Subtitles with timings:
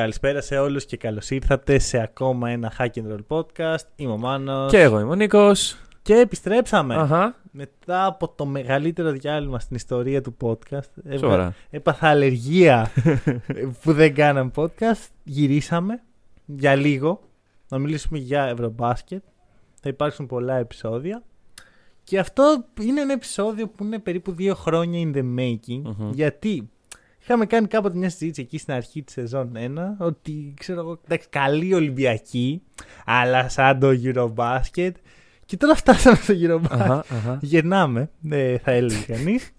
[0.00, 3.84] Καλησπέρα σε όλους και καλώς ήρθατε σε ακόμα ένα Hack and Roll podcast.
[3.96, 4.70] Είμαι ο Μάνος.
[4.70, 5.76] Και εγώ είμαι ο Νίκος.
[6.02, 6.94] Και επιστρέψαμε.
[6.94, 7.34] Αχα.
[7.50, 11.16] Μετά από το μεγαλύτερο διάλειμμα στην ιστορία του podcast.
[11.18, 11.54] Σοβαρά.
[11.70, 12.90] Έπαθα αλλεργία
[13.82, 15.08] που δεν κάναμε podcast.
[15.24, 16.02] Γυρίσαμε
[16.46, 17.20] για λίγο
[17.68, 19.22] να μιλήσουμε για Ευρωμπάσκετ.
[19.80, 21.22] Θα υπάρξουν πολλά επεισόδια.
[22.02, 25.82] Και αυτό είναι ένα επεισόδιο που είναι περίπου δύο χρόνια in the making.
[25.82, 26.10] Μμμ.
[26.12, 26.70] Γιατί
[27.30, 29.58] είχαμε κάνει κάποτε μια συζήτηση εκεί στην αρχή της σεζόν 1
[29.98, 32.62] ότι ξέρω εγώ, εντάξει, καλή Ολυμπιακή,
[33.04, 34.90] αλλά σαν το Eurobasket.
[35.44, 36.70] Και τώρα φτάσαμε στο Eurobasket.
[36.70, 37.38] Αχα, αχα.
[37.42, 39.52] Γεννάμε, ε, θα έλεγε κανείς.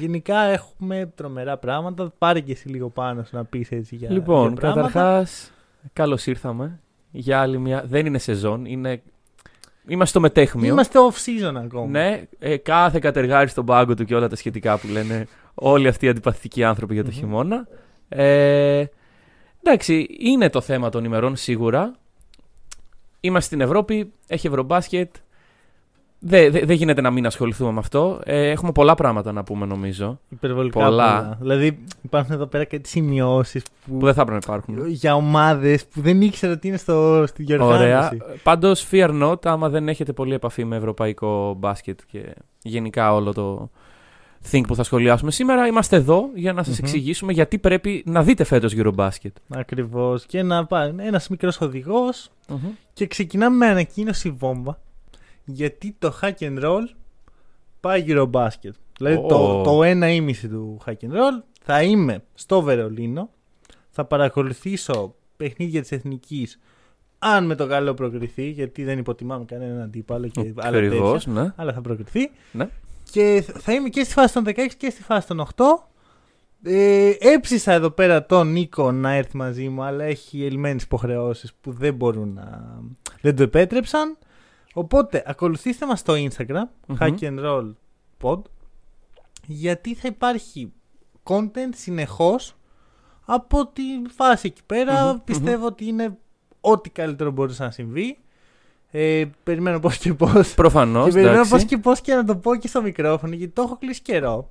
[0.00, 2.12] Γενικά έχουμε τρομερά πράγματα.
[2.18, 4.86] Πάρε και εσύ λίγο πάνω σου να πεις έτσι για Λοιπόν, για πράγματα.
[4.86, 5.52] καταρχάς,
[5.92, 7.84] καλώς ήρθαμε για άλλη μια...
[7.86, 9.02] Δεν είναι σεζόν, είναι...
[9.86, 10.72] Είμαστε στο μετέχμιο.
[10.72, 11.86] Είμαστε off season ακόμα.
[11.86, 16.06] Ναι, ε, κάθε κατεργάρι στον πάγκο του και όλα τα σχετικά που λένε όλοι αυτοί
[16.06, 17.18] οι αντιπαθητικοί άνθρωποι για το Μμμ.
[17.18, 17.68] χειμώνα.
[18.08, 18.84] Ε,
[19.62, 21.92] εντάξει, είναι το θέμα των ημερών σίγουρα.
[23.20, 25.14] Είμαστε στην Ευρώπη, έχει Ευρωμπάσκετ.
[26.22, 28.20] Δεν δε, δεν γίνεται να μην ασχοληθούμε με αυτό.
[28.24, 30.18] Ε, έχουμε πολλά πράγματα να πούμε νομίζω.
[30.28, 31.16] Υπερβολικά Πολλά.
[31.22, 31.36] πολλά.
[31.40, 33.98] Δηλαδή υπάρχουν εδώ πέρα κάτι σημειώσεις που...
[33.98, 34.88] Που δεν θα έπρεπε να υπάρχουν.
[34.88, 37.82] για ομάδες που δεν ήξερα ότι είναι στο, στη διοργάνωση.
[37.82, 38.12] Ωραία.
[38.42, 43.70] Πάντως, fear not, άμα δεν έχετε πολύ επαφή με ευρωπαϊκό μπάσκετ και γενικά όλο το
[44.50, 46.84] think που θα σχολιάσουμε σήμερα, είμαστε εδώ για να σας Μμμ.
[46.84, 49.32] εξηγήσουμε γιατί πρέπει να δείτε φέτος Eurobasket.
[49.48, 50.26] Ακριβώς.
[50.26, 52.30] Και να πάει ένας μικρός οδηγός
[52.92, 54.78] και ξεκινάμε με ανακοίνωση βόμβα.
[55.52, 56.84] Γιατί το hack and roll
[57.80, 58.74] πάει Eurobasket.
[58.98, 59.26] Δηλαδή Ω.
[59.26, 63.30] το, το ένα ήμιση του hack and roll θα είμαι στο Βερολίνο.
[63.90, 66.58] Θα παρακολουθήσω παιχνίδια της Εθνικής
[67.22, 71.52] αν με το καλό προκριθεί, γιατί δεν υποτιμάμε κανέναν αντίπαλο και άλλα Ακριβώς, τέτοια, ναι.
[71.56, 72.30] αλλά θα προκριθεί.
[72.52, 72.68] Ναι.
[73.10, 75.64] Και θα είμαι και στη φάση των 16 και στη φάση των 8.
[76.62, 81.72] Ε, έψησα εδώ πέρα τον Νίκο να έρθει μαζί μου, αλλά έχει ελλημένες υποχρεώσεις που
[81.72, 82.78] δεν μπορούν να...
[83.20, 84.18] δεν το επέτρεψαν.
[84.74, 86.96] Οπότε ακολουθήστε μας στο Instagram, Μμμ.
[87.00, 87.72] hack and roll
[88.22, 88.40] pod,
[89.46, 90.72] γιατί θα υπάρχει
[91.22, 92.54] content συνεχώς
[93.24, 93.82] από τη
[94.16, 95.12] φάση εκεί πέρα.
[95.12, 96.18] Μμμ, Πιστεύω ότι είναι
[96.60, 98.18] ό,τι καλύτερο μπορούσε να συμβεί.
[98.90, 101.04] Ε, περιμένω πώς και πώς Προφανώς.
[101.06, 103.76] και περιμένω πώς και πώς και να το πω και στο μικρόφωνο γιατί το έχω
[103.76, 104.50] κλείσει καιρό.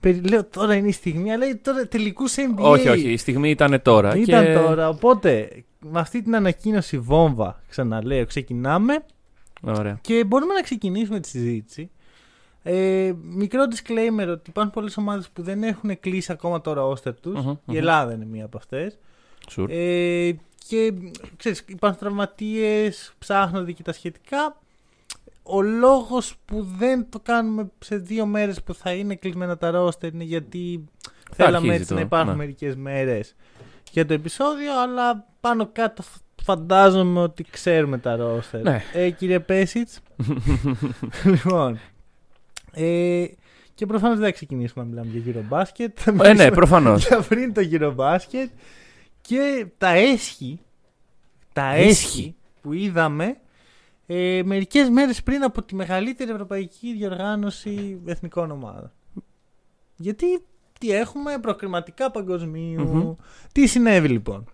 [0.00, 2.56] Περι- Λέω τώρα είναι η στιγμή, αλλά τώρα τελικούς NBA.
[2.62, 3.12] Όχι, όχι.
[3.12, 4.16] Η στιγμή ήταν τώρα.
[4.16, 4.52] Ήταν και...
[4.52, 4.88] τώρα.
[4.88, 5.48] Οπότε
[5.80, 9.04] με αυτή την ανακοίνωση βόμβα, ξαναλέω, ξεκινάμε
[9.62, 9.98] Ωραία.
[10.00, 11.90] και μπορούμε να ξεκινήσουμε τη συζήτηση.
[12.62, 17.40] Ε, μικρό disclaimer ότι υπάρχουν πολλές ομάδες που δεν έχουν κλείσει ακόμα το roster τους.
[17.44, 17.76] Μμμ, Η μμμ.
[17.76, 18.98] Ελλάδα είναι μία από αυτές.
[19.56, 19.66] Sure.
[19.68, 20.32] Ε,
[20.68, 20.92] και
[21.36, 24.56] ξέρεις, υπάρχουν τραυματίες, ψάχνονται και τα σχετικά.
[25.42, 30.12] Ο λόγος που δεν το κάνουμε σε δύο μέρες που θα είναι κλεισμένα τα ρόστερ
[30.14, 30.84] είναι γιατί
[31.32, 32.36] θέλαμε αρχίζει έτσι το, να υπάρχουν ναι.
[32.36, 33.34] μερικές μέρες
[33.92, 38.62] για το επεισόδιο, αλλά πάνω κάτω φ- φαντάζομαι ότι ξέρουμε τα ρόστερ.
[38.62, 38.82] Ναι.
[38.92, 40.00] Ε, κύριε Πέσιτς,
[41.24, 41.78] λοιπόν,
[42.72, 43.24] ε,
[43.74, 45.88] και προφανώς δεν θα ξεκινήσουμε να μιλάμε για Eurobasket.
[45.94, 47.06] Θα Ε, ναι, μιλήσουμε προφανώς.
[47.06, 48.48] για πριν το Eurobasket
[49.20, 50.60] και τα έσχη,
[51.52, 51.88] τα Έσχη.
[51.88, 53.36] έσχη που είδαμε
[54.06, 58.92] ε, μερικές μέρες πριν από τη μεγαλύτερη ευρωπαϊκή διοργάνωση εθνικών ομάδων.
[59.96, 60.26] Γιατί
[60.80, 62.82] τι έχουμε, προκριματικά παγκοσμίου.
[62.82, 63.14] Μμμ.
[63.52, 64.44] Τι συνέβη λοιπόν;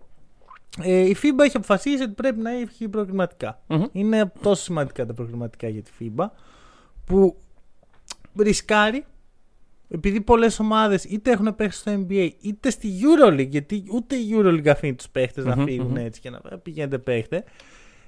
[0.83, 3.61] Ε, η FIBA έχει αποφασίσει ότι πρέπει να έχει προκριματικά.
[3.67, 3.83] Μμμ.
[3.91, 6.25] Είναι τόσο σημαντικά τα προκριματικά για τη FIBA
[7.05, 7.37] που
[8.39, 9.05] ρισκάρει
[9.89, 14.67] επειδή πολλές ομάδες είτε έχουν παίξει στο NBA είτε στη Euroleague, γιατί ούτε η Euroleague
[14.67, 15.95] αφήνει τους παίχτες να Μμμ, φύγουν μμμ.
[15.95, 17.43] έτσι και να πηγαίνετε παίχτε.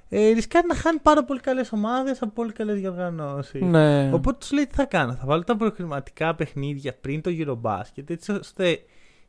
[0.08, 3.62] Ε, ρισκάρει να χάνει πάρα πολύ καλές ομάδες από πολύ καλές διοργανώσεις.
[3.62, 4.12] Ναι.
[4.12, 5.12] Οπότε τους λέει τι θα κάνω.
[5.12, 8.78] Θα βάλω τα προκριματικά παιχνίδια πριν το Eurobasket, έτσι ώστε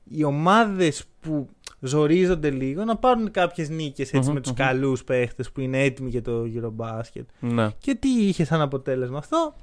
[0.09, 4.57] οι ομάδες που ζορίζονται λίγο να πάρουν κάποιες νίκες Μμμ, με τους μμμ.
[4.57, 7.23] καλούς παίχτες που είναι έτοιμοι για το Eurobasket.
[7.39, 7.67] ναι.
[7.79, 9.53] Και τι είχε σαν αποτέλεσμα αυτό,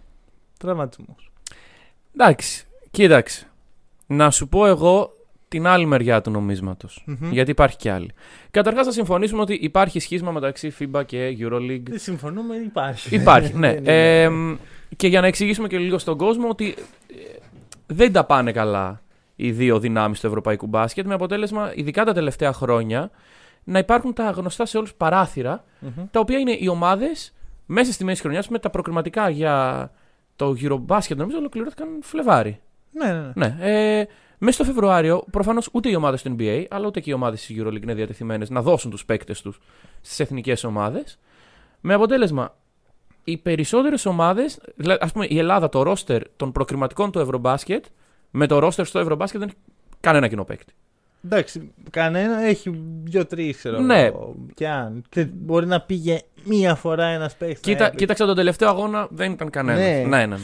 [0.59, 1.31] τραυματισμός.
[2.15, 3.47] Εντάξει, κοίταξε.
[4.07, 5.11] Να σου πω εγώ
[5.49, 7.03] την άλλη μεριά του νομίσματος.
[7.07, 7.31] Μμμ.
[7.33, 8.11] Γιατί υπάρχει κι άλλη.
[8.51, 11.83] Καταρχάς, θα συμφωνήσουμε ότι υπάρχει σχίσμα μεταξύ FIBA και EuroLeague.
[11.89, 13.15] Δεν συμφωνούμε, υπάρχει.
[13.15, 13.69] Υπάρχει, ναι.
[13.73, 14.23] Δεν είναι.
[14.23, 14.57] Ε, μ,
[14.97, 16.75] και για να εξηγήσουμε και λίγο στον κόσμο ότι
[17.09, 17.15] ε,
[17.87, 19.01] δεν τα πάνε καλά
[19.37, 23.11] οι δύο δυνάμεις του ευρωπαϊκού μπάσκετ με αποτέλεσμα, ειδικά τα τελευταία χρόνια,
[23.65, 26.05] να υπάρχουν τα γνωστά σε όλους παράθυρα, Μμμ.
[26.11, 27.35] τα οποία είναι οι ομάδες
[27.67, 29.91] μέσα στη μέση χρονιάς με τα προκριματικά για
[30.37, 32.61] το Eurobasket, νομίζω, ολοκληρώθηκαν Φλεβάρι.
[32.93, 33.47] Ναι, ναι, ναι.
[33.47, 33.57] Ναι.
[34.01, 34.07] Ε,
[34.39, 37.57] μέσα στο Φεβρουάριο, προφανώς ούτε οι ομάδες του NBA, αλλά ούτε και οι ομάδες της
[37.59, 39.61] EuroLeague είναι διατεθειμένες να δώσουν τους παίκτες τους
[40.01, 41.19] στις εθνικές ομάδες.
[41.81, 42.57] Με αποτέλεσμα,
[43.25, 44.61] οι περισσότερες ομάδες,
[45.01, 47.85] ας πούμε η Ελλάδα, το ρόστερ των προκριματικών του Ευρωμπάσκετ,
[48.37, 49.59] με το ρόστερ στο Ευρωμπάσκετ δεν έχει
[50.01, 50.73] κανένα κοινό παίκτη.
[51.25, 54.01] Εντάξει, κανένα έχει δύο-τρει ξέρω Ναι.
[54.03, 55.03] εγώ, Και αν.
[55.09, 57.61] Και μπορεί να πήγε μία φορά ένας παίχτη.
[57.61, 59.81] Κοίτα, κοίταξα τον τελευταίο αγώνα, δεν ήταν κανένας.
[59.81, 60.17] Ναι.
[60.17, 60.37] Ναι, ναι, ναι.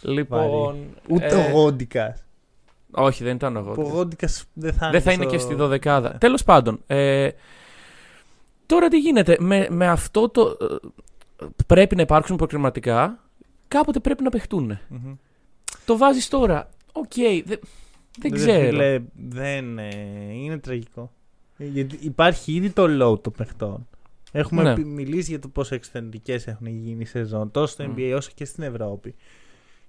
[0.00, 0.76] Λοιπόν.
[1.08, 2.24] Ούτε ε, ο Γόντικας.
[2.90, 3.92] Όχι, δεν ήταν ο Ο Γόντικας.
[3.92, 6.16] Γόντικας δεν θα, Δεν θα είναι και στη δωδεκάδα.
[6.18, 6.80] Τέλος πάντων.
[6.86, 7.28] Ε,
[8.66, 10.56] τώρα τι γίνεται; Με, με αυτό το.
[11.40, 13.18] ε, πρέπει να υπάρξουν προκριματικά.
[13.68, 14.78] Κάποτε πρέπει να παιχτούν.
[14.88, 15.14] Μμμ.
[15.84, 16.68] Το βάζεις τώρα.
[16.96, 17.12] Οκ.
[17.44, 17.58] δεν,
[18.18, 18.68] δεν Ρε ξέρω.
[18.68, 19.88] φίλε, δεν ε,
[20.34, 21.12] είναι τραγικό.
[21.56, 23.88] Ε, Γιατί υπάρχει ήδη το load των παιχτών.
[24.32, 24.70] Έχουμε Ναι.
[24.70, 27.94] επι- μιλήσει για το πόσο εξαιρετικές έχουν γίνει οι σεζόν, τόσο στο Μμ.
[27.96, 29.14] NBA όσο και στην Ευρώπη.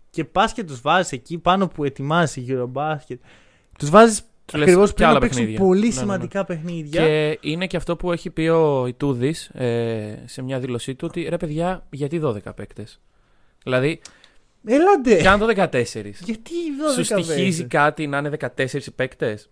[0.09, 3.15] Και πας και τους βάζεις εκεί πάνω που ετοιμάζεις η Eurobasket.
[3.79, 5.65] Τους βάζεις Τους λες ακριβώς κι πριν να άλλα παίξουν παιχνίδια.
[5.65, 5.99] πολύ Ναι, ναι, ναι.
[5.99, 7.01] σημαντικά παιχνίδια.
[7.05, 11.21] Και είναι και αυτό που έχει πει ο Ιτούδης ε, σε μια δήλωσή του ότι
[11.29, 13.01] ρε παιδιά, γιατί 12 παίκτες;
[13.63, 13.99] Δηλαδή,
[14.65, 15.15] Έλατε!
[15.23, 15.83] κάνε το 14.
[16.23, 16.53] Γιατί
[16.93, 19.49] Σου 12 στοιχίζει παίζεις; κάτι να είναι 14 παίκτες;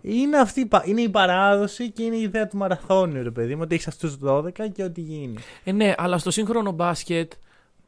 [0.00, 3.54] Είναι, αυτή, η πα- είναι η παράδοση και είναι η ιδέα του μαραθώνιου, ρε παιδί
[3.54, 5.34] μου, ότι έχεις αυτούς του 12 και ό,τι γίνει.
[5.64, 7.32] Ε, ναι, αλλά στο σύγχρονο μπάσκετ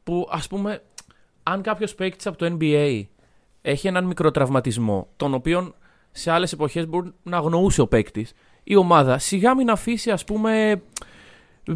[0.04, 0.82] που ας πούμε,
[1.42, 3.02] αν κάποιος παίκτης από το NBA
[3.62, 5.74] έχει έναν μικροτραυματισμό, τον οποίο
[6.12, 8.32] σε άλλες εποχές μπορεί να αγνοούσε ο παίκτης,
[8.64, 10.82] η ομάδα σιγά μην αφήσει, ας πούμε.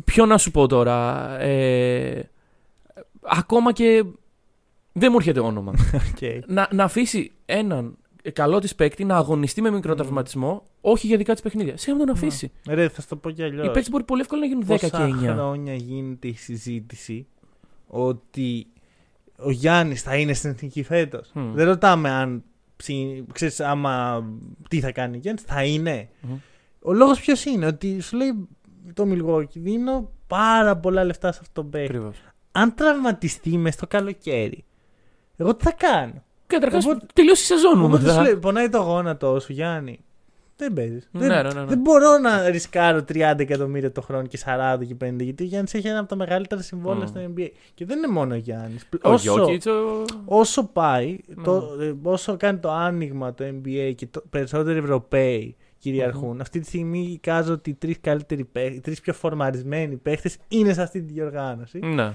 [0.05, 1.29] Ποιο να σου πω τώρα.
[1.41, 2.31] Ε,
[3.23, 4.05] ακόμα και.
[4.97, 5.73] Δεν μου έρχεται όνομα.
[6.21, 6.39] Okay.
[6.47, 7.97] να, να αφήσει έναν
[8.33, 11.77] καλό της παίκτη να αγωνιστεί με μικροτραυματισμό, όχι για δικά της παιχνίδια.
[11.77, 12.53] Σιγά μην τον αφήσει.
[12.69, 13.65] Ρε, θα σου το πω κι αλλιώς.
[13.67, 14.97] Οι παίκτες μπορεί πολύ εύκολα να γίνουν 10 Πόσα και
[15.29, 15.33] 9.
[15.33, 17.27] χρόνια γίνεται η συζήτηση
[17.87, 18.67] ότι
[19.39, 21.53] ο Γιάννης θα είναι στην εθνική φέτος; Μμ.
[21.55, 22.43] Δεν ρωτάμε αν
[22.77, 24.25] ψι- ξέρεις άμα
[24.69, 26.09] τι θα κάνει ο Γιάννης, θα είναι.
[26.21, 26.35] Μμμ.
[26.83, 28.49] Ο λόγος ποιος είναι, ότι σου λέει
[28.95, 31.87] το Μιλγόκι δίνω πάρα πολλά λεφτά σε αυτόν τον παίκτη.
[31.97, 32.17] Ακριβώς.
[32.53, 34.65] Αν τραυματιστεί μες στο καλοκαίρι,
[35.37, 38.23] εγώ τι θα κάνω; Καταρχά, Οπότε- τελειώσει η σεζόν μου Οπότε σου μετά.
[38.23, 39.99] λέει, πονάει το γόνατο σου Γιάννη.
[40.57, 41.09] Δεν παίζεις.
[41.13, 41.67] Ναι, δεν, ναι, ναι, ναι.
[41.67, 45.75] δεν μπορώ να ρισκάρω 30 εκατομμύρια το χρόνο και 40 και 50 γιατί ο Γιάννης
[45.75, 47.07] έχει ένα από τα μεγαλύτερα συμβόλαια Μμ.
[47.09, 47.49] στο NBA.
[47.75, 48.89] Και δεν είναι μόνο ο Γιάννης.
[49.03, 51.43] Ο Όσο, Γιώκητς, ο- όσο πάει, Ναι.
[51.45, 56.67] το, ε, όσο κάνει το άνοιγμα το NBA και το, περισσότεροι Ευρωπαίοι κυριαρχούν, αυτή τη
[56.67, 61.03] στιγμή εικάζω ότι οι τρεις καλύτεροι παίχτε, οι τρεις πιο φορμαρισμένοι παίχτες είναι σε αυτή
[61.03, 61.79] τη διοργάνωση.
[61.79, 62.13] Ναι.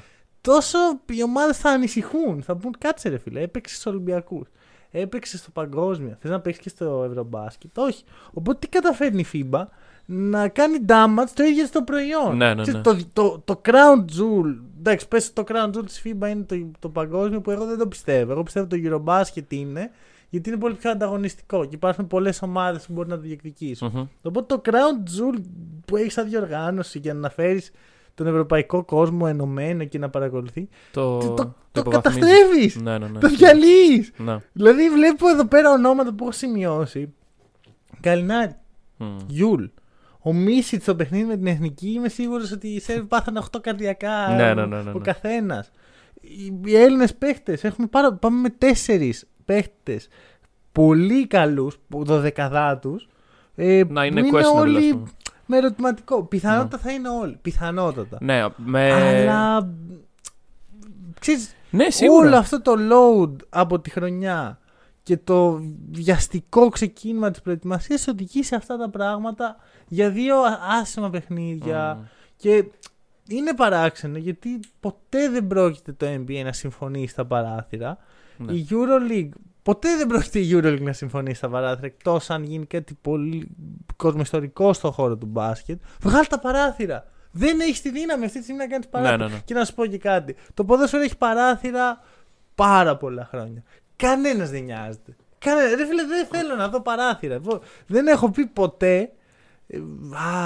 [0.49, 2.41] Τόσο οι ομάδες θα ανησυχούν.
[2.43, 4.47] Θα πούν κάτσε ρε φίλε, έπαιξες στους Ολυμπιακούς.
[4.91, 6.17] Έπαιξες στο παγκόσμιο.
[6.19, 7.77] Θες να παίξεις και στο Ευρωμπάσκετ.
[7.77, 8.03] Όχι.
[8.33, 9.63] Οπότε τι καταφέρνει η FIBA
[10.05, 12.37] να κάνει damage το ίδιο στο προϊόν.
[12.37, 12.81] Ναι, ναι, Ξέρεις, ναι.
[12.81, 14.55] Το, το, το crown jewel.
[14.79, 17.87] Εντάξει, πες το crown jewel της FIBA είναι το, το παγκόσμιο που εγώ δεν το
[17.87, 18.31] πιστεύω.
[18.31, 19.91] Εγώ πιστεύω το Eurobasket είναι
[20.29, 23.91] γιατί είναι πολύ πιο ανταγωνιστικό και υπάρχουν πολλές ομάδες που μπορεί να το διεκδικήσουν.
[23.93, 24.07] Μμμ.
[24.21, 25.41] Οπότε το crown jewel
[25.85, 27.71] που έχεις σαν διοργάνωση για να φέρεις
[28.23, 30.69] τον ευρωπαϊκό κόσμο ενωμένο και να παρακολουθεί.
[30.91, 32.21] Το, Το, το, το υποβαθμίζεις.
[32.21, 32.83] καταστρέφει!
[32.83, 33.19] Ναι, ναι, ναι.
[33.19, 34.11] Το διαλύεις!
[34.17, 34.37] Ναι.
[34.51, 37.13] Δηλαδή βλέπω εδώ πέρα ονόματα που έχω σημειώσει.
[38.01, 38.55] Καλινάρη,
[38.97, 39.17] Μμ.
[39.27, 39.63] Γιούλ.
[40.21, 44.27] Ο Μίσιτς στο παιχνίδι με την εθνική είμαι σίγουρος ότι οι Σέρβοι πάθανε 8 καρδιακά
[44.35, 44.99] Ναι, ναι, ναι, ναι, ο ναι.
[45.03, 45.71] καθένας.
[46.21, 49.09] Οι, οι Έλληνες παίχτες έχουμε πάρα, πάμε με 4
[49.45, 50.07] παίχτες
[50.71, 53.01] πολύ καλούς, δωδεκαδάτου.
[53.55, 55.07] Ε, Να είναι που είναι questionable, ας όλοι πούμε.
[55.51, 56.23] Με ερωτηματικό.
[56.23, 57.37] Πιθανότατα θα είναι όλοι.
[57.41, 58.17] Πιθανότατα.
[58.21, 58.91] Ναι, με...
[58.91, 59.69] Αλλά.
[61.19, 62.27] Ξέρεις, ναι, σίγουρα.
[62.27, 64.59] όλο αυτό το load από τη χρονιά
[65.03, 69.55] και το βιαστικό ξεκίνημα της προετοιμασίας σε οδηγεί σε αυτά τα πράγματα
[69.87, 70.35] για δύο
[70.81, 72.03] άσχημα παιχνίδια Μμ.
[72.35, 72.65] και
[73.27, 77.97] είναι παράξενο γιατί ποτέ δεν πρόκειται το NBA να συμφωνήσει στα παράθυρα
[78.37, 78.51] Ναι.
[78.51, 79.29] η EuroLeague
[79.69, 83.49] ποτέ δεν πρόκειται η EuroLeague να συμφωνήσει στα παράθυρα εκτός αν γίνει κάτι πολύ
[83.95, 88.61] κοσμοϊστορικό στον χώρο του μπάσκετ βγάλει τα παράθυρα δεν έχεις τη δύναμη αυτή τη στιγμή
[88.61, 89.41] να κάνεις παράθυρα Ναι, ναι, ναι.
[89.45, 90.35] και να σου πω και κάτι.
[90.53, 92.01] Το ποδόσφαιρο έχει παράθυρα
[92.55, 93.63] πάρα πολλά χρόνια.
[93.95, 95.15] Κανένας δεν νοιάζεται.
[95.37, 95.75] Κανένα.
[95.75, 97.33] Ρε φίλε, δεν θέλω να δω παράθυρα.
[97.33, 99.11] Εγώ δεν έχω πει ποτέ.
[99.71, 99.77] Ε,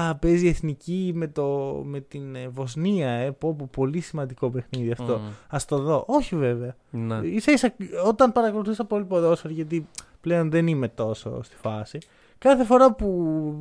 [0.10, 3.10] Α, παίζει η εθνική με, το, με την ε, Βοσνία.
[3.10, 5.18] Ε, πω, πω, πολύ σημαντικό παιχνίδι αυτό.
[5.18, 5.56] Μμ.
[5.56, 6.04] Α το δω.
[6.08, 6.76] Όχι βέβαια.
[6.90, 7.16] Ναι.
[7.16, 7.74] Ίσα ίσα
[8.06, 9.88] όταν παρακολουθούσα πολύ ποδόσφαιρο, γιατί
[10.22, 11.98] πλέον δεν είμαι τόσο στη φάση.
[12.38, 13.08] Κάθε φορά που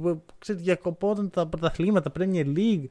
[0.07, 2.85] ε, ξέρετε, διακοπόταν τα πρωταθλήματα, Premier League,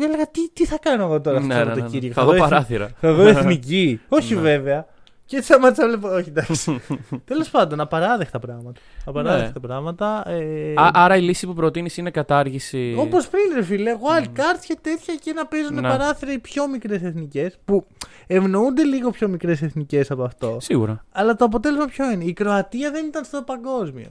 [0.00, 1.80] έλεγα τι, τι θα κάνω εγώ τώρα αυτό Ναι, το ναι, ναι, ναι.
[1.80, 2.14] Σαββατοκύριακο.
[2.20, 2.88] Θα δω εθνική- παράθυρα.
[3.00, 4.00] Θα δω εθνική.
[4.08, 4.40] Όχι Ναι.
[4.40, 4.86] βέβαια.
[5.26, 6.14] Και έτσι σταμάτησα να βλέπω.
[6.14, 6.80] Όχι, εντάξει.
[7.24, 8.80] Τέλος πάντων, απαράδεκτα πράγματα.
[9.04, 10.28] Απαράδεκτα πράγματα.
[10.30, 10.38] Ε,
[10.74, 10.80] Ναι.
[10.80, 12.94] Α, άρα η λύση που προτείνεις είναι κατάργηση.
[12.98, 15.80] Όπως πριν, ρε φίλε, wild cards και τέτοια και να παίζουν Ναι.
[15.80, 17.58] παράθυρα οι πιο μικρές εθνικές.
[17.64, 17.86] Που
[18.26, 20.56] ευνοούνται λίγο πιο μικρές εθνικές από αυτό.
[20.60, 21.04] Σίγουρα.
[21.12, 24.08] Αλλά το αποτέλεσμα ποιο είναι; Η Κροατία δεν ήταν στο παγκόσμιο.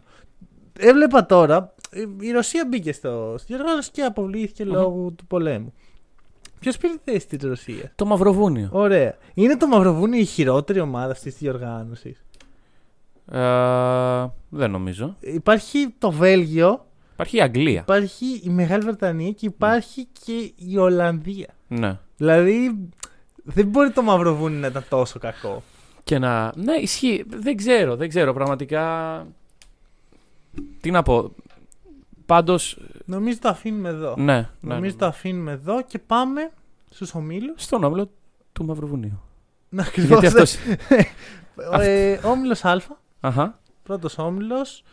[0.79, 5.73] Έβλεπα τώρα, ε, η Ρωσία μπήκε στο, στη διοργάνωση και αποβλήθηκε λόγω του πολέμου.
[6.63, 8.69] Ποιος πήρε τη θέση τη Ρωσία; Το Μαυροβούνιο.
[8.71, 9.17] Ωραία.
[9.33, 12.23] Είναι το Μαυροβούνιο η χειρότερη ομάδα αυτής της διοργάνωσης;
[13.31, 15.15] Ε, δεν νομίζω.
[15.19, 17.79] Υπάρχει το Βέλγιο, Υπάρχει η Αγγλία.
[17.81, 21.47] υπάρχει η Μεγάλη Βρετανία και υπάρχει και η Ολλανδία.
[21.67, 21.99] Ναι.
[22.17, 22.89] Δηλαδή
[23.43, 25.63] δεν μπορεί το Μαυροβούνι να ήταν τόσο κακό.
[26.03, 26.53] Και να.
[26.55, 27.23] Ναι, ισχύει.
[27.27, 28.33] Δεν ξέρω, δεν ξέρω.
[28.33, 29.27] Πραγματικά.
[30.81, 31.31] Τι να πω.
[32.33, 32.77] Πάντως.
[33.05, 34.13] Νομίζω το αφήνουμε εδώ.
[34.17, 36.51] Ναι, ναι, Νομίζω ναι, το αφήνουμε εδώ και πάμε
[36.89, 37.63] στους ομίλους.
[37.63, 38.09] Στον όμιλο
[38.53, 39.21] του Μαυροβουνίου.
[39.69, 40.19] Να ακριβώς.
[40.19, 40.59] Γιατί αυτό.
[41.81, 42.81] Ε, όμιλος Α,
[43.19, 43.59] Αχα.
[43.83, 44.83] πρώτος όμιλος.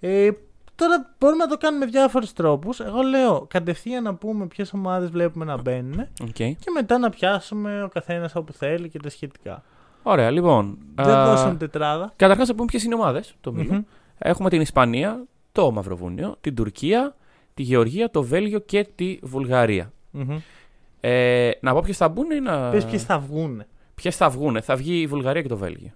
[0.00, 0.30] Ε,
[0.74, 2.80] τώρα μπορούμε να το κάνουμε με διάφορους τρόπους.
[2.80, 6.34] Εγώ λέω κατευθείαν να πούμε ποιες ομάδες βλέπουμε να μπαίνουν οκ.
[6.34, 9.62] και μετά να πιάσουμε ο καθένας όπου θέλει και τα σχετικά.
[10.02, 10.78] Ωραία, λοιπόν.
[10.94, 12.12] Δεν δώσαμε τετράδα.
[12.16, 13.72] Καταρχάς, να πούμε ποιες είναι οι ομάδες του ομίλου.
[13.72, 13.82] Μμμ.
[14.18, 17.16] Έχουμε την Ισπανία, το Μαυροβούνιο, την Τουρκία,
[17.54, 19.92] τη Γεωργία, το Βέλγιο και τη Βουλγαρία.
[20.10, 20.38] Μμμ.
[21.00, 22.70] Ε, να πω ποιες θα μπουν ή να.
[22.70, 23.62] Πες ποιες θα βγουν.
[23.94, 24.62] Ποιες θα βγουν.
[24.62, 25.90] Θα βγει η Βουλγαρία και το Βέλγιο.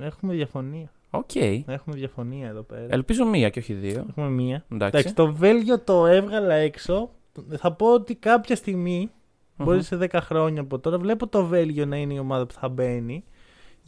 [0.00, 0.92] Έχουμε διαφωνία.
[1.10, 1.34] Οκ.
[1.34, 2.86] Έχουμε διαφωνία εδώ πέρα.
[2.88, 4.06] Ελπίζω μία και όχι δύο.
[4.08, 4.64] Έχουμε μία.
[4.72, 4.98] Εντάξει.
[4.98, 7.10] Εντάξει, το Βέλγιο το έβγαλα έξω.
[7.56, 9.10] Θα πω ότι κάποια στιγμή,
[9.56, 9.66] Μμμ.
[9.66, 12.68] μπορεί σε 10 χρόνια από τώρα, βλέπω το Βέλγιο να είναι η ομάδα που θα
[12.68, 13.24] μπαίνει.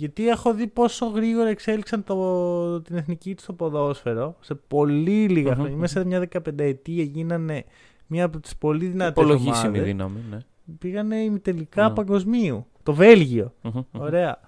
[0.03, 4.37] Γιατί έχω δει πόσο γρήγορα εξέλιξαν το, την εθνική τους στο ποδόσφαιρο.
[4.41, 5.73] Σε πολύ λίγα Μμμ, χρόνια.
[5.73, 5.81] μμμ.
[5.81, 7.65] Μέσα σε μια 15 ετία γίνανε
[8.07, 9.85] μία από τις πολύ δυνατές Υπολογίσιμη ομάδες.
[9.85, 10.19] δύναμη.
[10.31, 10.39] Ναι.
[10.79, 11.95] Πήγανε ημιτελικά Ναι.
[11.95, 12.67] παγκοσμίου.
[12.83, 13.53] Το Βέλγιο.
[13.63, 14.01] Μμμ, μμμ.
[14.03, 14.39] Ωραία.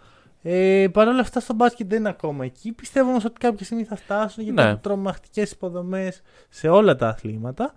[0.42, 2.72] Ε, Παρ' όλα αυτά στο μπάσκετ δεν είναι ακόμα εκεί.
[2.72, 4.68] Πιστεύω όμως ότι κάποια στιγμή θα φτάσουν γιατί Ναι.
[4.68, 7.74] έχουν τρομακτικές υποδομές σε όλα τα αθλήματα.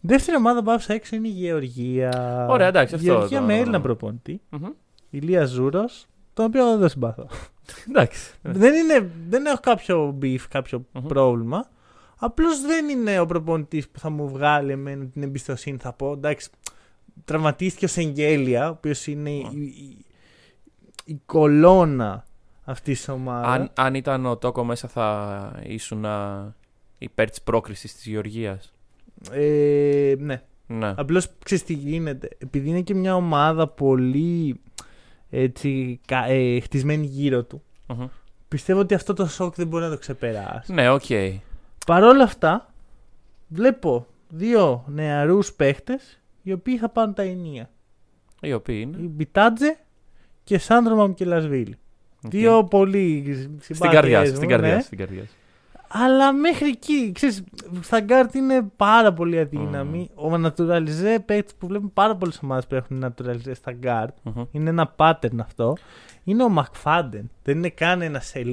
[0.00, 2.10] Δεύτερη ομάδα που άφησα έξω είναι η Γεωργία.
[2.50, 4.40] Ωραία, εντάξει, αυτό Γεωργία το- με Έλληνα προπονητή.
[4.50, 4.66] Μμμ.
[5.10, 7.28] Ηλία Ζούρος, τον οποίο εγώ δεν συμπαθώ.
[7.88, 8.34] Εντάξει.
[8.42, 11.06] δεν, είναι, δεν έχω κάποιο beef, κάποιο Μμμ.
[11.06, 11.68] πρόβλημα.
[12.16, 15.78] Απλώς δεν είναι ο προπονητής που θα μου βγάλει εμένα την εμπιστοσύνη.
[15.78, 16.50] Θα πω εντάξει,
[17.24, 20.04] τραυματίστηκε ο Σεγγέλια, ο οποίος είναι η, η,
[21.04, 22.24] η κολόνα
[22.64, 23.48] αυτής της ομάδας.
[23.48, 26.54] Αν, αν ήταν ο Τόκο μέσα, θα ήσουν α,
[26.98, 28.74] υπέρ της πρόκρισης της Γεωργίας.
[29.30, 30.42] Ε, ναι.
[30.66, 30.94] Ναι.
[30.96, 32.28] Απλώς ξέρεις τι γίνεται.
[32.38, 34.60] Επειδή είναι και μια ομάδα πολύ
[35.30, 37.62] έτσι, κα- ε, χτισμένη γύρω του.
[37.86, 38.06] Μμμ.
[38.48, 40.72] Πιστεύω ότι αυτό το σοκ δεν μπορεί να το ξεπεράσει.
[40.72, 41.02] Ναι, οκ.
[41.86, 42.72] Παρ' όλα αυτά,
[43.48, 47.70] βλέπω δύο νεαρούς παίχτες οι οποίοι θα πάρουν τα ηνία.
[48.40, 48.96] Οι οποίοι είναι.
[49.02, 49.76] Η Μπιτάτζε
[50.44, 51.76] και Σάντρο Μαμουκελασβίλι.
[52.24, 52.30] Οκ.
[52.30, 54.30] Δύο πολύ Στην συμπάθειές καρδιά σου.
[54.30, 54.80] μου, Στην καρδιά ναι.
[54.80, 55.32] σου, στην καρδιά σου.
[55.88, 57.44] Αλλά μέχρι εκεί, ξέρεις,
[57.80, 60.10] στα γκαρντ είναι πάρα πολύ αδύναμη.
[60.14, 64.16] Ο νατουραλιζέ παίκτης που βλέπουμε πάρα πολλές ομάδες που έχουν νατουραλιζέ στα γκαρντ.
[64.22, 64.44] Μμμ.
[64.50, 65.76] Είναι ένα pattern αυτό.
[66.24, 67.30] Είναι ο Μακφάντεν.
[67.42, 68.44] Δεν είναι καν ένας elite.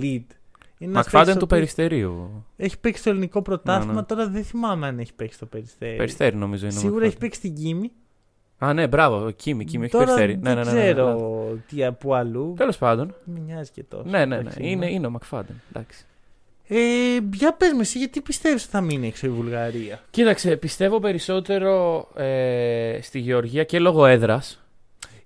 [0.77, 2.45] Είναι ένας Μακφάντεν παίκτης ο του οποίος Περιστερίου.
[2.55, 3.93] Έχει παίξει στο ελληνικό πρωτάθλημα.
[3.93, 4.05] Ναι, ναι.
[4.05, 5.95] Τώρα δεν θυμάμαι αν έχει παίξει στο Περιστέρι.
[5.97, 6.75] Περιστέρι νομίζω είναι.
[6.75, 7.29] ο Σίγουρα έχει Μακφάντεν.
[7.29, 7.91] παίξει στην Κύμη.
[8.57, 9.31] Α, ναι, μπράβο.
[9.31, 10.39] Κίμη, Κίμη, έχει Τώρα Περιστέρι.
[10.41, 10.71] Δεν Ναι, ναι, ναι.
[10.71, 11.13] ναι, ξέρω
[11.53, 11.85] ναι.
[11.87, 12.53] τι που αλλού.
[12.57, 13.07] Τέλος πάντων.
[13.07, 14.03] Δεν με νοιάζει και τόσο.
[14.09, 14.35] Ναι, ναι, ναι.
[14.35, 15.61] Εντάξει, Είναι, είναι ο Μακφάντεν.
[15.73, 16.05] Εντάξει.
[16.67, 16.77] Ε,
[17.33, 22.07] για πες με εσύ, γιατί πιστεύεις ότι θα μείνει έξω η Βουλγαρία; Κοίταξε, πιστεύω περισσότερο
[22.15, 24.63] ε, στη Γεωργία και λόγω έδρας.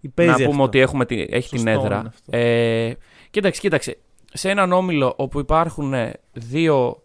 [0.02, 0.64] Ή παίζει Να πούμε αυτό.
[0.64, 1.98] ότι έχουμε, τη- έχει την Σωστό έδρα.
[2.00, 2.38] είναι αυτό.
[2.38, 2.96] Ε,
[3.30, 3.98] κοίταξε, κοίταξε.
[4.34, 7.02] Σε έναν όμιλο όπου υπάρχουν ε, δύο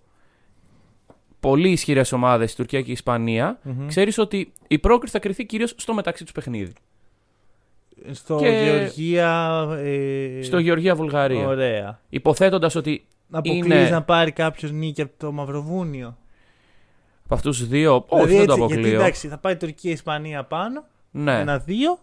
[1.41, 3.87] πολύ ισχυρές ομάδες, η Τουρκία και η Ισπανία, Μμμ.
[3.87, 6.73] ξέρεις ότι η πρόκριση θα κρυθεί κυρίως στο μεταξύ τους παιχνίδι.
[8.11, 9.67] Στο και- Γεωργία.
[10.39, 10.43] Ε...
[10.43, 11.47] Στο Γεωργία-Βουλγαρία.
[11.47, 12.01] Ωραία.
[12.09, 16.17] Υποθέτοντας ότι Αποκλείεις Είναι- να πάρει κάποιος νίκη από το Μαυροβούνιο.
[17.25, 18.05] από αυτούς τους δύο.
[18.09, 18.81] Όχι, Δηλαδή δεν το έτσι, αποκλείω.
[18.89, 20.85] Γιατί εντάξει, θα πάει Τουρκία-Ισπανία πάνω.
[21.11, 21.39] ναι.
[21.41, 21.99] Ένα-δύο.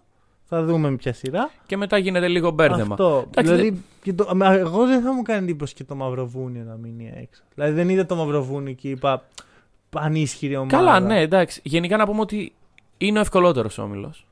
[0.52, 1.50] Θα δούμε με ποια σειρά.
[1.66, 2.88] Και μετά γίνεται λίγο μπέρδεμα.
[2.94, 3.26] Αυτό.
[3.28, 6.76] Εντάξει, δηλαδή, και το, μα, εγώ δεν θα μου κάνει εντύπωση και το Μαυροβούνιο να
[6.76, 7.42] μείνει έξω.
[7.56, 9.24] Δηλαδή δεν είδα το Μαυροβούνιο και είπα
[9.90, 10.78] πανίσχυρη ομάδα.
[10.78, 11.62] Καλά, ναι, εντάξει.
[11.64, 12.54] Γενικά να πούμε ότι
[12.98, 14.26] είναι ο ευκολότερος όμιλος.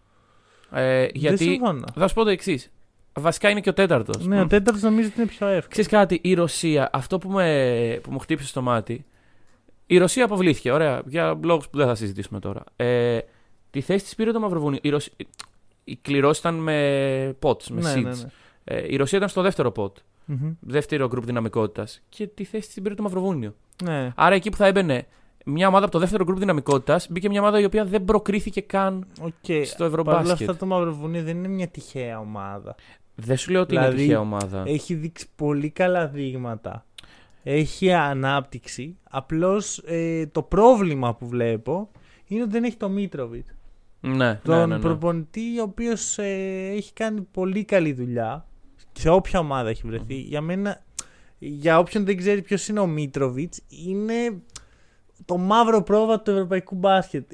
[0.71, 1.43] Ε, Δεν γιατί.
[1.43, 1.85] συμφωνώ.
[1.95, 2.71] Θα σου πω το εξής.
[3.19, 4.25] Βασικά είναι και ο τέταρτος.
[4.27, 5.67] Ναι, ο τέταρτος νομίζω ότι είναι πιο εύκολο.
[5.69, 9.05] Ξέρεις κάτι, η Ρωσία, αυτό που, με, που μου χτύπησε στο μάτι,
[9.85, 12.63] η Ρωσία αποβλήθηκε, ωραία, για λόγους που δεν θα συζητήσουμε τώρα.
[12.75, 13.19] Ε,
[13.69, 14.79] τη θέση της πήρε το Μαυροβούνιο.
[14.81, 15.09] Η, Ρωσ...
[15.83, 18.03] η κληρώση ήταν με pots, με ναι, seeds.
[18.03, 18.29] ναι, ναι.
[18.63, 19.91] Ε, η Ρωσία ήταν στο δεύτερο pot,
[20.25, 20.51] Μμμ.
[20.59, 23.55] δεύτερο γκρουπ δυναμικότητας και τη θέση της την πήρε το Μαυροβούνιο.
[23.83, 24.11] ναι.
[24.15, 25.07] Άρα εκεί που θα έμπαινε
[25.49, 29.07] μια ομάδα από το δεύτερο γκρουπ δυναμικότητας, μπήκε μια ομάδα η οποία δεν προκρίθηκε καν
[29.21, 29.33] Οκ.
[29.65, 30.49] στο Παρ' όλα Ευρωμπάσκετ.
[30.49, 32.75] αυτά το Μαυροβούνιο δεν είναι μια τυχαία ομάδα.
[33.15, 34.63] Δεν σου λέω ότι Δηλαδή, είναι τυχαία ομάδα.
[34.67, 36.85] Έχει δείξει πολύ καλά δείγματα.
[37.43, 38.97] Έχει ανάπτυξη.
[39.09, 41.89] Απλώς ε, το πρόβλημα που βλέπω
[42.27, 43.45] είναι ότι δεν έχει το Μίτροβιτς.
[43.99, 44.81] ναι, Τον ναι, ναι, ναι.
[44.81, 48.45] προπονητή ο οποίος ε, έχει κάνει πολύ καλή δουλειά
[48.93, 50.15] σε όποια ομάδα έχει βρεθεί.
[50.15, 50.83] Για μένα,
[51.37, 54.41] για όποιον δεν ξέρει ποιος είναι ο Μίτροβιτς, είναι
[55.25, 57.31] το μαύρο πρόβατο του ευρωπαϊκού μπάσκετ.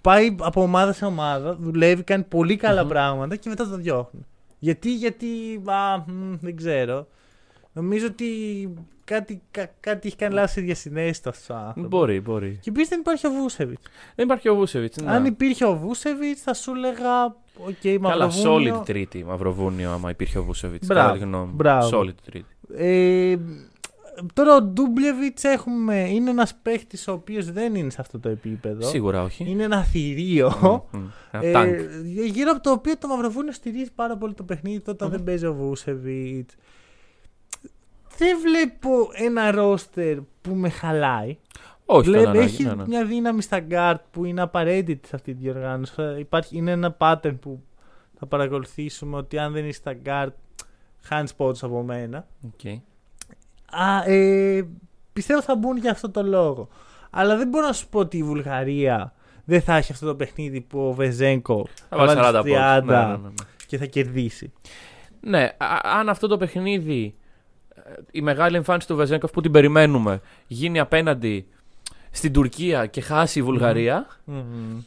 [0.00, 2.88] Πάει από ομάδα σε ομάδα, δουλεύει, κάνει πολύ καλά Μμμ.
[2.88, 4.26] πράγματα και μετά το διώχνει.
[4.58, 5.26] Γιατί, γιατί,
[5.64, 7.06] α, μ, δεν ξέρω.
[7.72, 8.26] Νομίζω ότι
[9.04, 11.88] κάτι, κα, κάτι έχει κάνει λάθος διασυναίσθηση αυτό ο άνθρωπο.
[11.88, 12.58] Μπορεί, μπορεί.
[12.60, 13.82] Και επίσης δεν υπάρχει ο Βούσεβιτς.
[14.14, 14.96] Δεν υπάρχει ο Βούσεβιτς.
[14.96, 15.10] Ναι.
[15.10, 17.24] Αν υπήρχε ο Βούσεβιτς, θα σου έλεγα.
[17.24, 20.86] OK, okay, Καλά, solid τρίτη Μαυροβούνιο, άμα υπήρχε ο Βούσεβιτς.
[20.86, 21.50] Μπράβο.
[21.52, 21.98] Μπράβο.
[21.98, 22.56] Solid τρίτη.
[22.76, 23.36] Ε,
[24.32, 26.08] Τώρα ο Ντούμπλεβιτς έχουμε.
[26.10, 28.88] Είναι ένας παίχτης ο οποίος δεν είναι σε αυτό το επίπεδο.
[28.88, 29.50] Σίγουρα όχι.
[29.50, 30.52] Είναι ένα θηρίο.
[30.92, 31.40] Mm, mm.
[31.40, 31.86] Ε,
[32.24, 35.10] γύρω από το οποίο το Μαυροβούνιο στηρίζει πάρα πολύ το παιχνίδι όταν mm.
[35.10, 36.54] δεν παίζει ο Βούσεβιτς.
[38.16, 41.36] Δεν βλέπω ένα ρόστερ που με χαλάει.
[41.86, 42.84] Όχι, Βλέπει, έχει ναι, ναι.
[42.86, 45.94] μια δύναμη στα γκαρντ που είναι απαραίτητη σε αυτή τη διοργάνωση.
[46.18, 47.62] Υπάρχει, είναι ένα pattern που
[48.18, 50.34] θα παρακολουθήσουμε ότι αν δεν είσαι στα γκαρντ,
[51.00, 52.26] χάνεις πόντους από μένα.
[52.46, 52.80] Okay.
[53.70, 54.66] Α, ε,
[55.12, 56.68] πιστεύω θα μπουν για αυτό το λόγο.
[57.10, 59.12] Αλλά δεν μπορώ να σου πω ότι η Βουλγαρία
[59.44, 63.06] δεν θα έχει αυτό το παιχνίδι που ο Βεζένκοφ θα βάλει 30, 30 ναι, ναι,
[63.06, 63.32] ναι, ναι.
[63.66, 64.52] και θα κερδίσει.
[65.20, 65.48] Ναι,
[65.82, 67.14] αν αυτό το παιχνίδι,
[68.10, 71.46] η μεγάλη εμφάνιση του Βεζένκοφ που την περιμένουμε, γίνει απέναντι
[72.10, 74.06] στην Τουρκία και χάσει η Βουλγαρία.
[74.30, 74.82] Mm-hmm.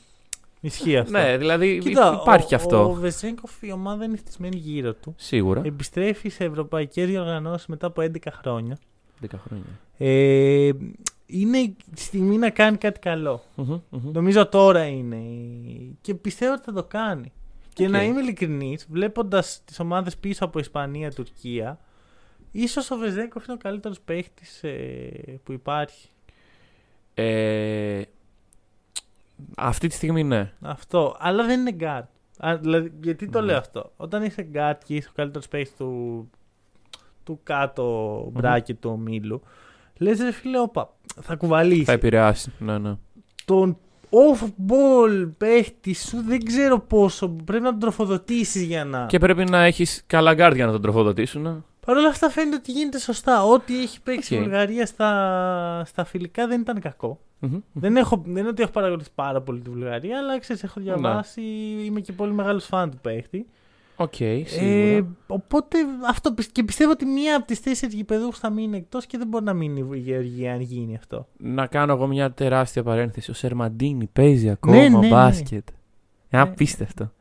[0.60, 1.12] Ισχύει αυτό.
[1.12, 2.90] Ναι, δηλαδή Κοίτα, υπάρχει ο, αυτό.
[2.90, 5.14] Ο Βεζέγκοφ η ομάδα είναι χτισμένη γύρω του.
[5.18, 5.62] Σίγουρα.
[5.66, 8.78] Επιστρέφει σε ευρωπαϊκές διοργανώσεις μετά από 11 χρόνια.
[9.22, 9.80] 11 χρόνια.
[9.98, 10.70] Ε,
[11.26, 13.44] είναι η στιγμή να κάνει κάτι καλό.
[13.58, 14.12] Mm-hmm, mm-hmm.
[14.12, 15.22] Νομίζω τώρα είναι.
[16.02, 17.32] Και πιστεύω ότι θα το κάνει.
[17.34, 17.72] Okay.
[17.74, 21.80] Και να είμαι ειλικρινής, βλέποντας τις ομάδες πίσω από Ισπανία, Τουρκία,
[22.52, 26.08] ίσως ο Βεζέγκοφ είναι ο καλύτερος παίχτης ε, που υπάρχει.
[27.14, 28.02] Ε,
[29.58, 30.52] αυτή τη στιγμή ναι.
[30.62, 31.16] Αυτό.
[31.20, 32.58] Αλλά δεν είναι guard.
[32.62, 33.46] δηλαδή, γιατί το ναι.
[33.46, 36.30] λέω αυτό; Όταν είσαι guard και είσαι ο καλύτερος παίκτης του,
[37.24, 39.42] του κάτω μπράκι του ομίλου,
[39.98, 41.86] λες ρε φίλε, όπα, θα κουβαλήσεις.
[41.86, 42.52] Θα επηρεάσει.
[42.60, 42.96] Ναι, ναι.
[43.46, 43.78] Τον
[44.10, 47.30] off-ball παίχτη σου δεν ξέρω πόσο.
[47.30, 49.06] Πρέπει να τον τροφοδοτήσεις για να.
[49.06, 51.66] Και πρέπει να έχεις καλά guard για να τον τροφοδοτήσουν.
[51.88, 51.94] Ναι.
[51.94, 53.44] Παρ' όλα αυτά φαίνεται ότι γίνεται σωστά.
[53.44, 54.38] Ό,τι έχει παίξει okay.
[54.38, 57.20] η Βουλγαρία στα, στα φιλικά δεν ήταν κακό.
[57.42, 57.62] Mm-hmm.
[57.74, 61.42] Δεν, έχω, δεν είναι ότι έχω παρακολουθήσει πάρα πολύ τη Βουλγαρία, αλλά ξέρεις, έχω διαβάσει.
[61.42, 61.82] Ναι.
[61.82, 63.48] Είμαι και πολύ μεγάλος φαν του παίχτη.
[64.00, 68.78] OK, okay, ε, οπότε αυτό και πιστεύω ότι μία από τις τέσσερις γηπεδούχους θα μείνει
[68.78, 71.28] εκτός και δεν μπορεί να μείνει η Γεωργία αν γίνει αυτό.
[71.38, 73.32] Να κάνω εγώ μια τεράστια παρένθεση.
[73.32, 75.08] Ο Σερμαντίνι παίζει ακόμα ναι, ναι, ναι.
[75.08, 75.68] μπάσκετ.
[76.30, 76.40] Ναι.
[76.40, 77.12] Απίστευτο.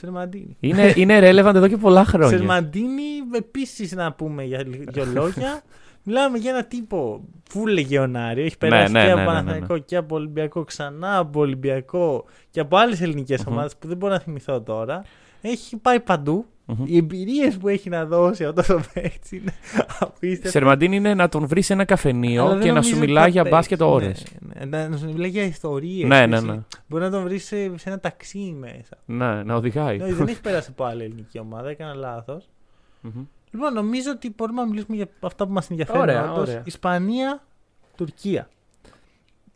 [0.00, 0.56] Σερμαντίνι.
[0.60, 2.28] Είναι, είναι relevant εδώ και πολλά χρόνια.
[2.28, 5.62] Σερμαντίνι, επίσης να πούμε για δύο λόγια.
[6.04, 8.44] Μιλάμε για ένα τύπο φουλ λεγεωνάριο.
[8.44, 12.24] Έχει περάσει ναι, ναι, και ναι, από ναι, Παναθηναϊκό και από Ολυμπιακό ξανά, από Ολυμπιακό
[12.50, 13.50] και από άλλες ελληνικές Mm-hmm.
[13.50, 15.04] ομάδες που δεν μπορώ να θυμηθώ τώρα.
[15.40, 16.46] Έχει πάει παντού.
[16.84, 19.52] Οι εμπειρίες που έχει να δώσει αυτό το παίκτη είναι
[19.98, 20.48] απίστευτο.
[20.50, 23.22] Σερμαντίν είναι να τον βρεις σε ένα καφενείο Αλλά δεν και να σου νομίζω μιλάει
[23.22, 23.92] ότι για θα μπάσκετ παίξει.
[23.94, 24.24] ώρες.
[24.40, 26.08] Ναι, ναι, να σου μιλάει για ιστορίες.
[26.08, 26.58] Ναι, ναι, ναι.
[26.88, 28.96] Μπορεί να τον βρεις σε, σε ένα ταξί μέσα.
[29.04, 29.96] Ναι, να οδηγάει.
[29.98, 32.48] Ναι, δεν έχει περάσει από άλλη ελληνική ομάδα, έκανα λάθος.
[33.00, 33.24] Μμμ.
[33.50, 36.00] Λοιπόν, νομίζω ότι μπορούμε να μιλήσουμε για αυτά που μας ενδιαφέρουν.
[36.02, 36.48] Ωραία, όντως.
[36.48, 36.62] ωραία.
[36.64, 37.42] Ισπανία,
[37.96, 38.48] Τουρκία.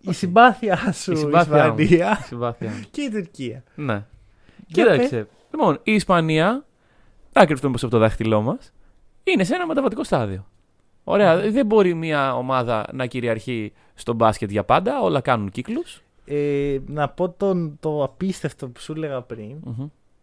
[0.01, 0.15] Η Οκ.
[0.15, 1.79] συμπάθειά σου, Η η συμπάθειά μου.
[1.79, 2.81] Ισπανία Συμπάθεια μου.
[2.91, 3.63] και η Τουρκία.
[3.75, 4.05] Ναι.
[4.67, 5.27] Για Κοίταξε.
[5.53, 6.65] Λοιπόν, η Ισπανία,
[7.35, 8.73] θα κρυφτούμε από το δάχτυλό μας,
[9.25, 10.47] είναι σε ένα μεταβατικό στάδιο.
[11.05, 16.03] Ωραία, δεν μπορεί μια ομάδα να κυριαρχεί στο μπάσκετ για πάντα, όλα κάνουν κύκλους.
[16.25, 19.57] Ε, να πω τον, το απίστευτο που σου έλεγα πριν.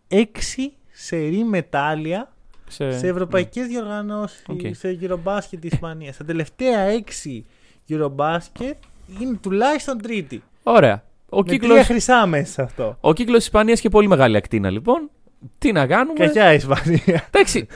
[0.07, 2.33] Έξι σερί μετάλλια
[2.67, 2.97] Σε...
[2.97, 4.59] σε ευρωπαϊκές διοργανώσεις, Οκ.
[4.71, 6.17] σε Eurobasket της Ισπανίας.
[6.17, 7.45] Τα τελευταία έξι
[7.89, 8.75] Eurobasket
[9.21, 10.43] είναι τουλάχιστον τρίτη.
[10.63, 11.03] Ωραία.
[11.29, 12.97] Ο με τρία κύκλος, χρυσά μέσα σε αυτό.
[13.01, 15.09] ο κύκλος της Ισπανίας και πολύ μεγάλη ακτίνα λοιπόν.
[15.57, 17.67] Τι να κάνουμε; Κακιά η Ισπανία; Εντάξει.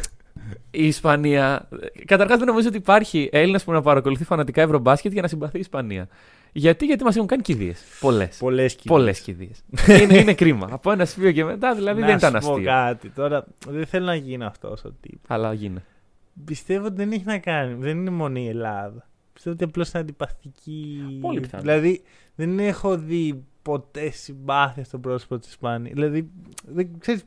[0.71, 1.69] Η Ισπανία.
[2.05, 5.59] Καταρχάς δεν νομίζω ότι υπάρχει Έλληνας που να παρακολουθεί φανατικά Ευρωμπάσκετ για να συμπαθεί η
[5.59, 6.07] Ισπανία.
[6.51, 7.83] Γιατί, γιατί μας έχουν κάνει κηδείες.
[7.99, 8.37] Πολλές.
[8.37, 9.63] Πολλές Πολλές κηδείες.
[10.01, 10.67] είναι, είναι κρίμα.
[10.71, 12.65] Από ένα σημείο και μετά δηλαδή να δεν ήταν σου πω αστείο.
[12.65, 13.09] κάτι.
[13.09, 15.21] Τώρα δεν θέλω να γίνω αυτός ο τύπος.
[15.27, 15.85] Αλλά γίνεται.
[16.45, 17.73] Πιστεύω ότι δεν έχει να κάνει.
[17.73, 19.07] Δεν είναι μόνο η Ελλάδα.
[19.33, 20.99] Πιστεύω ότι απλώς είναι αντιπαθητική.
[21.21, 21.61] Πολύ πιθανό.
[21.63, 22.01] Δηλαδή
[22.35, 25.93] δεν έχω δει ποτέ συμπάθεια στο πρόσωπο της Ισπανίας.
[25.93, 26.29] Δηλαδή
[26.67, 27.23] δεν, ξέρεις,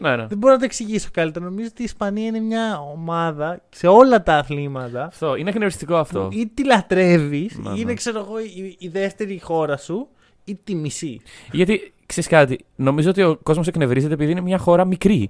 [0.00, 0.26] Ναι, ναι.
[0.26, 1.44] δεν μπορώ να το εξηγήσω καλύτερα.
[1.44, 5.04] Νομίζω ότι η Ισπανία είναι μια ομάδα σε όλα τα αθλήματα.
[5.04, 5.36] Αυτό.
[5.36, 6.20] Είναι εκνευριστικό αυτό.
[6.20, 7.94] Που ή τη λατρεύεις, Ναι, ή είναι ναι.
[7.94, 10.08] ξέρω εγώ η, η δεύτερη χώρα σου,
[10.44, 11.20] ή τη μισή.
[11.52, 15.28] Γιατί ξέρεις κάτι, νομίζω ότι ο κόσμος εκνευρίζεται επειδή είναι μια χώρα μικρή.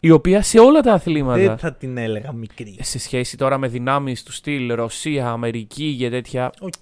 [0.00, 1.40] Η οποία σε όλα τα αθλήματα.
[1.40, 2.76] Δεν θα την έλεγα μικρή.
[2.80, 6.52] Σε σχέση τώρα με δυνάμεις του στυλ Ρωσία, Αμερική και τέτοια.
[6.60, 6.72] Οκ.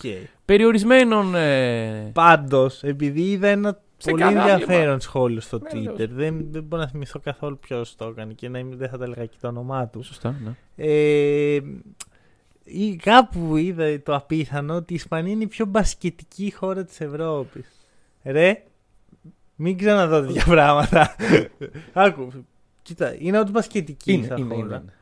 [0.44, 1.34] Περιορισμένων.
[1.34, 2.10] Ε...
[2.12, 5.00] Πάντως, επειδή είδα ένα Σε πολύ κάθε ενδιαφέρον άθλημα.
[5.00, 6.10] σχόλιο στο Ναι, Twitter, βεβαίως.
[6.12, 9.04] δεν, δεν μπορώ να θυμηθώ καθόλου ποιος το έκανε και να είμαι, δεν θα τα
[9.04, 10.02] έλεγα και το όνομά του.
[10.02, 10.50] Σωστά, ναι.
[10.76, 11.60] Ε,
[12.64, 17.66] ή κάπου είδα το απίθανο ότι η Ισπανία είναι η πιο μπασκετική χώρα της Ευρώπης.
[18.24, 18.62] Ρε,
[19.56, 21.16] μην ξαναδώ τέτοια πράγματα.
[21.92, 22.28] Άκου,
[22.82, 24.76] κοίτα, είναι όντως μπασκετική Είναι, σαν είναι, χώρα.
[24.76, 24.92] είναι.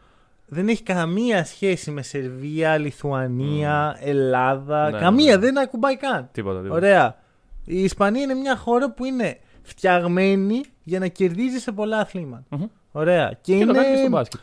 [0.46, 4.90] δεν έχει καμία σχέση με Σερβία, Λιθουανία, Ελλάδα.
[4.90, 5.40] Ναι, καμία, ναι.
[5.42, 6.28] δεν ακουμπάει καν.
[6.32, 6.74] Τίποτα, τίποτα.
[6.74, 7.18] Ωραία.
[7.64, 12.44] Η Ισπανία είναι μια χώρα που είναι φτιαγμένη για να κερδίζει σε πολλά αθλήματα.
[12.49, 12.64] Μμμ.
[12.92, 13.29] Ωραία.
[13.29, 13.64] Και, Και είναι...
[13.64, 14.40] το κάνει και στο μπάσκετ.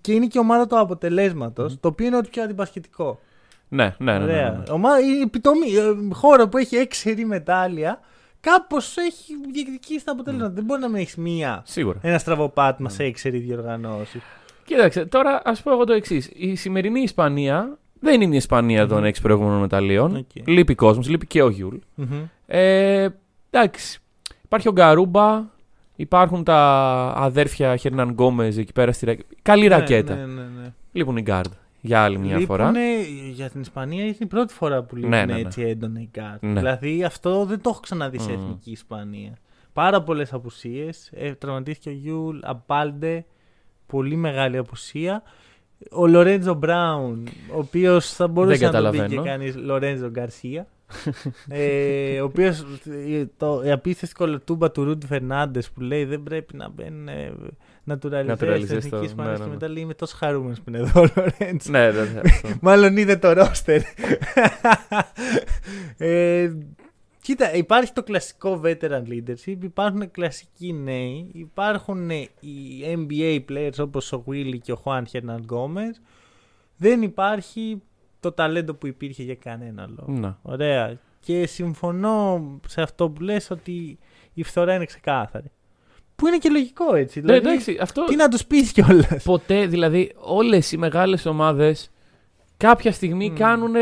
[0.00, 3.20] και είναι και ομάδα του αποτελέσματος, το οποίο είναι ό,τι πιο αντιπασχετικό.
[3.68, 4.18] Ναι, ναι, ναι.
[4.18, 4.50] ναι, Ωραία.
[4.50, 4.64] ναι, ναι.
[4.70, 8.00] Ομάδα, η επιτομή, ε, χώρα που έχει έξι σερί μετάλλια,
[8.40, 10.52] κάπως έχει διεκδικήσει τα αποτελέσματα.
[10.54, 11.62] Δεν μπορεί να μην έχεις μία.
[11.66, 11.98] Σίγουρα.
[12.02, 14.22] Ένα στραβοπάτημα σε έξι σερί διοργανώσεις.
[14.64, 16.30] Κοίταξε, τώρα ας πω εγώ το εξής.
[16.34, 20.16] Η σημερινή Ισπανία δεν είναι η Ισπανία των έξι προηγούμενων μεταλλίων.
[20.16, 20.46] Οκ.
[20.48, 21.76] Λείπει κόσμος, λείπει και ο Γιούλ.
[22.46, 23.08] Ε,
[23.50, 23.98] εντάξει.
[24.44, 25.44] Υπάρχει ο Γκαρούμπα,
[25.96, 26.58] υπάρχουν τα
[27.16, 29.28] αδέρφια Χέρναν Γκόμεζ εκεί πέρα στη ρακέτα.
[29.42, 30.14] Καλή ρακέτα.
[30.14, 30.72] Ναι, ναι, ναι.
[30.92, 32.64] Λείπουν οι γκαρντ για άλλη μια φορά.
[32.70, 32.86] Λείπουνε,
[33.32, 35.40] για την Ισπανία είναι η πρώτη φορά που λείπουν Ναι, ναι, ναι.
[35.40, 36.46] έτσι έντονα οι γκαρντ.
[36.46, 36.58] Ναι.
[36.58, 38.40] Δηλαδή αυτό δεν το έχω ξαναδεί σε Μμμ.
[38.42, 39.36] εθνική Ισπανία.
[39.72, 41.10] Πάρα πολλές απουσίες.
[41.14, 43.24] Ε, τραυματίστηκε ο Γιούλ, Αμπάλντε,
[43.86, 45.22] πολύ μεγάλη απουσία.
[45.90, 49.22] Ο Λορέντζο Μπράουν, ο οποίος θα μπορούσε Δεν να τον πει και καταλαβαίνω.
[49.36, 50.66] κανείς Λορέντζο Γκαρσία.
[51.48, 52.64] ε, ο οποίος
[53.64, 57.32] η απίστευτη κωλοτούμπα του Ρούντι Φερνάντες που λέει δεν πρέπει να μπαίνουν ε,
[57.90, 59.30] naturalized στην Naturalized εθνικής στο- Ισπανία.
[59.32, 59.52] ναι, Και ναι, ναι.
[59.52, 61.70] μετά λέει είμαι τόσο χαρούμενος που είναι εδώ ο Λορέντζο.
[61.70, 62.48] ναι, ναι, ναι, αυτό.
[62.60, 63.80] Μάλλον είδε το ρόστερ.
[65.96, 66.52] ε,
[67.24, 74.12] κοίτα, υπάρχει το κλασικό veteran leadership, υπάρχουν κλασικοί νέοι, υπάρχουν ε, οι NBA players όπως
[74.12, 75.94] ο Willy και ο Juan Hernan Gomez.
[76.76, 77.82] Δεν υπάρχει
[78.20, 80.18] το ταλέντο που υπήρχε για κανένα λόγο.
[80.18, 80.34] Ναι.
[80.42, 80.98] Ωραία.
[81.20, 83.98] Και συμφωνώ σε αυτό που λες ότι
[84.34, 85.50] η φθορά είναι ξεκάθαρη.
[86.16, 87.20] Που είναι και λογικό έτσι.
[87.20, 89.22] Ναι, Δηλαδή, εντάξει, αυτό τι να τους πεις κιόλας.
[89.24, 91.90] ποτέ, δηλαδή όλες οι μεγάλες ομάδες
[92.56, 93.34] κάποια στιγμή Μμ.
[93.34, 93.72] κάνουν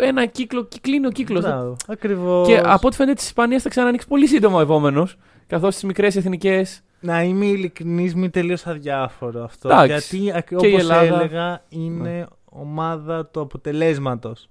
[0.00, 1.42] ένα κύκλο, κλείνει ο κύκλος.
[1.44, 2.46] Μπράβο, Ακριβώς.
[2.48, 5.16] Και από ό,τι φαίνεται της Ισπανίας θα ξανανοίξει πολύ σύντομα ο επόμενος.
[5.46, 6.64] Καθώς στι μικρές εθνικέ.
[7.00, 9.68] Να είμαι ειλικρινής, μην τελείως αδιάφορο αυτό.
[9.68, 10.16] Εντάξει.
[10.16, 14.48] Γιατί Και η όπως Ελλάδα- έλεγα, είναι ομάδα του αποτελέσματος.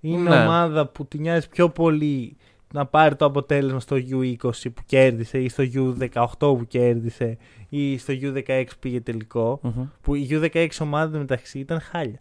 [0.00, 0.42] Είναι Ναι.
[0.42, 2.36] ομάδα που τη νοιάζει πιο πολύ
[2.72, 8.12] να πάρει το αποτέλεσμα στο U20 που κέρδισε ή στο U18 που κέρδισε ή στο
[8.22, 9.60] U16 που πήγε τελικό.
[10.02, 12.20] Που η U16 ομάδα μεταξύ ήταν χάλια.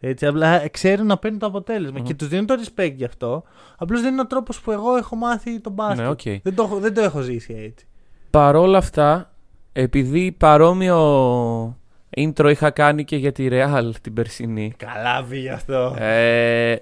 [0.00, 2.04] Έτσι, απλά ξέρουν να παίρνουν το αποτέλεσμα Μμμ.
[2.04, 3.42] και τους δίνουν το respect γι' αυτό.
[3.76, 5.98] Απλώς δεν είναι ο τρόπος που εγώ έχω μάθει το μπάσκετ.
[6.04, 6.20] Ναι, οκ.
[6.42, 7.86] δεν, το, έχω- δεν το έχω ζήσει έτσι.
[8.30, 9.32] Παρόλα αυτά,
[9.72, 11.76] επειδή παρόμοιο
[12.16, 14.72] intro είχα κάνει και για τη Real την περσινή.
[14.76, 15.94] Καλά βγήκε αυτό.
[15.98, 16.76] Ε,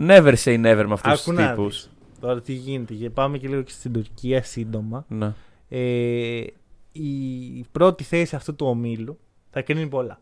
[0.00, 1.74] never say never με αυτούς Άκου του να τύπους.
[1.74, 1.90] δεις.
[2.20, 2.94] Τώρα τι γίνεται.
[2.94, 5.04] και Πάμε και λίγο και στην Τουρκία σύντομα.
[5.08, 5.32] Ναι.
[5.68, 6.44] Ε,
[6.92, 9.18] η πρώτη θέση αυτού του ομίλου
[9.50, 10.20] θα κρίνει πολλά.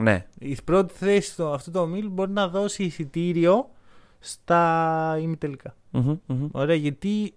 [0.00, 0.26] Ναι.
[0.38, 3.70] Η πρώτη θέση του, αυτού του ομίλου μπορεί να δώσει εισιτήριο
[4.18, 5.74] στα ημιτελικά.
[5.90, 6.48] Μμμ, μμμ.
[6.52, 7.34] Ωραία, γιατί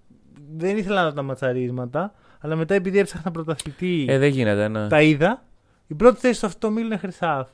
[0.57, 4.87] δεν ήθελα να τα ματσαρίσματα, αλλά μετά επειδή έψαχνα πρωταθλητή Ε, δεν γίνεται, ναι.
[4.87, 5.43] τα είδα.
[5.87, 7.51] Η πρώτη θέση στο αυτό το ομίλου είναι χρυσάφι.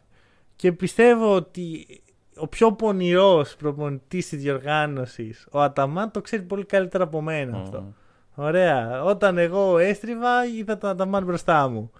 [0.55, 1.87] Και πιστεύω ότι
[2.35, 7.81] ο πιο πονηρός προπονητής της διοργάνωσης, ο Αταμάν, το ξέρει πολύ καλύτερα από μένα αυτό.
[7.81, 7.91] Μμ.
[8.35, 9.03] Ωραία.
[9.03, 11.91] Όταν εγώ έστριβα, είδα τον Αταμάν μπροστά μου.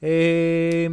[0.00, 0.88] Ε,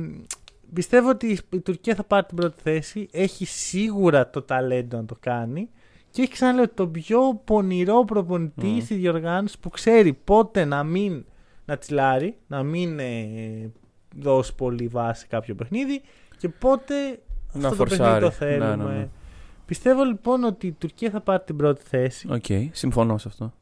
[0.73, 3.07] πιστεύω ότι η Τουρκία θα πάρει την πρώτη θέση.
[3.11, 5.69] Έχει σίγουρα το ταλέντο να το κάνει.
[6.09, 8.79] Και έχει ξαναλέω το πιο πονηρό προπονητή Μμ.
[8.79, 11.25] στη διοργάνωση που ξέρει πότε να μην
[11.65, 13.71] να τσιλάρει, να μην ε,
[14.15, 16.01] δώσει πολύ βάση σε κάποιο παιχνίδι
[16.37, 16.93] και πότε
[17.53, 18.23] Να αυτό το παιχνίδι φορσάρει.
[18.25, 18.75] το θέλουμε.
[18.75, 19.07] Ναι, ναι, ναι.
[19.65, 23.53] Πιστεύω λοιπόν ότι η Τουρκία θα πάρει την πρώτη θέση Οκ, συμφωνώ σε αυτό.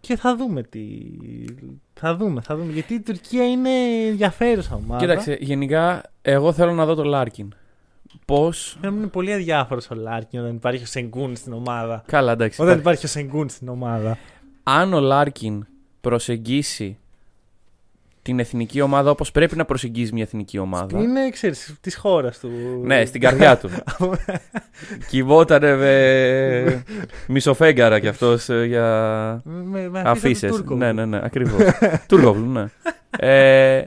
[0.00, 0.80] Και θα δούμε τι.
[1.94, 2.72] Θα δούμε, θα δούμε.
[2.72, 3.70] Γιατί η Τουρκία είναι
[4.08, 5.00] ενδιαφέρουσα ομάδα.
[5.00, 7.52] Κοίταξε, γενικά, εγώ θέλω να δω το Λάρκιν.
[8.24, 12.02] Πώς; Πρέπει να είναι πολύ αδιάφορος ο Λάρκιν όταν υπάρχει ο Σενγκούν στην ομάδα.
[12.06, 12.62] Καλά, εντάξει.
[12.62, 14.18] Όταν υπάρχει- υπάρχει ο Σενγκούν στην ομάδα.
[14.62, 15.66] αν ο Λάρκιν
[16.00, 16.98] προσεγγίσει
[18.30, 21.00] την εθνική ομάδα όπως πρέπει να προσεγγίζει μια εθνική ομάδα.
[21.00, 22.50] Είναι, ξέρεις, της χώρας του.
[22.82, 23.70] Ναι, στην καρδιά του.
[25.10, 26.84] Κυβότανε με
[27.34, 28.84] μισοφέγγαρα κι αυτός ε, για
[29.44, 30.50] με, με αφήσεις.
[30.50, 30.74] Τούρκο.
[30.74, 31.62] Ναι, ναι, ναι, ακριβώς.
[32.06, 32.64] Τούρκοβλου, ναι.
[33.18, 33.84] Ε,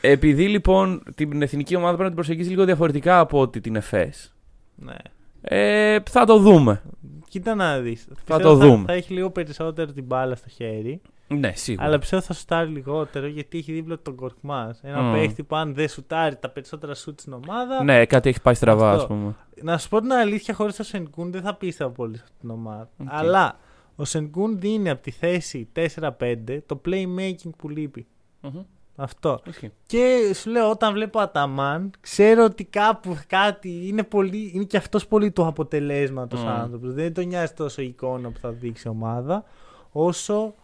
[0.00, 4.34] επειδή λοιπόν την εθνική ομάδα πρέπει να την προσεγγίσει λίγο διαφορετικά από ότι την ΕΦΕΣ.
[4.74, 4.94] ναι.
[5.40, 6.82] Ε, θα το δούμε.
[7.28, 8.08] Κοίτα να δεις.
[8.26, 8.84] το δούμε.
[8.86, 11.00] Θα έχει λίγο περισσότερο την μπάλα στο χέρι.
[11.28, 11.86] Ναι, σίγουρα.
[11.86, 14.76] Αλλά πιστεύω θα σουτάρει λιγότερο γιατί έχει δίπλα τον Κορκμάζ.
[14.82, 15.12] Ένα Μμ.
[15.12, 17.82] παίχτη που αν δεν σουτάρει τα περισσότερα σουτ στην ομάδα.
[17.82, 19.02] Ναι, κάτι έχει πάει στραβά, Αυτό.
[19.02, 19.34] ας πούμε.
[19.62, 22.50] Να σου πω την αλήθεια, χωρίς το Σενκούν δεν θα πίστευα πολύ σε αυτήν την
[22.50, 22.88] ομάδα.
[22.98, 23.06] Οκ.
[23.10, 23.58] Αλλά
[23.96, 28.06] ο Σενκούν δίνει από τη θέση 4-5 το playmaking που λείπει.
[28.40, 28.60] Μμμ.
[28.96, 29.40] Αυτό.
[29.46, 29.72] Ισχύει.
[29.86, 35.06] Και σου λέω, όταν βλέπω Αταμάν, ξέρω ότι κάπου κάτι είναι, πολύ, είναι και αυτός
[35.06, 36.48] πολύ του αποτελέσματος Μμ.
[36.48, 36.94] άνθρωπος.
[36.94, 39.44] Δεν τον νοιάζει τόσο η εικόνα που θα δείξει η ομάδα,
[39.92, 40.54] όσο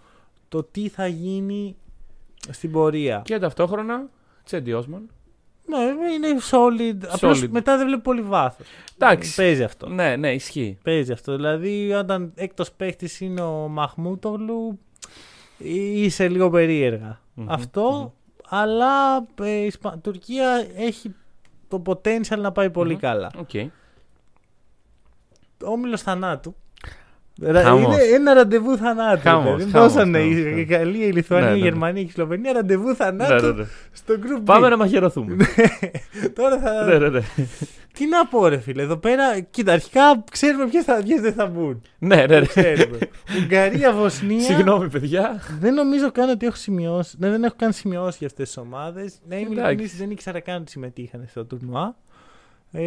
[0.52, 1.76] το τι θα γίνει
[2.50, 3.22] στην πορεία.
[3.24, 4.08] Και ταυτόχρονα,
[4.44, 5.10] Τσέντι Όσμαν.
[5.66, 5.78] Ναι,
[6.14, 7.06] είναι solid.
[7.08, 7.48] Απλώς Solid.
[7.48, 8.66] μετά δεν βλέπει πολύ βάθος.
[8.94, 9.34] Εντάξει.
[9.34, 9.88] Παίζει αυτό.
[9.88, 10.78] Ναι, ναι, ισχύει.
[10.82, 11.36] Παίζει αυτό.
[11.36, 14.78] Δηλαδή, όταν έκτος παίχτης είναι ο Μαχμούτογλου,
[15.58, 17.20] είσαι λίγο περίεργα.
[17.34, 18.08] Μμμ, Αυτό, μμμ.
[18.48, 21.14] αλλά ε, η Ισπα- Τουρκία έχει
[21.68, 23.00] το potential να πάει πολύ Μμμ.
[23.00, 23.30] καλά.
[23.38, 23.50] Οκ.
[25.64, 26.54] Όμιλος θανάτου.
[27.40, 27.94] Ρα- Χαμός.
[27.96, 29.20] Είναι ένα ραντεβού θανάτου.
[29.20, 29.70] Χαμός, δηλαδή.
[29.70, 30.64] χαμός, Δώσανε χαμός, η χαμός.
[30.68, 31.68] Γαλλία, η Λιθουανία, Ναι, η ναι, ναι.
[31.68, 33.64] Γερμανία και η Σλοβενία ραντεβού Ναι, θανάτου ναι, ναι.
[33.92, 34.44] στο group B.
[34.44, 35.36] Πάμε να μαχαιρωθούμε.
[36.34, 36.84] Τώρα θα.
[36.84, 37.20] ναι, ναι, ναι.
[37.92, 38.82] Τι να πω, ρε φίλε.
[38.82, 41.82] Εδώ πέρα, κοίτα, αρχικά ξέρουμε ποιες δεν θα μπουν.
[41.98, 42.46] ναι, ναι, ναι.
[42.46, 42.98] Ξέρουμε.
[43.42, 44.40] Ουγγαρία, Βοσνία.
[44.40, 45.40] Συγγνώμη, παιδιά.
[45.60, 47.16] Δεν νομίζω καν ότι έχω σημειώσει.
[47.18, 49.14] Ναι, δεν έχω καν σημειώσει για αυτές τις ομάδες.
[49.28, 49.62] Ναι, είμαι Εντάξει.
[49.68, 51.96] ειλικρινής, δεν ήξερα καν ότι συμμετείχαν στο τουρνουά.
[52.72, 52.82] Ε,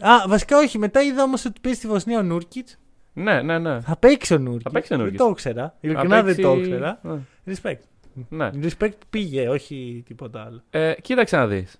[0.00, 0.78] α, βασικά όχι.
[0.78, 2.76] Μετά είδα όμως ότι παίζει στη Βοσνία ο Νούρκιτς.
[3.12, 3.80] Ναι, ναι, ναι.
[3.80, 4.62] Θα παίξει ο Νούρκιτ.
[4.64, 5.24] Θα παίξει ο Δεν Νούρκιτς.
[5.24, 5.74] το ήξερα.
[5.80, 6.98] Ειλικρινά Θα δεν το παίξει- ήξερα.
[7.02, 7.18] Ναι.
[7.46, 7.80] Respect.
[8.28, 8.50] Ναι.
[8.62, 10.62] Respect που πήγε, όχι τίποτα άλλο.
[10.70, 11.76] Ε, κοίταξε να δεις.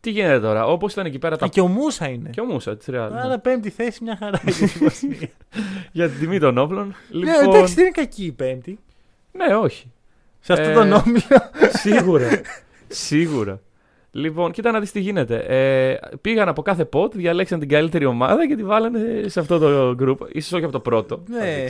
[0.00, 1.44] Τι γίνεται τώρα, όπως ήταν εκεί πέρα τα.
[1.44, 2.30] Α, και ο Μούσα είναι.
[2.30, 3.12] Και ο Μούσα, τη Ρεάλ.
[3.12, 3.20] ναι.
[3.20, 5.28] Άρα πέμπτη θέση μια χαρά για τη Βοσνία.
[5.92, 6.94] Για την τιμή των όπλων.
[7.10, 7.54] Ναι, Λοιπόν.
[7.54, 8.78] εντάξει, δεν είναι κακή η πέμπτη.
[9.32, 9.90] ναι, όχι.
[10.40, 11.22] Σε αυτόν Ε, τον όμιλο.
[11.72, 12.28] Σίγουρα.
[12.88, 13.60] Σίγουρα.
[14.16, 15.36] Λοιπόν, κοίτα να δεις τι γίνεται.
[15.48, 19.96] Ε, πήγαν από κάθε pot, διαλέξαν την καλύτερη ομάδα και τη βάλανε σε αυτό το
[20.00, 20.28] group.
[20.32, 21.22] Ίσως όχι από το πρώτο.
[21.28, 21.64] Ναι.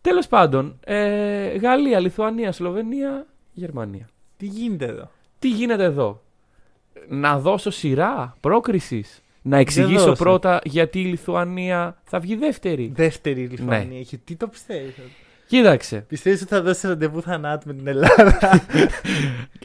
[0.00, 4.08] Τέλος πάντων, ε, Γαλλία, Λιθουανία, Σλοβενία, Γερμανία.
[4.36, 6.22] Τι γίνεται εδώ; Τι γίνεται εδώ;
[7.08, 9.22] Να δώσω σειρά πρόκρισης.
[9.42, 10.22] Να εξηγήσω δώσε.
[10.22, 12.92] πρώτα γιατί η Λιθουανία θα βγει δεύτερη.
[12.94, 13.84] Δεύτερη Λιθουανία.
[13.84, 13.94] Ναι.
[13.98, 14.18] έχει.
[14.18, 14.94] Τι το πιστεύεις;
[15.48, 16.00] Κοίταξε.
[16.00, 18.38] Πιστεύεις ότι θα δώσει ραντεβού θανάτου με την Ελλάδα;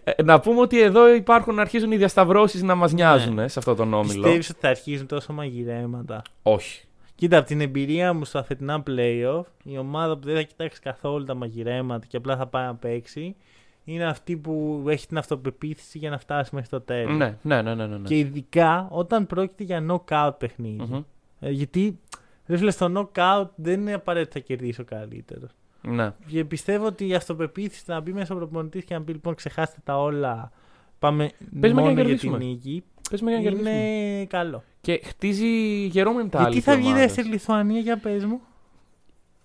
[0.03, 3.43] Ε, να πούμε ότι εδώ υπάρχουν, αρχίζουν οι διασταυρώσεις να μας νοιάζουν Ναι.
[3.43, 4.21] ε, σε αυτό τον όμιλο.
[4.21, 6.85] Πιστεύεις ότι θα αρχίζουν τόσο μαγειρέματα; Όχι.
[7.15, 11.23] Κοίτα, από την εμπειρία μου στα φετινά playoff, η ομάδα που δεν θα κοιτάξει καθόλου
[11.23, 13.35] τα μαγειρέματα και απλά θα πάει να παίξει,
[13.83, 17.17] είναι αυτή που έχει την αυτοπεποίθηση για να φτάσει μέχρι το τέλος.
[17.17, 17.85] Ναι, ναι, ναι, ναι.
[17.85, 17.97] ναι.
[18.07, 20.83] Και ειδικά όταν πρόκειται για knockout παιχνίδι.
[20.89, 21.01] Μμμ.
[21.39, 21.99] Ε, γιατί
[22.47, 25.49] ρε φίλε, στο knockout δεν είναι απαραίτητο να κερδίσει ο καλύτερος.
[25.87, 26.13] Ναι.
[26.27, 29.77] Και πιστεύω ότι η αυτοπεποίθηση να μπει μέσα ο προπονητής και να πει λοιπόν ξεχάστε
[29.83, 30.51] τα όλα.
[30.99, 32.37] Πάμε Πες με μόνο για να για την κερδίσουμε.
[32.37, 32.83] νίκη.
[33.09, 33.69] Πες με για να κερδίσουμε.
[33.79, 34.63] Είναι καλό.
[34.81, 35.47] Και χτίζει
[35.85, 36.39] γερό mentality.
[36.39, 36.99] Γιατί θα η βγει ομάδα.
[37.01, 38.41] δεύτερη Λιθουανία για πες μου;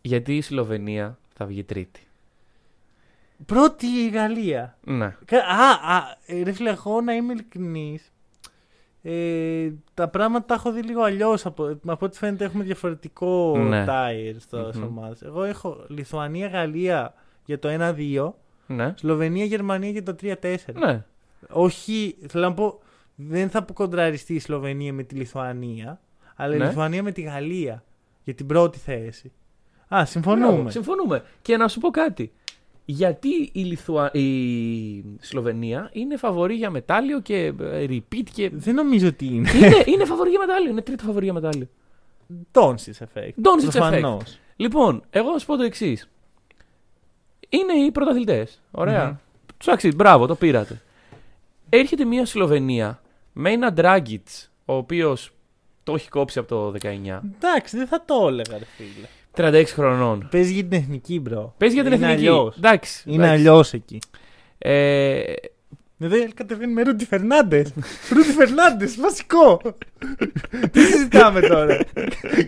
[0.01, 2.03] Γιατί η Σλοβενία θα βγει τρίτη.
[3.47, 4.79] Πρώτη η Γαλλία.
[4.85, 5.17] Ναι.
[5.25, 8.13] Κα- Α, α, ε, ρε φίλε, εγώ να είμαι ειλικρινής.
[9.11, 11.47] Ε, τα πράγματα τα έχω δει λίγο αλλιώς.
[11.47, 13.85] Από, από ό,τι φαίνεται έχουμε διαφορετικό Ναι.
[13.89, 14.83] tire στο Μμμ.
[14.85, 15.23] ομάδες.
[15.23, 18.35] Εγώ έχω Λιθουανία-Γαλλία για το 1-2,
[18.67, 18.95] Ναι.
[18.97, 20.57] Σλοβενία-Γερμανία για το 3-4.
[20.75, 21.05] Ναι.
[21.49, 22.79] Όχι, θέλω να πω,
[23.15, 26.01] δεν θα αποκοντραριστεί η Σλοβενία με τη Λιθουανία,
[26.37, 26.65] αλλά η Ναι.
[26.67, 27.85] Λιθουανία με τη Γαλλία
[28.25, 29.33] για την πρώτη θέση.
[29.95, 30.53] Α, συμφωνούμε.
[30.53, 31.23] Μπράβο, συμφωνούμε.
[31.43, 32.33] Και να σου πω κάτι.
[32.91, 34.11] Γιατί η, Λιθουα...
[34.13, 38.51] η Σλοβενία είναι φαβορή για μετάλλιο και ε, repeat και.
[38.53, 39.51] Δεν νομίζω ότι είναι.
[39.57, 40.71] είναι, είναι φαβορή για μετάλλιο.
[40.71, 41.69] Είναι τρίτο φαβορή για μετάλλιο.
[42.53, 43.29] Doncic effect.
[43.29, 44.39] Doncic Προφανώς.
[44.57, 46.09] Λοιπόν, εγώ να σου πω το εξής.
[47.49, 48.61] Είναι οι πρωταθλητές.
[48.71, 49.07] Ωραία.
[49.07, 49.17] Μμμ.
[49.57, 49.95] Του αξίζει.
[49.95, 50.83] Μπράβο, το πήρατε.
[51.69, 53.01] Έρχεται μια Σλοβενία
[53.33, 54.29] με ένα Ντράγκιτς,
[54.65, 55.33] ο οποίος
[55.83, 57.21] το έχει κόψει από το 19.
[57.37, 59.07] Εντάξει, δεν θα το έλεγα, ρε φίλε.
[59.39, 60.29] 36 χρονών.
[60.31, 61.55] Παίζει για την εθνική, bro.
[61.59, 62.27] Παίζει για την Είναι εθνική.
[62.29, 62.57] αλλιώς.
[62.57, 63.03] Εντάξει.
[63.07, 63.33] Είναι εντάξει.
[63.49, 63.99] αλλιώς εκεί.
[64.59, 65.21] Ε,
[66.01, 67.73] Εδώ κατεβαίνει με Ρούντι Φερνάντες.
[68.11, 69.61] Ρούντι Φερνάντες, βασικό.
[70.73, 71.79] Τι συζητάμε τώρα;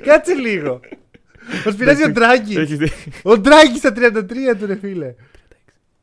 [0.05, 0.81] Κάτσε λίγο.
[1.65, 2.57] Μας πειράζει ο Ντράγκη.
[2.59, 2.91] έχεις δει.
[3.23, 5.15] Ο Ντράγκη στα 33 του, ρε φίλε.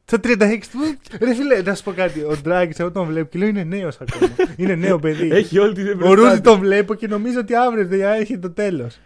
[0.05, 0.79] Στα 36 του.
[1.25, 2.19] Ρε φίλε, να σου πω κάτι.
[2.19, 4.31] Ο Ντράγκη, εγώ τον βλέπω και λέω είναι νέος ακόμα.
[4.55, 5.29] είναι νέο παιδί.
[5.31, 8.99] Έχει όλη την Ο Ρούντι τον βλέπω και νομίζω ότι αύριο δεν έρχεται το τέλος.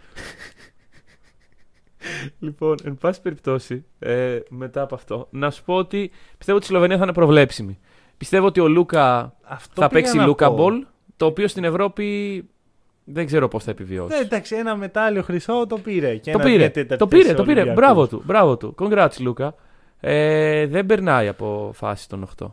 [2.38, 6.68] Λοιπόν, εν πάση περιπτώσει, ε, μετά από αυτό, να σου πω ότι πιστεύω ότι η
[6.68, 7.78] Σλοβενία θα είναι προβλέψιμη.
[8.16, 9.36] Πιστεύω ότι ο Λούκα
[9.72, 12.44] θα παίξει Λούκα ball, το οποίο στην Ευρώπη
[13.04, 14.14] δεν ξέρω πώς θα επιβιώσει.
[14.14, 16.16] Ναι, εντάξει, ένα μετάλλιο χρυσό το πήρε.
[16.16, 17.60] Και το ένα πήρε, μια τέταρτη το πήρε, θέση το πήρε.
[17.60, 17.84] Ολυμπιακούς.
[17.84, 18.74] Μπράβο του, μπράβο του.
[18.78, 19.54] Congrats, Λούκα.
[20.00, 22.46] Ε, δεν περνάει από φάση των 8.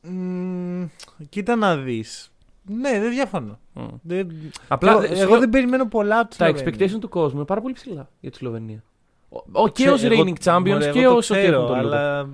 [0.00, 0.86] Μμμ,
[1.28, 2.32] κοίτα να δεις.
[2.64, 3.58] Ναι, δεν διαφωνώ.
[3.78, 3.86] Μμ.
[4.02, 4.30] Δεν...
[4.68, 6.86] Απλά εγώ, δε- εγώ σου- δεν περιμένω πολλά από τη τα Σλοβενία.
[6.86, 8.82] expectation του κόσμου είναι πάρα πολύ ψηλά για τη Σλοβενία.
[9.28, 11.56] Ο, ο, και Ξέ- ως εγώ- reigning champions μωρέ, και εγώ το όσο ότι ξέρω,
[11.62, 11.96] έχουν τον Λούκα.
[12.14, 12.28] Αλλά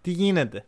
[0.00, 0.64] τι γίνεται;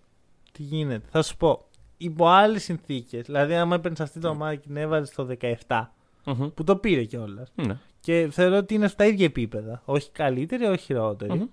[0.52, 1.62] Τι γίνεται; Θα σου πω.
[1.96, 5.26] Υπό άλλες συνθήκες, δηλαδή, άμα έπαιρνες αυτή την ομάδα και την έβαζες στο
[5.66, 5.80] 17,
[6.24, 6.48] Μμμ.
[6.54, 7.52] που το πήρε κιόλας.
[7.54, 7.78] Ναι.
[8.00, 9.82] Και θεωρώ ότι είναι στα ίδια επίπεδα.
[9.84, 11.32] Όχι καλύτερη, όχι χειρότερη.
[11.32, 11.46] Μμμ.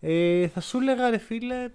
[0.00, 1.68] Ε, θα σου έλεγα, ρε φίλε,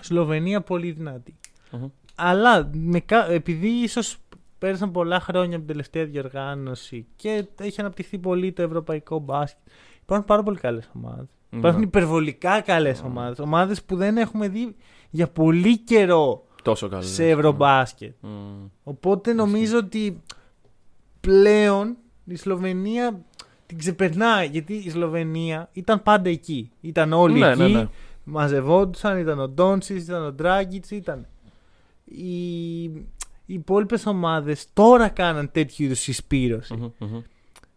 [0.00, 1.34] Σλοβενία πολύ δυνατή.
[1.70, 1.86] Μμμ.
[2.14, 4.16] Αλλά με, κα- επειδή ίσως
[4.64, 9.58] πέρασαν πολλά χρόνια από την τελευταία διοργάνωση και έχει αναπτυχθεί πολύ το ευρωπαϊκό μπάσκετ,
[10.02, 11.26] υπάρχουν πάρα πολύ καλές ομάδες.
[11.50, 11.86] Υπάρχουν Ναι.
[11.86, 13.38] υπερβολικά καλές ομάδες.
[13.38, 14.76] Ομάδες που δεν έχουμε δει
[15.10, 17.02] για πολύ καιρό τόσο καλό.
[17.02, 18.14] σε ευρωμπάσκετ.
[18.20, 18.28] Μμ.
[18.84, 20.22] Οπότε νομίζω ότι
[21.20, 23.20] πλέον η Σλοβενία
[23.66, 24.46] την ξεπερνάει.
[24.46, 26.70] Γιατί η Σλοβενία ήταν πάντα εκεί.
[26.80, 27.58] Ήταν όλοι Ναι, εκεί.
[27.62, 27.88] ναι, ναι.
[28.24, 31.26] Μαζευόντουσαν, ήταν ο Ντόνσις, ήταν ο Ντράγκητς, ήταν.
[32.04, 32.84] Οι,
[33.46, 36.74] οι υπόλοιπες ομάδες τώρα κάναν τέτοιου είδους συσπήρωση.
[36.74, 37.20] Μμμ, μμμ.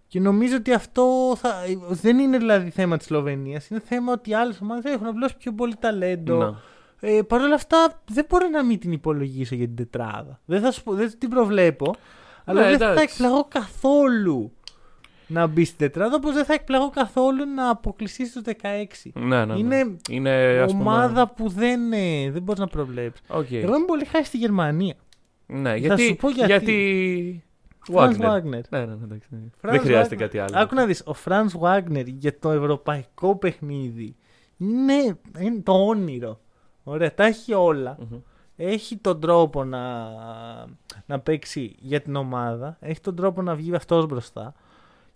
[0.08, 1.54] Και νομίζω ότι αυτό θα,
[1.88, 3.68] δεν είναι δηλαδή θέμα της Σλοβενίας.
[3.70, 6.38] Είναι θέμα ότι άλλες ομάδες έχουν απλώς πιο πολύ ταλέντο.
[6.38, 6.60] Να.
[7.00, 10.40] Ε, Παρ' όλα αυτά, δεν μπορώ να μην την υπολογίσω για την τετράδα.
[10.46, 11.96] Δεν θα σου πω, δεν την προβλέπω.
[12.46, 13.04] Αλλά Ναι, δεν θα εντάξει.
[13.14, 14.52] εκπλαγώ καθόλου
[15.28, 19.12] να μπει στην τετράδα, όπως δεν θα εκπλαγώ καθόλου να αποκλειστεί στους 16.
[19.14, 19.60] Ναι, ναι, ναι.
[19.60, 23.26] Είναι Είναι ας πούμε, ομάδα που δεν, ε, δεν μπορείς να προβλέψεις.
[23.30, 23.52] οκ.
[23.52, 24.96] Εγώ είμαι πολύ χάρη στη Γερμανία.
[25.48, 26.08] Ναι, Θα γιατί.
[26.08, 26.52] σου πω γιατί.
[26.52, 27.44] γιατί...
[27.92, 28.22] Φρανς Wagner.
[28.22, 28.62] Βάγνερ.
[28.70, 29.40] Ναι, ναι, ναι, εντάξει, ναι.
[29.62, 30.20] Franz Δεν χρειάζεται Wagner.
[30.20, 30.52] κάτι άλλο.
[30.54, 34.16] Άκου να δεις, ο Φρανς Βάγνερ για το ευρωπαϊκό παιχνίδι
[34.58, 36.40] είναι, είναι το όνειρο.
[36.84, 37.98] Ωραία, τα έχει όλα.
[38.00, 38.20] Μμμ.
[38.56, 40.10] Έχει τον τρόπο να,
[41.06, 42.78] να παίξει για την ομάδα.
[42.80, 44.54] Έχει τον τρόπο να βγει αυτός μπροστά.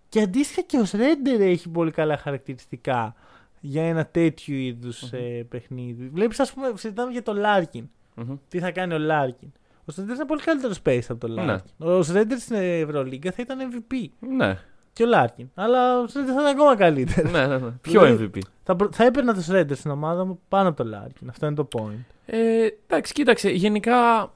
[0.08, 3.14] Και αντίστοιχα και ο Σρέντερ έχει πολύ καλά χαρακτηριστικά
[3.60, 6.08] για ένα τέτοιου είδους ε, παιχνίδι.
[6.08, 7.88] Βλέπεις ας πούμε, συζητάμε για το Λάρκιν.
[8.14, 8.36] Μμμ.
[8.48, 9.52] Τι θα κάνει ο Λάρκιν.
[9.84, 11.44] Ο Σρέντερ είναι πολύ καλύτερος space από τον Ναι.
[11.44, 11.70] Λάρκιν.
[11.78, 13.94] Ο Σρέντερ στην Ευρωλίγκα θα ήταν MVP.
[14.36, 14.58] Ναι,
[14.92, 15.48] Και ο Λάρκιν.
[15.54, 17.32] Αλλά ο Σρέντερ θα ήταν ακόμα καλύτερος.
[17.32, 17.70] ναι, ναι, ναι.
[17.80, 18.38] Ποιο Δηλαδή- MVP.
[18.62, 21.28] θα, προ- θα έπαιρνα το Σρέντερ στην ομάδα μου πάνω από τον Λάρκιν.
[21.28, 22.04] Αυτό είναι το point.
[22.26, 23.50] Ε, εντάξει, κοίταξε.
[23.50, 24.30] Γενικά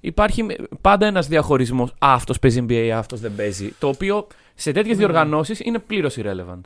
[0.00, 0.46] υπάρχει
[0.80, 1.90] πάντα ένας διαχωρισμός.
[1.90, 3.74] Α, αυτός παίζει NBA, αυτός δεν παίζει.
[3.78, 5.04] Το οποίο σε τέτοιες Ναι.
[5.04, 6.60] διοργανώσεις είναι πλήρως irrelevant.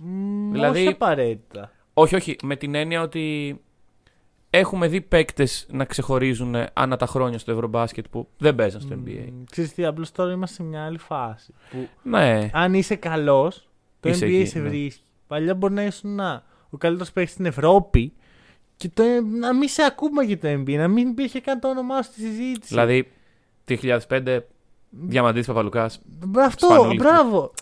[0.00, 1.70] Μ, Δηλαδή- Όχι απαραίτητα.
[1.94, 2.36] Όχι, όχι.
[2.42, 3.56] Με την έννοια ότι
[4.50, 9.24] έχουμε δει παίκτες να ξεχωρίζουν ανά τα χρόνια στο Ευρωμπάσκετ που δεν παίζαν στο NBA.
[9.32, 11.54] Μ, Ξέρεις τι, απλώς τώρα είμαστε σε μια άλλη φάση.
[11.70, 12.50] Που Ναι.
[12.52, 13.68] αν είσαι καλός,
[14.00, 14.68] το Είσαι NBA εκεί, σε ναι.
[14.68, 15.02] βρίσκει.
[15.26, 18.12] Παλιά μπορεί να ήσουν να, ο καλύτερος παίκτης στην Ευρώπη
[18.76, 19.02] και το,
[19.40, 22.20] να μην σε ακούμε για το NBA, να μην υπήρχε καν το όνομά σου στη
[22.20, 22.66] συζήτηση.
[22.68, 23.10] Δηλαδή,
[23.68, 24.38] 2005,
[24.90, 26.00] Διαμαντής Παπαλουκάς.
[26.38, 26.98] Αυτό, Σπανούλης.
[27.02, 27.52] μπράβο.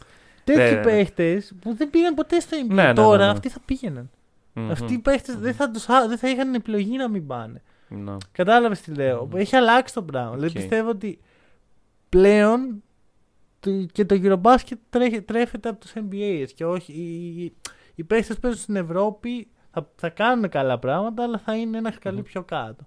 [0.45, 0.83] Τέτοιοι Ναι, ναι, ναι.
[0.83, 2.75] παίχτες που δεν πήγαν ποτέ στο NBA.
[2.75, 3.31] Ναι, ναι, τώρα ναι, ναι.
[3.31, 4.11] αυτοί θα πήγαιναν.
[4.59, 4.71] Μμμ.
[4.71, 7.63] Αυτοί οι παίχτες δεν, θα τους, α- δεν θα είχαν επιλογή να μην πάνε.
[7.89, 8.17] Ναι.
[8.33, 9.29] Κατάλαβες τι λέω.
[9.35, 10.31] Έχει αλλάξει το πράγμα.
[10.31, 10.53] Δηλαδή ΟΚ.
[10.55, 11.19] πιστεύω ότι
[12.09, 12.83] πλέον
[13.61, 16.93] το- και το Eurobasket τρέχει, τρέφεται από τους NBA και όχι.
[16.93, 17.53] Οι, οι,
[17.95, 21.91] οι παίχτες που παίζουν στην Ευρώπη θα, θα κάνουν καλά πράγματα, αλλά θα είναι ένα
[21.91, 22.87] σκαλί πιο κάτω.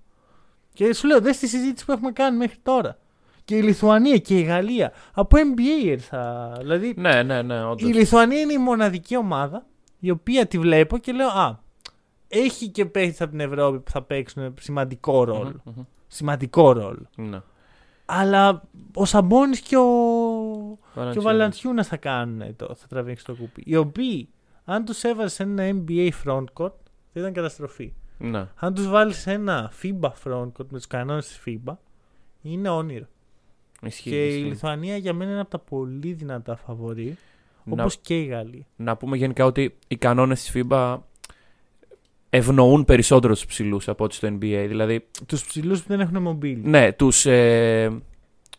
[0.74, 2.98] Και σου λέω, δες τη συζήτηση που έχουμε κάνει μέχρι τώρα.
[3.46, 6.54] Και η Λιθουανία και η Γαλλία από NBA θα.
[6.60, 7.90] Δηλαδή, ναι, ναι, ναι, όντως.
[7.90, 9.66] η Λιθουανία είναι η μοναδική ομάδα
[10.04, 11.60] η οποία τη βλέπω και λέω Α,
[12.28, 15.62] έχει και παίχτες από την Ευρώπη που θα παίξουν σημαντικό ρόλο.
[15.64, 15.84] Μμμ, μμμ.
[16.08, 17.10] Σημαντικό ρόλο.
[17.16, 17.42] Ναι.
[18.06, 19.84] Αλλά ο Σαμπόνι και ο,
[20.94, 21.24] και ο Βαλαντσιούνας.
[21.24, 23.64] Βαλαντσιούνα θα κάνουν το, θα τραβήξουν το κουπί.
[23.66, 24.30] Οι οποίοι,
[24.66, 26.74] αν τους έβαζε σε ένα NBA frontcourt,
[27.14, 27.94] θα ήταν καταστροφή.
[28.18, 28.48] Ναι.
[28.56, 31.74] Αν τους βάλεις σε ένα FIBA frontcourt με τους κανόνες της FIBA,
[32.42, 33.06] είναι όνειρο.
[33.82, 34.44] Ισχύει, και η ισχύει.
[34.44, 37.16] Λιθουανία για μένα είναι από τα πολύ δυνατά φαβορή, Να,
[37.70, 38.66] όπως και η Γαλλία.
[38.76, 40.98] να πούμε γενικά ότι οι κανόνες της FIBA
[42.30, 44.66] ευνοούν περισσότερο τους ψηλούς από ό,τι στο NBA.
[44.68, 46.62] Δηλαδή, Τους ψηλούς που δεν έχουν mobility.
[46.64, 48.02] ναι, τους ε,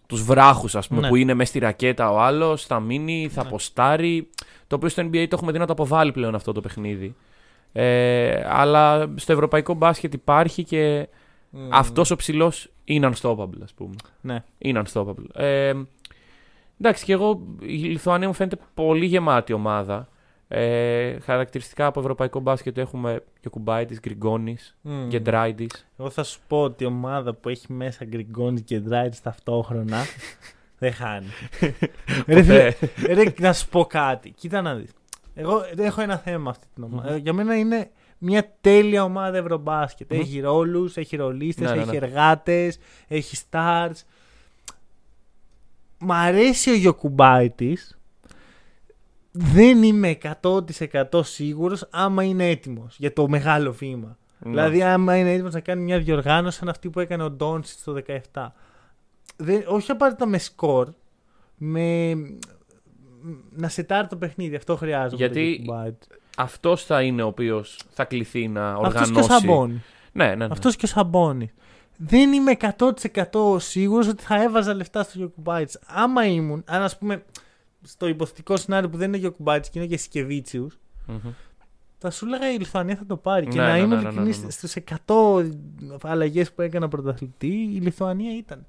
[0.06, 1.08] τους βράχους, ας πούμε, Ναι.
[1.08, 3.50] που είναι μες στη ρακέτα ο άλλος, θα μείνει, θα Ναι.
[3.50, 4.28] ποστάρει.
[4.66, 7.14] Το οποίο στο NBA το έχουμε δει να το αποβάλει πλέον αυτό το παιχνίδι.
[7.72, 11.08] Ε, αλλά στο ευρωπαϊκό μπάσκετ υπάρχει και
[11.54, 11.56] Mm.
[11.70, 13.94] αυτός ο ψηλός είναι unstoppable, ας πούμε.
[14.20, 14.44] Ναι.
[14.58, 15.34] Είναι unstoppable.
[15.34, 15.72] Ε,
[16.83, 20.09] εντάξει, και εγώ η Λιθουανία μου φαίνεται πολύ γεμάτη ομάδα.
[20.49, 24.90] Ε, χαρακτηριστικά από ευρωπαϊκό μπάσκετ έχουμε και ο Κουμπάιτης, Γκριγκόνης, Mm.
[25.09, 25.87] και Ντράιντης.
[25.99, 29.99] Εγώ θα σου πω ότι η ομάδα που έχει μέσα Γκριγκόνης και Ντράιτ ταυτόχρονα
[30.78, 31.26] δεν χάνει.
[32.26, 32.74] ρε, φίλε,
[33.14, 34.30] ρε, να σου πω κάτι.
[34.30, 34.91] Κοίτα να δεις.
[35.35, 37.09] Εγώ έχω ένα θέμα με αυτή την ομάδα.
[37.09, 37.14] Μμμ.
[37.14, 40.12] Ε, Για μένα είναι μια τέλεια ομάδα ευρωμπάσκετ.
[40.12, 40.20] Μμμ.
[40.20, 41.97] Έχει ρόλους, έχει ρολίστες, Ναι, ναι, έχει ναι.
[41.97, 42.78] εργάτες,
[43.09, 43.95] έχει stars.
[46.05, 47.98] Μ' αρέσει ο Γιωκουμπάιτης.
[49.30, 54.16] Δεν είμαι 100% σίγουρος άμα είναι έτοιμος για το μεγάλο βήμα.
[54.38, 54.50] Ναι.
[54.50, 58.03] Δηλαδή, άμα είναι έτοιμος να κάνει μια διοργάνωση σαν αυτή που έκανε ο Ντόνσιτς το
[58.32, 58.46] 17.
[59.36, 60.88] Δεν, όχι απαραίτητα με σκορ,
[61.57, 62.12] με
[63.50, 64.57] να σετάρει το παιχνίδι.
[64.57, 65.16] Αυτό χρειάζεται.
[65.16, 65.64] Γιατί
[66.36, 69.12] Αυτός θα είναι ο οποίος θα κληθεί να Αυτός οργανώσει.
[69.12, 69.82] και ο Σαμπόνι.
[70.12, 70.46] Ναι, ναι, ναι.
[70.50, 71.53] Αυτός και ο Σαμπόνι.
[72.07, 75.78] Δεν είμαι 100% σίγουρος ότι θα έβαζα λεφτά στο Γιωκουμπάιτς.
[75.86, 77.22] Άμα ήμουν, αν ας πούμε
[77.82, 80.68] στο υποθετικό σενάριο που δεν είναι Γιωκουμπάιτς και είναι και Σικεβίτσιου,
[81.07, 81.30] Μμμ.
[81.98, 83.46] θα σου έλεγα η Λιθουανία θα το πάρει.
[83.46, 84.50] και Ναι, να ναι, είμαι ναι, ναι, ειλικρινής, ναι, ναι.
[84.50, 84.74] στους
[85.07, 85.50] 100
[86.03, 88.66] αλλαγές που έκανα πρωταθλητή, η Λιθουανία ήταν.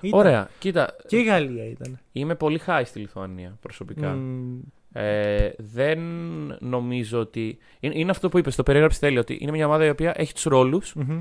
[0.00, 0.18] Ήταν.
[0.18, 0.96] Ωραία, κοίτα.
[1.06, 1.98] Και η Γαλλία ήταν.
[2.12, 4.08] Είμαι πολύ high στη Λιθουανία προσωπικά.
[4.08, 4.58] Μμμ.
[4.92, 5.98] Ε, δεν
[6.60, 7.58] νομίζω ότι.
[7.80, 9.20] Είναι, είναι αυτό που είπες, το περιέγραψε τέλειο.
[9.20, 11.20] Ότι είναι μια ομάδα η οποία έχει τους ρόλους Μμμ.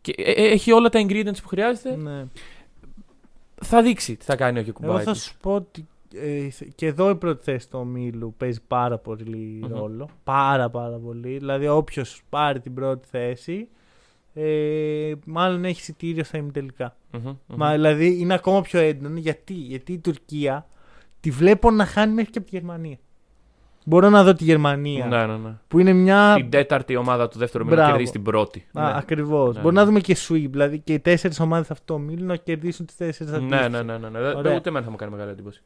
[0.00, 1.96] Και ε, ε, έχει όλα τα ingredients που χρειάζεται.
[1.96, 2.24] Ναι.
[3.62, 5.04] Θα δείξει τι θα κάνει ο Εγώ Γιακουμπάιτης.
[5.04, 9.60] θα σου πω ότι ε, και εδώ η πρώτη θέση του ομίλου παίζει πάρα πολύ
[9.62, 9.72] Μμμ.
[9.72, 10.08] ρόλο.
[10.24, 11.38] Πάρα πάρα πολύ.
[11.38, 13.68] Δηλαδή όποιος πάρει την πρώτη θέση
[14.34, 16.96] ε, μάλλον έχει εισιτήριο στα ημιτελικά.
[17.12, 17.34] Μμμ, μμμ.
[17.56, 20.66] Μα δηλαδή είναι ακόμα πιο έντονο γιατί, γιατί η Τουρκία
[21.20, 22.98] τη βλέπω να χάνει μέχρι και από τη Γερμανία.
[23.90, 25.54] Μπορώ να δω τη Γερμανία Ναι, ναι, ναι.
[25.68, 26.34] που είναι μια.
[26.36, 27.90] Την τέταρτη ομάδα του δεύτερου μήνου Μπράβο.
[27.90, 28.66] κερδίσει την πρώτη.
[28.72, 28.92] Α, ναι.
[28.96, 29.54] Ακριβώς.
[29.54, 29.80] Ναι, Μπορεί ναι.
[29.80, 30.46] να δούμε και sweep.
[30.50, 33.82] Δηλαδή και οι τέσσερις ομάδες αυτού του ομίλου να κερδίσουν τις τέσσερις Ναι, ναι, ναι,
[33.82, 34.20] ναι, ναι.
[34.20, 34.56] Δε- Ωραία.
[34.56, 35.62] Ούτε εμένα θα μου κάνει μεγάλη εντύπωση.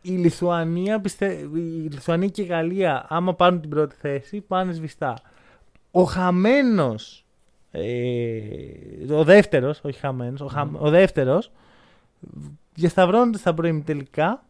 [0.00, 1.26] Η Λιθουανία, πιστε...
[1.54, 5.14] η Λιθουανία και η Γαλλία, άμα πάρουν την πρώτη θέση, πάνε σβηστά.
[5.90, 7.24] Ο χαμένος.
[7.70, 7.82] Ε,
[9.10, 10.64] ο δεύτερος, όχι χαμένος, ο, χα...
[10.64, 10.74] Μμμ.
[10.78, 11.50] ο δεύτερος
[12.74, 14.44] διασταυρώνεται στα τελικά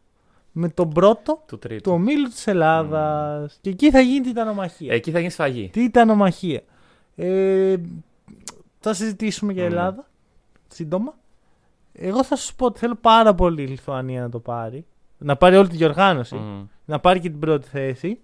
[0.59, 1.83] με τον πρώτο Του τρίτου.
[1.83, 3.59] του ομίλου της Ελλάδας.
[3.61, 4.95] Και εκεί θα γίνει τιτανομαχία.
[4.95, 5.69] Εκεί θα γίνει σφαγή.
[5.73, 6.63] Τιτανομαχία.
[7.17, 7.77] Ε,
[8.81, 9.71] θα συζητήσουμε για Μμμ.
[9.71, 10.07] Ελλάδα
[10.69, 11.15] σύντομα.
[11.93, 14.85] Εγώ θα σου πω ότι θέλω πάρα πολύ η Λιθουανία να το πάρει.
[15.19, 16.35] Να πάρει όλη τη διοργάνωση.
[16.37, 16.65] Μμ.
[16.85, 18.21] Να πάρει και την πρώτη θέση.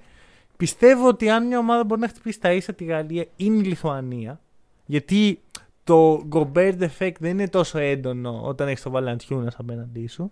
[0.56, 4.40] Πιστεύω ότι αν μια ομάδα μπορεί να χτυπήσει τα ίσα τη Γαλλία είναι η Λιθουανία.
[4.86, 5.40] Γιατί
[5.84, 10.30] το Gobert effect δεν είναι τόσο έντονο όταν έχεις το Βαλαντιούνα απέναντί σου.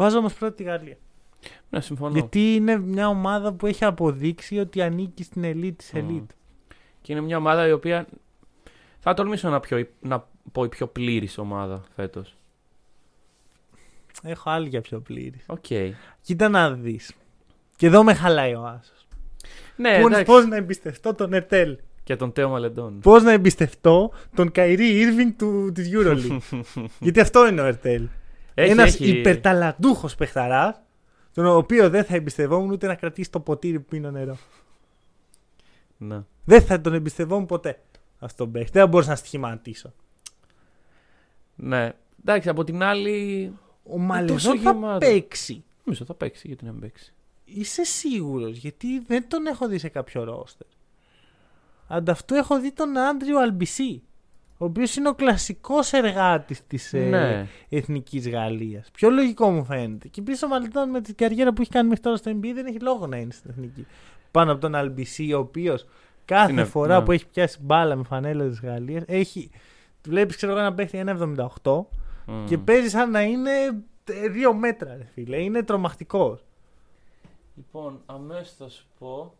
[0.00, 0.96] Βάζω όμως πρώτη τη Γαλλία.
[1.70, 2.12] Ναι, συμφωνώ.
[2.12, 5.96] Γιατί είναι μια ομάδα που έχει αποδείξει ότι ανήκει στην ελίτ της Μμ.
[5.96, 6.30] ελίτ.
[7.02, 8.06] Και είναι μια ομάδα η οποία.
[8.98, 12.36] Θα τολμήσω να, πιο, να πω η πιο πλήρης ομάδα φέτος.
[14.22, 15.44] Έχω άλλη για πιο πλήρης.
[15.46, 15.64] ΟΚ.
[16.22, 17.12] Κοίτα να δεις.
[17.76, 19.06] Και εδώ με χαλάει ο Άσος.
[19.76, 20.48] Ναι, Πώ εντάξει.
[20.48, 21.78] να εμπιστευτώ τον Ερτέλ.
[22.02, 23.00] Και τον Τέο Μαλεντόν.
[23.00, 26.60] Πώς να εμπιστευτώ τον Κάιρι Ίρβινγκ του της EuroLeague;
[27.00, 28.08] Γιατί αυτό είναι ο Ερτέλ.
[28.54, 30.80] Έχει, Ένας έχει- υπερταλαντούχος παιχταράς,
[31.34, 34.36] τον οποίο δεν θα εμπιστευόμουν ούτε να κρατήσει το ποτήρι που πίνω νερό.
[35.96, 36.22] Ναι.
[36.44, 37.80] Δεν θα τον εμπιστευόμουν ποτέ.
[38.18, 38.70] Αυτό τον παίχτη.
[38.72, 39.92] Δεν θα μπορούσα να στοιχηματίσω.
[41.56, 41.92] ναι.
[42.20, 43.52] Εντάξει, από την άλλη.
[43.84, 44.98] Ο Μαλεδόν τόσο θα γεμάτο.
[44.98, 45.64] παίξει.
[45.84, 46.46] Νομίζω θα παίξει.
[46.46, 47.12] Γιατί να μην παίξει.
[47.44, 50.66] Είσαι σίγουρος, γιατί δεν τον έχω δει σε κάποιο ρόστερ.
[51.88, 54.02] Ανταυτού έχω δει τον Άντριο Αλμπισί,
[54.62, 57.46] ο οποίος είναι ο κλασικός εργάτης της Ναι.
[57.68, 58.90] εθνικής Γαλλίας.
[58.92, 60.08] Πιο λογικό μου φαίνεται.
[60.08, 62.66] Και πίσω ο Μαλετών με την καριέρα που έχει κάνει μέχρι τώρα στο NBA δεν
[62.66, 63.86] έχει λόγο να είναι στην εθνική.
[64.30, 65.86] Πάνω από τον Αλμπισί, ο οποίος
[66.24, 67.04] κάθε Είναι- φορά ναι.
[67.04, 69.50] που έχει πιάσει μπάλα με φανέλα της Γαλλίας έχει.
[70.06, 71.86] Βλέπεις, ξέρω εγώ, ένα παίχτη 1,78
[72.26, 72.44] Μμ.
[72.46, 73.50] και παίζει σαν να είναι
[74.04, 75.36] ε, δύο μέτρα, ρε φίλε.
[75.42, 76.44] Είναι τρομακτικός.
[77.56, 79.34] Λοιπόν, αμέσως θα σου πω.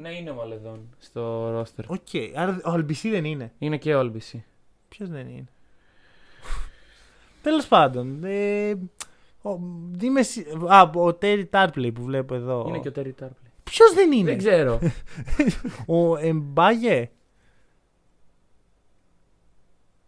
[0.00, 1.90] Ναι, είναι ο Μαλεδόν στο ρόστερ.
[1.90, 3.52] ΟΚ, άρα ο Αλμπισί δεν είναι.
[3.58, 4.44] Είναι και ο Όλμπισι.
[4.88, 5.48] Ποιος δεν είναι;
[7.42, 8.24] Τέλος πάντων.
[8.24, 8.70] Ε,
[9.42, 9.58] ο,
[10.02, 12.64] είμαι σι- α, ο Τέρι Τάρπλεϊ που βλέπω εδώ.
[12.68, 13.48] Είναι και ο Τέρι Τάρπεϊ.
[13.64, 14.78] Ποιος δεν είναι; Δεν ξέρω.
[15.96, 17.10] Ο Εμπάγε.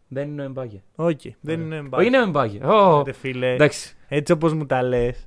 [0.08, 0.82] δεν είναι ο Εμπάγε.
[0.96, 1.66] ΟΚ, δεν Ωραία.
[1.66, 2.06] είναι ο Ο, Εμπάγε.
[2.06, 2.64] είναι ο Εμπάγε.
[2.64, 3.96] Ω, Ρε φίλε, Εντάξει.
[4.08, 5.26] έτσι όπως μου τα λες.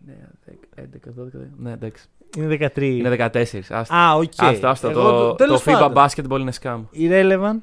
[0.46, 0.84] 10, 11,
[1.22, 1.48] 12.
[1.56, 2.06] Ναι, εντάξει.
[2.36, 2.82] Είναι 13.
[2.82, 3.44] Είναι 14.
[3.68, 3.96] Άστα.
[3.96, 4.32] Α, ΟΚ.
[4.36, 4.90] Άστα, άστα.
[4.90, 6.82] Εγώ Το, το τέλος FIBA πάντων, basketball είναι scam.
[6.94, 7.58] Irrelevant.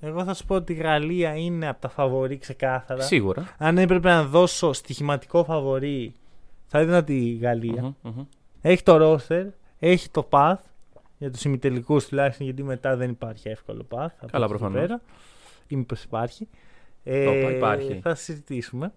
[0.00, 3.02] Εγώ θα σου πω ότι η Γαλλία είναι από τα φαβορή ξεκάθαρα.
[3.02, 3.54] Σίγουρα.
[3.58, 6.14] Αν έπρεπε να δώσω στοιχηματικό φαβορή,
[6.66, 7.82] θα έδινα τη Γαλλία.
[7.82, 8.24] Μμμ, μμμ.
[8.60, 9.46] Έχει το roster,
[9.78, 10.54] έχει το path
[11.18, 13.96] για τους ημιτελικούς τουλάχιστον, γιατί μετά δεν υπάρχει εύκολο path.
[14.18, 14.80] από Καλά, εκεί και προφανώς.
[14.86, 15.00] πέρα.
[15.68, 16.48] Ή μήπως υπάρχει.
[17.04, 18.00] Ε, Το υπάρχει.
[18.02, 18.92] Θα συζητήσουμε.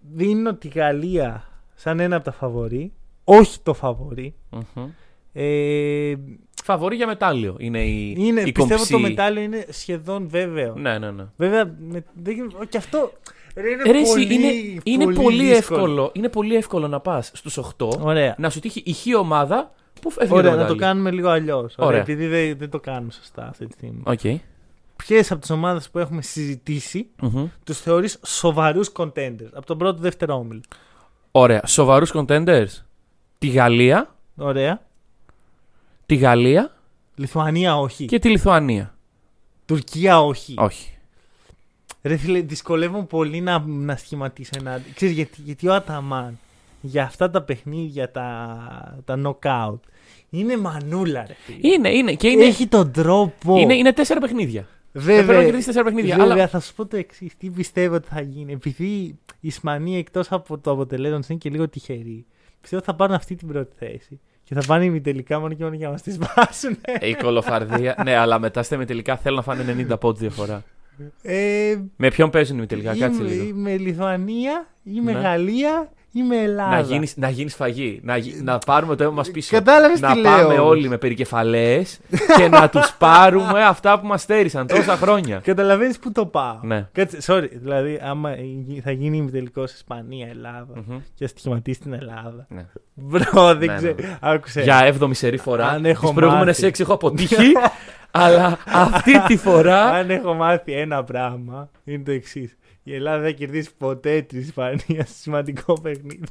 [0.00, 2.92] Δίνω τη Γαλλία σαν ένα από τα φαβορή.
[3.24, 4.34] Όχι το φαβορή.
[4.50, 4.88] Μμμ.
[5.32, 6.14] Ε,
[6.64, 8.92] Φαβορή για μετάλλιο είναι η, είναι, η πιστεύω κομψή.
[8.92, 10.74] το μετάλλιο είναι σχεδόν βέβαιο.
[10.76, 11.24] Ναι, ναι, ναι.
[11.36, 12.36] Βέβαια, με, δεν,
[12.68, 13.12] και αυτό.
[13.56, 15.56] Ρε, είναι Ρε, εσύ, πολύ, είναι, είναι πολύ, δύσκολο.
[15.80, 18.34] εύκολο, είναι πολύ εύκολο να πας στους 8 Ωραία.
[18.38, 20.86] να σου τύχει η χ ομάδα που φεύγει Ωραία, το να το μετάλλιο.
[20.86, 21.74] κάνουμε λίγο αλλιώς.
[21.78, 22.00] Ωραία.
[22.00, 24.02] Επειδή δεν, δεν το κάνουμε σωστά αυτή τη στιγμή.
[24.04, 24.20] ΟΚ.
[24.96, 27.46] Ποιες από τις ομάδες που έχουμε συζητήσει Μμμ.
[27.64, 30.60] τους θεωρείς σοβαρούς contenders; Από τον πρώτο δεύτερο όμιλο.
[31.30, 31.66] Ωραία.
[31.66, 32.66] Σοβαρούς contenders.
[33.38, 34.80] Τη Γαλλία, Ωραία.
[36.06, 36.72] τη Γαλλία
[37.14, 38.04] Λιθουανία όχι.
[38.04, 38.94] και τη Λιθουανία.
[39.66, 40.54] Τουρκία όχι.
[40.58, 40.92] Όχι.
[42.02, 44.80] Ρε φίλε, δυσκολεύομαι πολύ να, να σχηματίσω ένα.
[44.94, 46.38] Ξέρεις, γιατί, γιατί ο Αταμάν
[46.80, 49.78] για αυτά τα παιχνίδια, τα, τα knockout,
[50.30, 51.74] είναι μανούλα, ρε φίλε.
[51.74, 52.12] Είναι, είναι.
[52.14, 53.58] Και είναι, Έχει τον τρόπο.
[53.58, 54.66] είναι, είναι τέσσερα παιχνίδια.
[54.92, 57.36] Βέβαια, πρέπει να κερδίσεις τέσσερα παιχνίδια, Βέβαια, αλλά- θα σου πω το εξής.
[57.36, 58.52] Τι πιστεύω ότι θα γίνει.
[58.52, 62.26] Επειδή η Ισπανία εκτός από το αποτελέσμα της είναι και λίγο τυχερή,
[62.60, 64.20] πιστεύω ότι θα πάρουν αυτή την πρώτη θέση.
[64.44, 66.76] Και θα πάνε ημιτελικά μόνο και μόνο για να μας τη σπάσουν.
[67.10, 68.02] Η κολοφαρδία.
[68.04, 70.64] ναι, αλλά μετά στα τελικά θέλουν να φάνε 90 πόντους διαφορά.
[71.22, 73.44] Ε, Με ποιον παίζουν οι τελικά, κάτσε είμαι, λίγο.
[73.44, 75.18] είμαι Λιθουανία, είμαι Ναι.
[75.18, 76.70] Γαλλία Είμαι Ελλάδα.
[76.70, 78.00] Να γίνεις, να γίνεις φαγή.
[78.02, 79.56] Να, γι- να πάρουμε το αίμα μας πίσω.
[79.56, 80.66] Κατάλαβες να τι πάμε λέω.
[80.66, 82.00] όλοι με περικεφαλές
[82.36, 85.40] και να τους πάρουμε αυτά που μας στέρισαν τόσα χρόνια.
[85.44, 86.58] Καταλαβαίνεις που το πάω.
[86.62, 86.88] Ναι.
[86.92, 88.34] Κάτσε, sorry, δηλαδή, άμα
[88.66, 90.98] γι- θα γίνει ημιτελικό Ισπανία-Ελλάδα Μμμ.
[91.14, 92.46] και στοιχηματίσει στην Ελλάδα.
[92.48, 92.66] Ναι.
[92.94, 93.94] Μπρο, δεν Ναι, ξέρω.
[94.00, 94.16] ναι.
[94.20, 94.62] Άκουσε.
[94.62, 95.66] Για έβδομη σερή φορά.
[95.68, 96.66] Αν έχω Τις προηγούμενες μάθει.
[96.66, 97.34] έξι έχω αποτύχει.
[98.10, 99.84] αλλά αυτή τη φορά.
[99.98, 102.56] Αν έχω μάθει ένα πράγμα, είναι το εξής.
[102.82, 106.24] Η Ελλάδα δεν θα κερδίσει ποτέ τη Ισπανία σε σημαντικό παιχνίδι.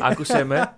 [0.00, 0.72] Άκουσε με.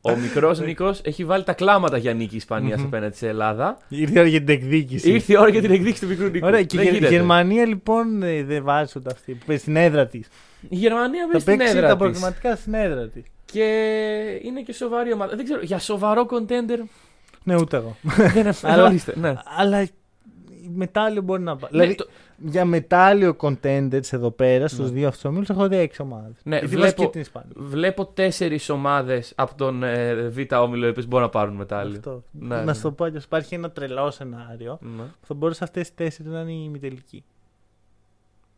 [0.00, 2.86] Ο μικρός Νίκος έχει βάλει τα κλάματα για νίκη Ισπανίας Μμμ.
[2.86, 3.78] απέναντι σε Ελλάδα.
[3.88, 5.10] Ήρθε η ώρα για την εκδίκηση.
[5.12, 6.46] Ήρθε η ώρα για την εκδίκηση του μικρού Νίκου.
[6.46, 7.14] Ωραία, και Δεν η Γε- γίνεται.
[7.14, 9.32] Γερμανία λοιπόν ε, δεν βάζει ούτε αυτή.
[9.32, 10.28] που παίζει Στην έδρα της.
[10.60, 12.02] Η Γερμανία Θα παίζει στην παίξει έδρα τα της.
[12.04, 13.22] προκριματικά στην έδρα της.
[13.44, 13.64] Και
[14.42, 15.36] είναι και σοβαρή ομάδα.
[15.36, 16.84] Δεν ξέρω, για σοβαρό contender
[17.44, 17.96] Ναι, ούτε εγώ.
[18.34, 19.34] δεν Αλλά- ορίστε, ναι.
[19.58, 19.88] Αλλά
[20.74, 21.70] μετάλλιο μπορεί να πάει.
[21.72, 24.94] Ναι, Δηλαδή, το- για μετάλλιο contenders εδώ πέρα, στους Ναι.
[24.98, 26.34] δύο αυτούς ομίλους, έχω δει έξι ομάδες.
[26.42, 27.50] Ναι, Γιατί βλέπω- βάζει και την Ισπανία.
[27.56, 31.96] Βλέπω τέσσερις ομάδες από τον ε, Β' όμιλο οι οποίες μπορούν να πάρουν μετάλλιο.
[31.96, 32.22] Αυτό.
[32.30, 32.74] Ναι, να ναι.
[32.74, 35.02] σου το πω αλλιώς, Υπάρχει ένα τρελό σενάριο Ναι.
[35.02, 37.24] που θα μπορούσε αυτές οι τέσσερις να είναι η ημιτελική.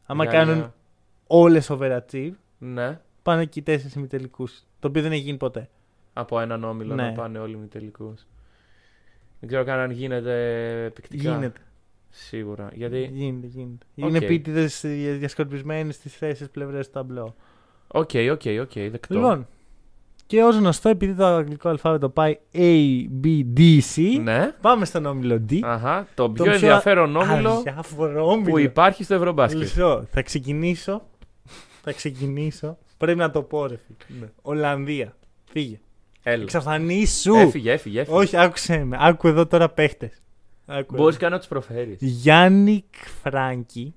[0.06, 0.40] Άμα Γαλλία.
[0.44, 0.72] κάνουν
[1.26, 4.46] όλες overachieve, Ναι, πάνε και οι τέσσερις ημιτελικούς.
[4.80, 5.68] Το οποίο δεν έχει γίνει ποτέ.
[6.12, 7.02] από έναν όμιλο Ναι.
[7.02, 8.14] να πάνε όλοι με τελικού.
[9.40, 10.34] Δεν ξέρω καν αν γίνεται
[10.84, 11.30] εφικτικά.
[11.34, 11.60] Γίνεται.
[12.08, 12.70] Σίγουρα.
[12.74, 13.10] Γιατί.
[13.12, 13.86] Γίνεται, γίνεται.
[14.00, 14.08] ΟΚ.
[14.08, 14.80] Είναι επίτηδες
[15.18, 17.34] διασκορπισμένοι στις τέσσερις πλευρές του ταμπλό.
[17.88, 19.14] ΟΚ, ΟΚ, ΟΚ, δεκτό.
[19.14, 19.46] Λοιπόν,
[20.26, 24.52] και ως γνωστό, επειδή το αγγλικό αλφάβητο πάει A, B, D, C, Ναι.
[24.60, 25.58] πάμε στον όμιλο D.
[25.62, 28.50] Αχα, το πιο πιο ενδιαφέρον όμιλο Αδιάφορο όμιλο.
[28.50, 29.60] που υπάρχει στο Ευρωμπάσκετ.
[29.60, 31.02] Λυσό, θα ξεκινήσω.
[31.82, 32.78] θα ξεκινήσω.
[32.96, 34.18] Πρέπει να το πω, ρε φίλε.
[34.20, 34.26] Ναι.
[34.42, 35.16] Ολλανδία.
[35.50, 35.80] Φύγε.
[36.28, 36.42] Έλα.
[36.42, 37.34] Εξαφανίσου.
[37.34, 38.00] Έφυγε, έφυγε.
[38.00, 38.16] έφυγε.
[38.16, 38.96] Όχι, άκουσε με.
[39.00, 40.22] Άκου εδώ τώρα παίχτες.
[40.88, 41.96] Μπορείς καν να του προφέρει.
[42.00, 43.94] Γιάννικ Φράγκη.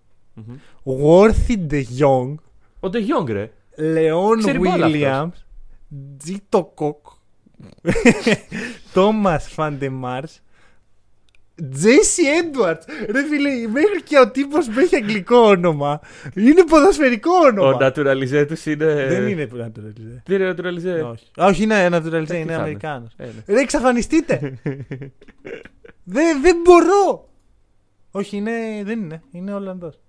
[0.84, 2.36] Worthy De Jong.
[2.80, 3.52] Ο Ντε Γιονγκ, ρε.
[3.78, 5.30] Λεόν Ξέρει μπάλα Βίλιαμ.
[6.18, 7.06] Τζίτο Κοκ.
[8.94, 10.24] Τόμα Φαντεμάρ.
[11.72, 12.82] Τζέσι Έντουαρτ.
[13.10, 16.00] Ρε φίλε, μέχρι και ο τύπος που έχει αγγλικό όνομα
[16.36, 17.68] είναι ποδοσφαιρικό όνομα.
[17.68, 19.06] Ο naturalized τους είναι.
[19.10, 20.22] Δεν είναι που naturalized.
[20.24, 21.12] Τι είναι naturalized.
[21.12, 21.26] Όχι.
[21.42, 23.14] Α, Όχι, είναι naturalized, τι είναι θα Αμερικάνος.
[23.18, 23.54] Ε, ναι.
[23.56, 24.40] Ρε, εξαφανιστείτε!
[26.16, 27.30] δεν, δεν μπορώ!
[28.12, 28.52] Όχι, είναι,
[28.84, 29.22] δεν είναι.
[29.32, 30.00] Είναι Ολλανδός.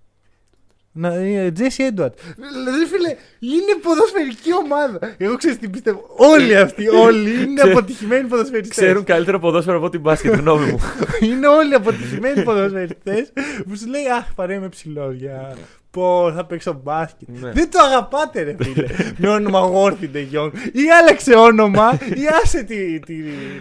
[1.55, 2.19] Τζέσι Έντουαρτ.
[2.37, 3.09] Δηλαδή, φίλε,
[3.41, 5.15] είναι ποδοσφαιρική ομάδα.
[5.17, 6.05] Εγώ ξέρω τι πιστεύω.
[6.17, 8.77] Όλοι αυτοί, όλοι είναι Ξέρ- αποτυχημένοι ποδοσφαιριστές.
[8.77, 10.79] Ξέρουν καλύτερο ποδόσφαιρο από την μπάσκετ, γνώμη μου.
[11.29, 13.33] είναι όλοι αποτυχημένοι ποδοσφαιριστές
[13.69, 15.57] που σου λέει Αχ, παρέ με ψηλός για.
[15.91, 17.29] Πω, θα παίξω μπάσκετ.
[17.29, 17.51] Ναι.
[17.53, 18.87] Δεν το αγαπάτε, ρε φίλε.
[19.17, 20.51] με όνομα Worthy De Jong.
[20.73, 23.15] Ή άλλαξε όνομα, ή άσε τη, τη,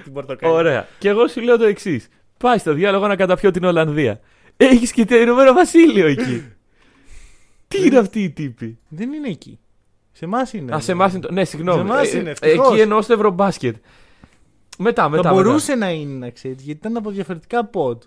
[0.03, 0.53] την πορτοκαλί.
[0.53, 0.87] Ωραία.
[0.97, 2.07] Και εγώ σου λέω το εξής.
[2.37, 4.19] Πάει στο διάολο να καταπιώ την Ολλανδία.
[4.57, 6.43] Έχεις και το Ηνωμένο Βασίλειο εκεί.
[7.69, 8.77] Τι είναι αυτή η τύπη.
[8.89, 9.59] Δεν είναι εκεί.
[10.11, 10.75] Σε εμάς είναι.
[10.75, 11.31] Α, σε εμάς είναι το.
[11.33, 11.77] Ναι, συγγνώμη.
[11.87, 12.71] Σε εμάς Ε, είναι, ε, ευτυχώς.
[12.71, 13.75] Εκεί εννοώ στο Ευρωμπάσκετ.
[14.77, 15.33] Μετά, Θα μετά.
[15.33, 18.01] μπορούσε να είναι, να ξέρεις, γιατί ήταν από διαφορετικά pot.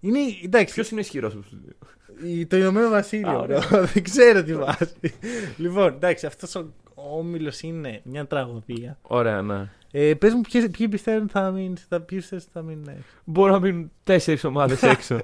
[0.00, 3.28] Είναι, εντάξει, Ποιος είναι ισχυρός από τους δύο; η- το Ηνωμένο Βασίλειο.
[3.30, 3.62] Α, ωραία.
[3.70, 3.84] bro.
[3.84, 4.92] δεν ξέρω τι βάζει.
[5.56, 8.98] λοιπόν, εντάξει, αυτός ο όμιλος είναι μια τραγωδία.
[9.02, 9.70] Ωραία, ναι.
[9.90, 13.02] Ε, Πες μου, ποιες, ποιοι πιστεύουν θα μείνουν, θα, ποιοι πιστεύουν θα μείνουν έξω.
[13.24, 15.20] Μπορούν να μείνουν τέσσερις ομάδες έξω.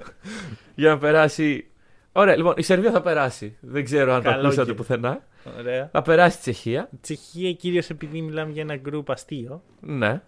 [0.75, 1.67] για να περάσει.
[2.15, 3.57] Ωραία, λοιπόν, η Σερβία θα περάσει.
[3.61, 4.73] Δεν ξέρω αν το Καλό ακούσατε και.
[4.73, 5.23] πουθενά.
[5.59, 5.89] Ωραία.
[5.91, 6.89] Θα περάσει η Τσεχία.
[7.01, 9.61] Τσεχία κυρίως επειδή μιλάμε για ένα γκρουπ αστείο.
[9.79, 10.21] Ναι.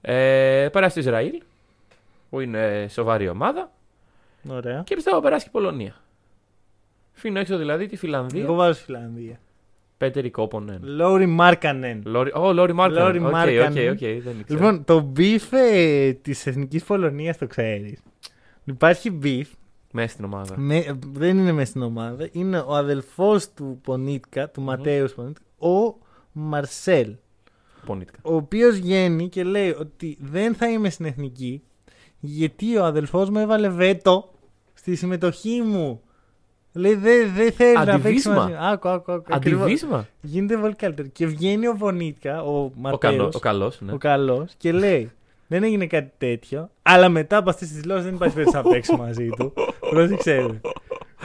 [0.00, 1.42] Ε, θα περάσει το Ισραήλ.
[2.30, 3.70] Που είναι σοβαρή ομάδα.
[4.48, 4.82] Ωραία.
[4.86, 5.94] Και πιστεύω θα περάσει και η Πολωνία.
[7.12, 8.42] Αφήνω έξω δηλαδή τη Φιλανδία.
[8.42, 9.40] Εγώ βάζω Φιλανδία.
[9.98, 10.80] Πέτερι Κόπονεν.
[10.82, 12.02] Λόρι Μάρκανεν.
[12.04, 13.02] Λόρι, oh, Λόρι Μάρκαν.
[13.02, 13.90] Λόρι ΟΚ, ΟΚ, Μάρκανεν.
[13.90, 14.42] ΟΚ, δεν ήξερα.
[14.46, 18.02] Λοιπόν, το beef ε, της εθνικής Πολωνίας το ξέρεις.
[18.64, 19.48] Υπάρχει beef.
[19.92, 20.54] Μέσα στην ομάδα.
[20.58, 22.28] Με, δεν είναι μέσα στην ομάδα.
[22.32, 24.66] Είναι ο αδελφός του Πονίτκα, του Μμμ.
[24.66, 25.94] Ματέους Πονίτκα, ο
[26.32, 27.14] Μαρσέλ.
[27.86, 28.18] Πονίτκα.
[28.22, 31.62] Ο οποίος βγαίνει και λέει ότι δεν θα είμαι στην εθνική
[32.20, 34.30] γιατί ο αδελφός μου έβαλε βέτο
[34.74, 36.00] στη συμμετοχή μου.
[36.72, 38.34] Λέει δεν δε θέλει να παίξει Αντιβίσμα.
[38.34, 38.54] μαζί.
[38.58, 39.24] Άκου, άκου, άκου.
[39.30, 39.62] Ακριβώς.
[39.62, 40.06] Αντιβίσμα.
[40.20, 41.08] Γίνεται πολύ καλύτερο.
[41.08, 43.92] Και βγαίνει ο Βονίτκα, ο Ο, Ματέος, καλό, ο καλός, ναι.
[43.92, 45.10] ο καλός, και λέει:
[45.50, 48.96] Δεν έγινε κάτι τέτοιο, αλλά μετά από αυτές τις δηλώσεις δεν υπάρχει περίπτωση να παίξει
[48.96, 49.52] μαζί του.
[49.90, 50.34] Πρόσεξε.
[50.34, 50.60] ρε.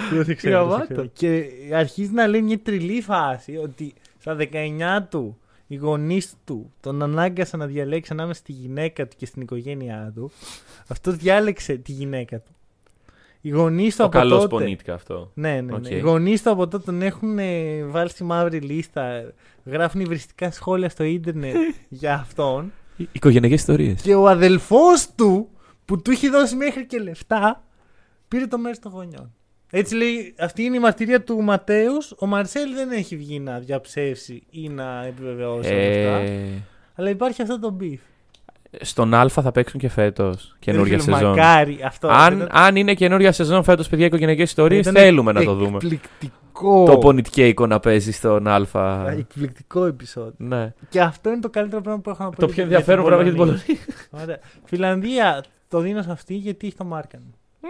[0.09, 0.49] Πρόσεξε.
[0.49, 0.85] Γραβάτα.
[0.93, 1.11] πρόσεξε.
[1.13, 7.01] Και αρχίζει να λέει μια τριλή φάση ότι στα 19 του οι γονείς του τον
[7.01, 10.31] ανάγκασαν να διαλέξει ανάμεσα στη γυναίκα του και στην οικογένειά του.
[10.87, 12.51] Αυτό διάλεξε τη γυναίκα του.
[13.41, 14.47] Οι γονείς του Ο από καλός τότε.
[14.47, 15.31] Πονίτκα αυτό.
[15.33, 15.75] Ναι, ναι, ναι.
[15.75, 15.89] ΟΚ.
[15.89, 19.33] Οι γονείς του από τότε τον έχουν ε, βάλει στη μαύρη λίστα.
[19.65, 21.55] Γράφουν υβριστικά σχόλια στο ίντερνετ
[21.89, 22.71] για αυτόν.
[23.11, 24.01] Οικογενειακές ιστορίες.
[24.01, 25.49] Και ο αδελφός του,
[25.85, 27.63] που του είχε δώσει μέχρι και λεφτά,
[28.27, 29.33] πήρε το μέρος των γονιών.
[29.69, 32.13] Έτσι λέει, αυτή είναι η μαρτυρία του Ματέους.
[32.17, 36.31] Ο Μαρσέλ δεν έχει βγει να διαψεύσει ή να επιβεβαιώσει όλα αυτά.
[36.31, 36.63] Ε,
[36.95, 37.97] Αλλά υπάρχει αυτό το beef.
[38.81, 41.29] Στον Α θα παίξουν και φέτος καινούργια Ρε φίλε, σεζόν.
[41.29, 42.07] Μακάρι αυτό.
[42.07, 45.75] Αν, ήταν- αν είναι καινούργια σεζόν φέτος, παιδιά, οικογενειακές ιστορίες, ήταν θέλουμε να το δούμε.
[45.75, 46.85] Εκπληκτικό.
[46.85, 49.09] Το Πονιτκέικο να παίζει στον Α.
[49.17, 50.33] Εκπληκτικό επεισόδιο.
[50.37, 50.73] Ναι.
[50.89, 52.35] Και αυτό είναι το καλύτερο πράγμα που έχω να πω.
[52.39, 53.63] Το για- πιο για ενδιαφέρον πράγμα για την Πολωνία.
[54.23, 54.39] Ωραία.
[54.65, 57.21] Φιλανδία το δίνω σε αυτή γιατί έχει το Μάρκαν.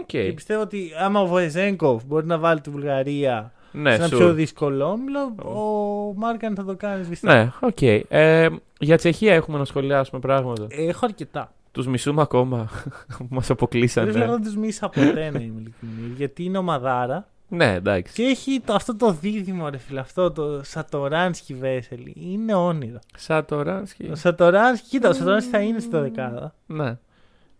[0.01, 0.05] ΟΚ.
[0.05, 4.17] Και πιστεύω ότι άμα ο Βεζένκοφ μπορεί να βάλει τη Βουλγαρία Ναι, σε ένα σου.
[4.17, 7.33] πιο δύσκολο όμιλο, ο Μάρκαν θα το κάνει σβηστά.
[7.43, 7.81] Ναι, οκ.
[7.81, 8.49] Ε,
[8.79, 10.65] για Τσεχία έχουμε να σχολιάσουμε πράγματα.
[10.69, 11.53] Έχω αρκετά.
[11.71, 12.69] Τους μισούμε ακόμα.
[13.29, 14.11] Μας Δεν αποκλείσανε.
[14.11, 16.13] θέλω να τους μισώ ποτέ να είμαι ειλικρινή.
[16.15, 18.13] Γιατί είναι ομαδάρα Ναι, εντάξει.
[18.13, 19.99] και έχει το, αυτό το δίδυμο, ρε φίλε.
[19.99, 22.13] Αυτό το Σατοράνσκι Βέσελι.
[22.19, 22.99] Είναι όνειρο.
[23.17, 24.09] Σατοράνσκι.
[24.11, 26.55] Ο Σατοράνσκι, κοίτα, ο Σατοράνσκι θα είναι στη δεκάδα.
[26.65, 26.97] Ναι.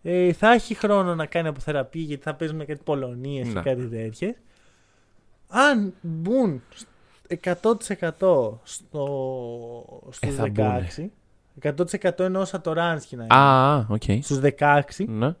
[0.02, 3.52] Ε, θα έχει χρόνο να κάνει αποθεραπεία γιατί θα παίζουμε κάτι Πολωνίες Ναι.
[3.52, 4.34] και κάτι τέτοιες.
[5.48, 6.62] Αν μπουν
[7.44, 7.60] 100%
[8.62, 11.10] στο, στους Ε, θα 16,
[11.62, 13.34] 100% εννοώ Σατοράνσκι να είναι.
[13.34, 14.02] Α, α, οκ.
[14.02, 15.34] Στους 16, Ναι.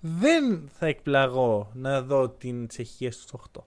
[0.00, 3.62] δεν θα εκπλαγώ να δω την Τσεχία στους 8.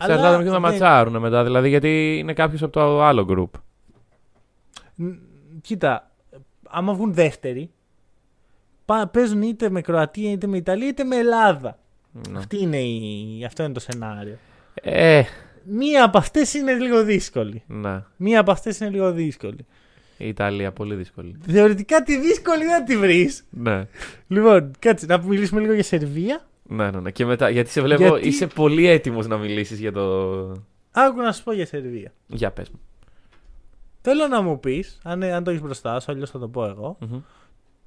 [0.00, 3.60] Εξαρτάται με ποιον θα δεν- ματσάρουν μετά, δηλαδή γιατί είναι κάποιος από το άλλο group.
[4.94, 5.18] Ν-
[5.60, 6.10] Κοίτα,
[6.68, 7.70] άμα βγουν δεύτεροι,
[8.84, 11.78] πά- παίζουν είτε με Κροατία, είτε με Ιταλία, είτε με Ελλάδα.
[12.30, 12.38] Ναι.
[12.38, 13.44] Αυτή είναι η...
[13.44, 14.36] Αυτό είναι το σενάριο.
[14.74, 15.22] Ε,
[15.66, 17.62] Μία από αυτές είναι λίγο δύσκολη.
[17.66, 18.02] ναι.
[18.16, 19.66] Μία από αυτές είναι λίγο δύσκολη.
[20.18, 21.36] Η Ιταλία, πολύ δύσκολη.
[21.46, 23.44] Θεωρητικά τη δύσκολη δεν τη βρεις.
[23.50, 23.86] Ναι.
[24.26, 26.46] Λοιπόν, κάτσε να μιλήσουμε λίγο για Σερβία.
[26.62, 27.10] Ναι, ναι, ναι.
[27.10, 30.30] Και μετά, γιατί σε βλέπω, Γιατί- είσαι πολύ έτοιμος να μιλήσεις για το.
[30.90, 32.12] Άκου να σου πω για Σερβία.
[32.26, 32.80] Για πες μου.
[34.00, 36.96] Θέλω να μου πεις, αν, αν το έχεις μπροστά σου, αλλιώς θα το πω εγώ,
[37.00, 37.20] Μμμ.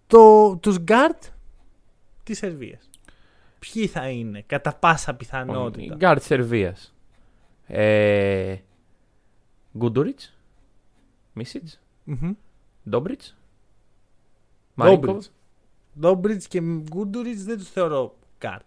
[0.08, 1.24] το, τους γκάρτ
[2.24, 2.90] της Σερβίας.
[3.60, 5.96] Ποιοι θα είναι, κατά πάσα πιθανότητα.
[5.96, 6.96] Γκάρτ Σερβίας.
[7.68, 8.56] Ε,
[9.78, 10.38] Γκούντουριτς.
[11.34, 11.80] Μίτσιτς.
[12.04, 12.32] Μμμ.
[12.90, 13.38] Ντόμπριτς.
[14.84, 15.32] Ντόμπριτς.
[16.00, 18.62] Ντόμπριτς και Γκούντουριτς δεν τους θεωρώ γκάρτ.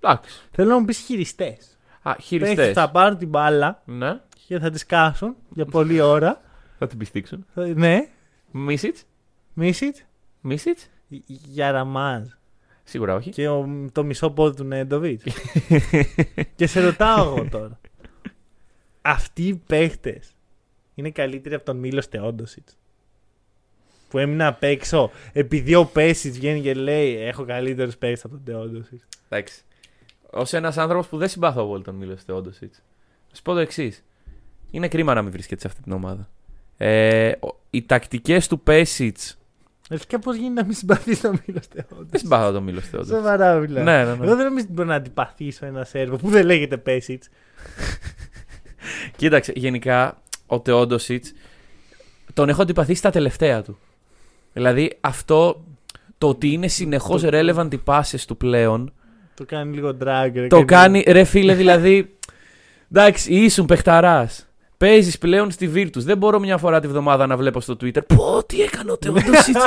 [0.00, 0.40] Εντάξει.
[0.50, 1.78] Θέλω να μου πεις χειριστές.
[2.02, 2.72] Α, Παίχτες χειριστές.
[2.72, 6.40] θα πάρουν την μπάλα Ναι, και θα την κρατήσουν για πολλή ώρα.
[6.78, 7.46] θα την πιστήξουν.
[7.54, 8.08] Θα- ναι,
[8.50, 9.04] Μίσιτς.
[9.52, 10.04] Μίσιτς.
[10.40, 10.88] Μίσιτς.
[11.26, 12.22] Για Ραμάζ.
[12.88, 13.30] Σίγουρα όχι.
[13.30, 15.22] Και ο, το μισό πόδι του Νέντοβιτ.
[16.56, 17.80] και σε ρωτάω εγώ τώρα.
[19.02, 20.34] Αυτοί οι παίχτες
[20.94, 22.68] είναι καλύτεροι από τον Μίλο Τεόντοσιτ.
[24.08, 28.44] Που έμεινα απ' έξω επειδή ο Πέσιτ βγαίνει και λέει: Έχω καλύτερους παίχτες από τον
[28.44, 29.00] Τεόντοσιτ.
[29.28, 29.62] Εντάξει.
[30.30, 32.74] Ω ένας άνθρωπος που δεν συμπάθω πολύ τον Μίλο Θεόντοσιτ,
[33.28, 34.04] θα σου πω το εξής.
[34.70, 36.28] Είναι κρίμα να μην βρίσκεται σε αυτή την ομάδα.
[36.76, 39.38] Ε, ο- οι τακτικές του Πέσιτς.
[39.90, 42.10] Αρχικά πώς γίνεται να μην συμπαθεί τον Μίλο Τεόντοσιτ.
[42.10, 43.14] Δεν συμπάθω τον Μίλο Θεόντοσιτ.
[43.14, 43.84] Σοβαρά μιλάω.
[43.84, 44.24] Ναι, ναι, ναι.
[44.26, 47.28] Εγώ δεν νομίζω ότι μπορώ να αντιπαθήσω ένα Σέρβο που δεν λέγεται Πέσιτς.
[49.16, 51.32] Κοίταξε, γενικά ο Θεόντοσιτς
[52.34, 53.78] τον έχω αντιπαθήσει στα τελευταία του.
[54.52, 55.64] Δηλαδή αυτό
[56.18, 58.92] το ότι είναι συνεχώς Το- relevant οι passes του πλέον.
[59.34, 60.30] Το κάνει λίγο drag.
[60.34, 62.16] ρε, Το και- κάνει, ρε φίλε, δηλαδή.
[62.92, 64.46] Εντάξει, ήσουν παιχταράς.
[64.78, 65.96] Παίζεις πλέον στη Virtus.
[66.02, 68.06] Δεν μπορώ μια φορά τη βδομάδα να βλέπω στο Twitter.
[68.06, 69.56] Πω, τι έκανε ο Θεόντοσιτ.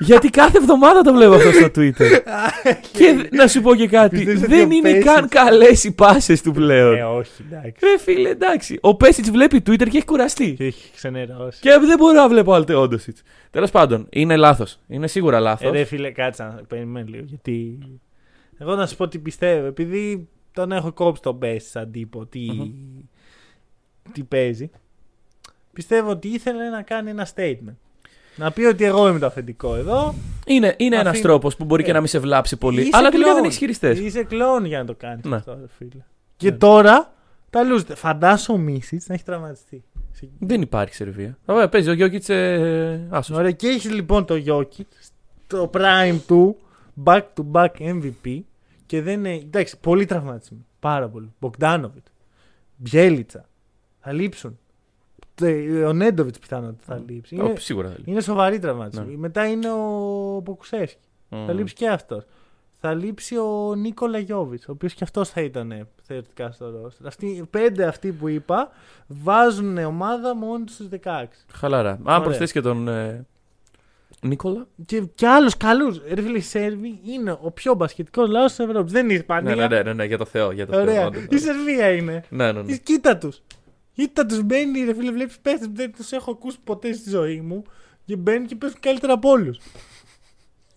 [0.00, 2.20] Γιατί κάθε εβδομάδα το βλέπω αυτό στο Twitter.
[2.98, 4.16] και να σου πω και κάτι.
[4.16, 6.96] Πιστεύεις ότι δεν ο είναι Πέσιτς- καν καλές οι πάσες του πλέον.
[6.96, 7.72] Ε, όχι, εντάξει.
[7.86, 8.78] Ρε φίλε, εντάξει.
[8.80, 10.54] Ο Πέσιτς βλέπει Twitter και έχει κουραστεί.
[10.54, 11.60] Και έχει ξενερώσει.
[11.60, 13.16] Και δεν μπορώ να βλέπω άλλο Θεόντοσιτ.
[13.50, 14.78] Τέλος πάντων, είναι λάθος.
[14.88, 15.68] Είναι σίγουρα λάθος.
[15.68, 17.24] Ε, ρε φίλε, κάτσε να περιμένει λίγο.
[17.26, 17.78] Γιατί.
[18.58, 19.66] Εγώ να σου πω τι πιστεύω.
[19.66, 22.70] Επειδή τον έχω κόψει τον Best σαν τύπο, τι, Μμμ.
[24.12, 24.70] Τι παίζει.
[25.72, 27.74] Πιστεύω ότι ήθελε να κάνει ένα statement.
[28.36, 30.14] Να πει ότι εγώ είμαι το αφεντικό εδώ.
[30.46, 31.92] είναι είναι ένας Αφήνω- τρόπος που μπορεί και Ε.
[31.92, 32.80] να μην σε βλάψει πολύ.
[32.80, 33.34] Είσαι αλλά τελικά κλόουν.
[33.34, 33.98] δεν έχεις χειριστές.
[33.98, 35.36] Είσαι κλόν για να το κάνεις Ναι.
[35.36, 36.02] αυτό, ρε φίλε.
[36.36, 37.12] Και τώρα
[37.50, 37.94] τα λούζετε.
[37.94, 39.84] Φαντάσου ο Μίσιτς να έχει τραυματιστεί.
[40.12, 41.38] Σε- Δεν υπάρχει Σερβία.
[41.44, 43.36] Ωραία, παίζει ο Γιώκητς ε, άσος.
[43.36, 44.84] Ωραία, και έχει λοιπόν το Jokic
[45.46, 46.56] στο prime του
[47.04, 48.40] back to back MVP
[48.86, 49.34] και δεν είναι.
[49.34, 50.58] Εντάξει, πολύ τραυματισμό.
[50.80, 51.32] Πάρα πολύ.
[51.40, 52.06] Μπογκδάνοβιτ,
[52.76, 53.44] Μπιέλιτσα.
[54.00, 54.58] Θα λείψουν.
[55.34, 57.34] Τε- Ο Νέντοβιτς πιθανότατα θα λείψει.
[57.34, 59.10] Είναι, Σίγουρα δεν είναι σοβαρή τραυματισμή.
[59.10, 59.16] Ναι.
[59.16, 61.00] Μετά είναι ο Ποκουσεύσκι.
[61.46, 62.24] Θα λείψει και αυτός.
[62.80, 67.06] Θα λείψει ο Νίκολα Γιώβιτ, ο οποίος και αυτός θα ήταν ε, θεωρητικά στο ρόστερ.
[67.06, 68.70] Αυτοί, οι πέντε αυτοί που είπα
[69.06, 71.24] βάζουν ομάδα μόνοι τους στου 16.
[71.52, 71.90] Χαλαρά.
[71.90, 72.20] Αν Ωραία.
[72.20, 73.26] προσθέσεις και τον ε,
[74.22, 74.66] Νίκολα.
[74.86, 76.00] Και, και άλλους καλούς.
[76.12, 78.92] Ρε φίλε, οι Σέρβοι είναι ο πιο μπασκετικό λαός της Ευρώπης.
[78.92, 79.54] Δεν είναι η Ναι, Ισπανία.
[79.54, 80.50] ναι, ναι, ναι, ναι, για το Θεό.
[80.50, 81.06] Για το Θεό, Ωραία.
[81.06, 81.40] όντως, Η όντως.
[81.40, 82.24] Σερβία είναι.
[82.28, 82.72] Ναι, ναι, ναι.
[82.72, 83.42] Η- Κοίτα τους.
[83.98, 87.40] Κοίτα τους μπαίνει, ρε φίλε, βλέπεις παίχτε που δεν τους έχω ακούσει ποτέ στη ζωή
[87.40, 87.62] μου
[88.04, 89.58] και μπαίνουν και παίζουν καλύτερα από όλους.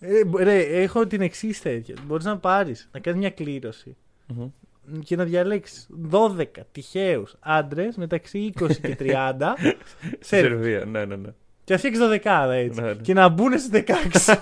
[0.00, 1.94] Ε, ρε, έχω την εξής τέτοια.
[2.06, 3.96] Μπορείς να πάρεις, να κάνεις μια κλήρωση.
[4.26, 4.50] Μμμ.
[5.04, 9.34] και να διαλέξεις 12 τυχαίους άντρες μεταξύ 20 και 30.
[10.20, 11.28] Στη Σερβία, ναι, ναι, ναι.
[11.64, 12.80] Και να φτιάξει 12 έτσι.
[12.80, 12.94] Ναι, ναι.
[12.94, 13.84] Και να μπουν στι
[14.20, 14.36] 16.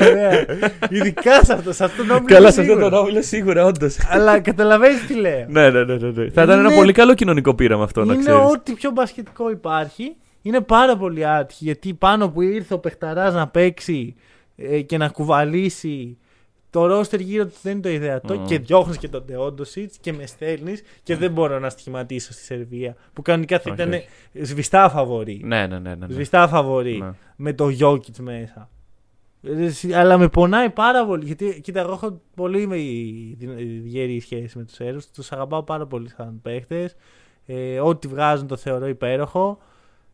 [0.00, 0.46] Ωραία.
[0.90, 2.26] Ειδικά σε αυτό, σε αυτό το όμιλο.
[2.34, 2.84] Καλά, σε σίγουρα.
[2.84, 3.96] αυτό το όμιλο σίγουρα, όντως.
[4.08, 5.44] Αλλά καταλαβαίνεις τι λέω.
[5.48, 6.30] ναι, ναι, ναι, ναι, ναι.
[6.30, 8.40] Θα ήταν ένα Είναι- πολύ καλό κοινωνικό πείραμα αυτό, να είναι ξέρεις.
[8.40, 10.16] ό,τι πιο μπασκετικό υπάρχει.
[10.42, 14.14] Είναι πάρα πολύ άτυχη γιατί πάνω που ήρθε ο Πεχταρά να παίξει
[14.56, 16.16] ε, και να κουβαλήσει
[16.70, 18.44] το ρόστερ γύρω του δεν είναι το ιδεατό Μμμ.
[18.46, 22.96] και διώχνεις και τον Τεόντοσιτ και με στέλνεις και δεν μπορώ να στοιχηματίσω στη Σερβία.
[23.12, 24.06] Που κανονικά θα Όχι, ήταν όχι.
[24.44, 25.40] σβηστά φαβορή.
[25.44, 25.78] Ναι, ναι, ναι.
[25.78, 26.12] ναι, ναι.
[26.12, 27.10] Σβηστά φαβορή Ναι.
[27.36, 28.68] με το Γιώκητς μέσα.
[29.42, 31.24] Ε, συ- Αλλά με πονάει πάρα πολύ.
[31.24, 35.00] Γιατί κοίτα, εγώ έχω πολύ με- δι- γερή σχέση με τους Σέρβου.
[35.14, 36.96] Τους αγαπάω πάρα πολύ σαν παίχτες.
[37.46, 39.58] Ε, ό,τι βγάζουν το θεωρώ υπέροχο.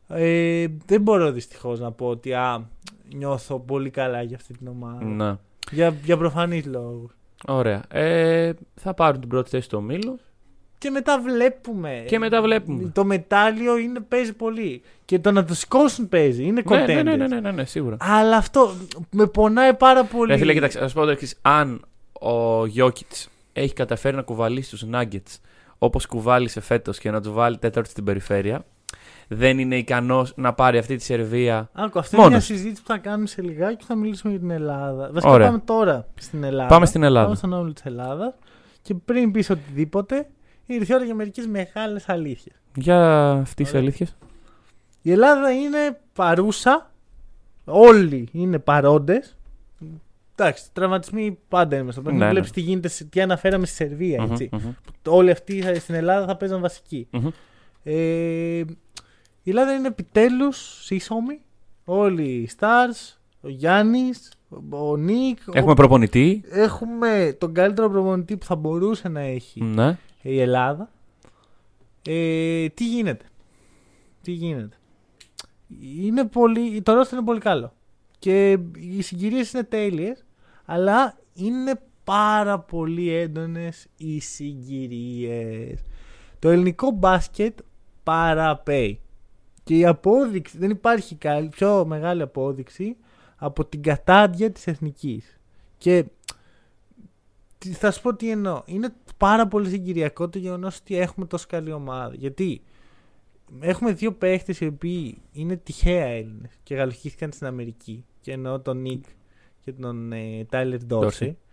[0.09, 2.69] Ε, δεν μπορώ δυστυχώς να πω ότι α,
[3.15, 5.05] νιώθω πολύ καλά για αυτή την ομάδα.
[5.05, 5.37] Ναι.
[5.71, 7.13] Για, για προφανείς λόγους.
[7.47, 7.83] Ωραία.
[7.89, 10.19] Ε, θα πάρουν την πρώτη θέση του ομίλου.
[10.79, 12.05] Και μετά βλέπουμε.
[12.07, 12.91] Και μετά βλέπουμε.
[12.95, 14.83] Το μετάλλιο είναι, παίζει πολύ.
[15.05, 16.43] Και το να το σηκώσουν παίζει.
[16.45, 16.87] Είναι Ναι, contenders.
[16.87, 17.97] ναι, ναι, ναι, ναι, ναι, ναι, σίγουρα.
[18.01, 18.71] Αλλά αυτό
[19.11, 20.33] με πονάει πάρα πολύ.
[20.33, 21.39] Ρε φίλε, κοίταξε, να σου πω το εξής.
[21.43, 25.39] Αν ο Γιώκητς έχει καταφέρει να κουβαλήσει τους Nuggets
[25.79, 28.65] όπως κουβάλισε φέτος και να τους βάλει τέταρτο στην περιφέρεια,
[29.29, 31.71] δεν είναι ικανός να πάρει αυτή τη Σερβία.
[31.73, 32.47] Άκου, αυτή είναι μια Μόνος.
[32.47, 35.11] συζήτηση που θα κάνουμε σε λιγάκι και θα μιλήσουμε για την Ελλάδα.
[35.13, 35.47] Βασικά Ωραία.
[35.47, 36.69] πάμε τώρα στην Ελλάδα.
[36.69, 37.25] Πάμε στην Ελλάδα.
[37.25, 38.35] Πάμε στον όμιλο της Ελλάδας.
[38.83, 40.27] Και πριν πεις οτιδήποτε,
[40.67, 42.57] ήρθε η ώρα για μερικές μεγάλες αλήθειες.
[42.75, 43.81] Για αυτές τις Ωραία.
[43.81, 44.17] αλήθειες.
[45.03, 46.91] Η Ελλάδα είναι παρούσα.
[47.65, 49.37] Όλοι είναι παρόντες.
[50.39, 52.25] Εντάξει, τραυματισμοί πάντα είναι στο παιχνίδι.
[52.25, 52.53] Ναι, Βλέπει ναι.
[52.53, 54.23] τι γίνεται, σε- τι αναφέραμε στη Σερβία.
[54.23, 54.49] Μμμ, έτσι.
[54.53, 54.73] μμμ,
[55.09, 57.07] Όλοι αυτοί θα- στην Ελλάδα θα παίζαν βασικοί.
[57.11, 57.29] μμμ.
[57.83, 57.95] Ε,
[59.43, 61.41] η Ελλάδα είναι επιτέλους σύσσωμη.
[61.85, 64.33] Όλοι οι stars, ο Γιάννης,
[64.71, 65.39] ο Νίκ.
[65.53, 66.43] Έχουμε προπονητή.
[66.51, 69.99] έχουμε τον καλύτερο προπονητή που θα μπορούσε να έχει Ναι.
[70.29, 70.91] Η Ελλάδα.
[72.09, 73.25] Ε, τι γίνεται;
[74.23, 74.77] Τι γίνεται;
[75.97, 77.73] Είναι πολύ, το roster είναι πολύ καλό.
[78.19, 80.25] Και οι συγκυρίες είναι τέλειες,
[80.65, 85.81] αλλά είναι πάρα πολύ έντονες οι συγκυρίες.
[86.39, 87.59] Το ελληνικό μπάσκετ
[88.03, 89.01] παραπέει.
[89.65, 92.97] Και η απόδειξη, δεν υπάρχει καλή, πιο μεγάλη απόδειξη
[93.37, 95.39] από την κατάντια της εθνικής.
[95.79, 96.05] Και
[97.59, 98.63] τι- θα σου πω τι εννοώ.
[98.67, 102.15] Είναι πάρα πολύ συγκυριακό το γεγονός ότι έχουμε τόσο καλή ομάδα.
[102.15, 102.63] Γιατί
[103.61, 108.05] έχουμε δύο παίχτες οι οποίοι είναι τυχαία Έλληνες και γαλουχήθηκαν στην Αμερική.
[108.21, 109.05] Και εννοώ τον Νικ
[109.61, 111.27] και τον ε, Τάιλερ Ντόρσι.
[111.31, 111.45] Dorsey.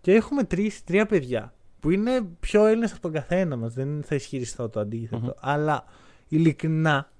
[0.00, 3.74] Και έχουμε τρεις, τρία παιδιά που είναι πιο Έλληνες από τον καθένα μας.
[3.74, 5.22] Δεν θα ισχυριστώ το αντίθετο.
[5.22, 5.30] Μμμ.
[5.40, 5.84] Αλλά
[6.28, 7.10] ειλικρινά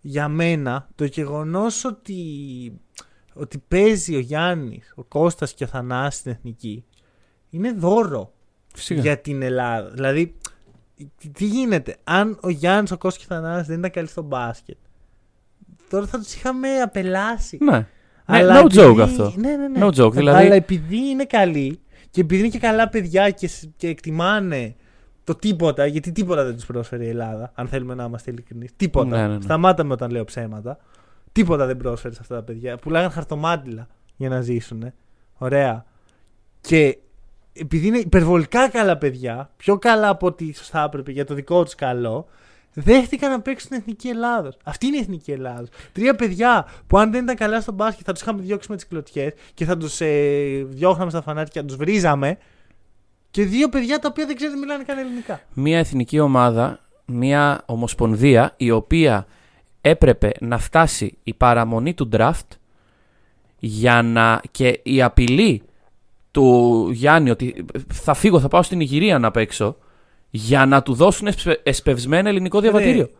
[0.00, 2.16] για μένα το γεγονός ότι,
[3.34, 6.84] ότι παίζει ο Γιάννης, ο Κώστας και ο Θανάσης στην εθνική
[7.50, 8.32] είναι δώρο
[8.74, 9.00] Φυσικά.
[9.00, 9.90] για την Ελλάδα.
[9.90, 10.34] Δηλαδή,
[11.18, 14.22] τι- τι γίνεται, αν ο Γιάννης, ο Κώστας και ο Θανάσης δεν ήταν καλοί στο
[14.22, 14.76] μπάσκετ,
[15.88, 17.58] τώρα θα τους είχαμε απελάσει.
[17.60, 17.86] Ναι.
[18.24, 19.32] Αλλά no επειδή- joke αυτό.
[19.36, 19.78] Ναι, ναι, ναι.
[19.82, 23.68] No joke, δηλαδή- Αλλά επειδή είναι καλοί και επειδή είναι και καλά παιδιά και, σ-
[23.76, 24.74] και εκτιμάνε
[25.24, 28.70] το τίποτα, γιατί τίποτα δεν τους πρόσφερε η Ελλάδα, αν θέλουμε να είμαστε ειλικρινείς.
[28.76, 29.16] Τίποτα.
[29.16, 29.40] Ναι, ναι, ναι.
[29.40, 30.78] Σταμάτα με όταν λέω ψέματα.
[31.32, 32.76] Τίποτα δεν πρόσφερε σε αυτά τα παιδιά.
[32.76, 34.92] Πουλάγαν χαρτομάτιλα για να ζήσουν.
[35.34, 35.84] Ωραία.
[36.60, 36.98] Και
[37.54, 41.64] επειδή είναι υπερβολικά καλά παιδιά, πιο καλά από ό,τι ίσω θα έπρεπε για το δικό
[41.64, 42.26] τους καλό,
[42.74, 44.56] δέχτηκαν να παίξουν στην Εθνική Ελλάδος.
[44.64, 45.68] Αυτή είναι η Εθνική Ελλάδος.
[45.92, 48.86] Τρία παιδιά που αν δεν ήταν καλά στο μπάσκετ θα τους είχαμε διώξει με τις
[48.86, 52.38] κλωτιές και θα τους ε, διώχναμε στα φανάρια και θα τους βρίζαμε.
[53.30, 55.40] Και δύο παιδιά τα οποία δεν ξέρετε μιλάνε καν ελληνικά.
[55.52, 59.26] Μια εθνική ομάδα, μια ομοσπονδία η οποία
[59.80, 62.48] έπρεπε να φτάσει η παραμονή του draft
[63.58, 65.62] για να και η απειλή
[66.34, 69.76] του Γιάννη ότι θα φύγω, θα πάω στην Ιγυρία να παίξω
[70.30, 73.02] για να του δώσουν εσπε- εσπευσμένο ελληνικό διαβατήριο.
[73.04, 73.10] Ρε,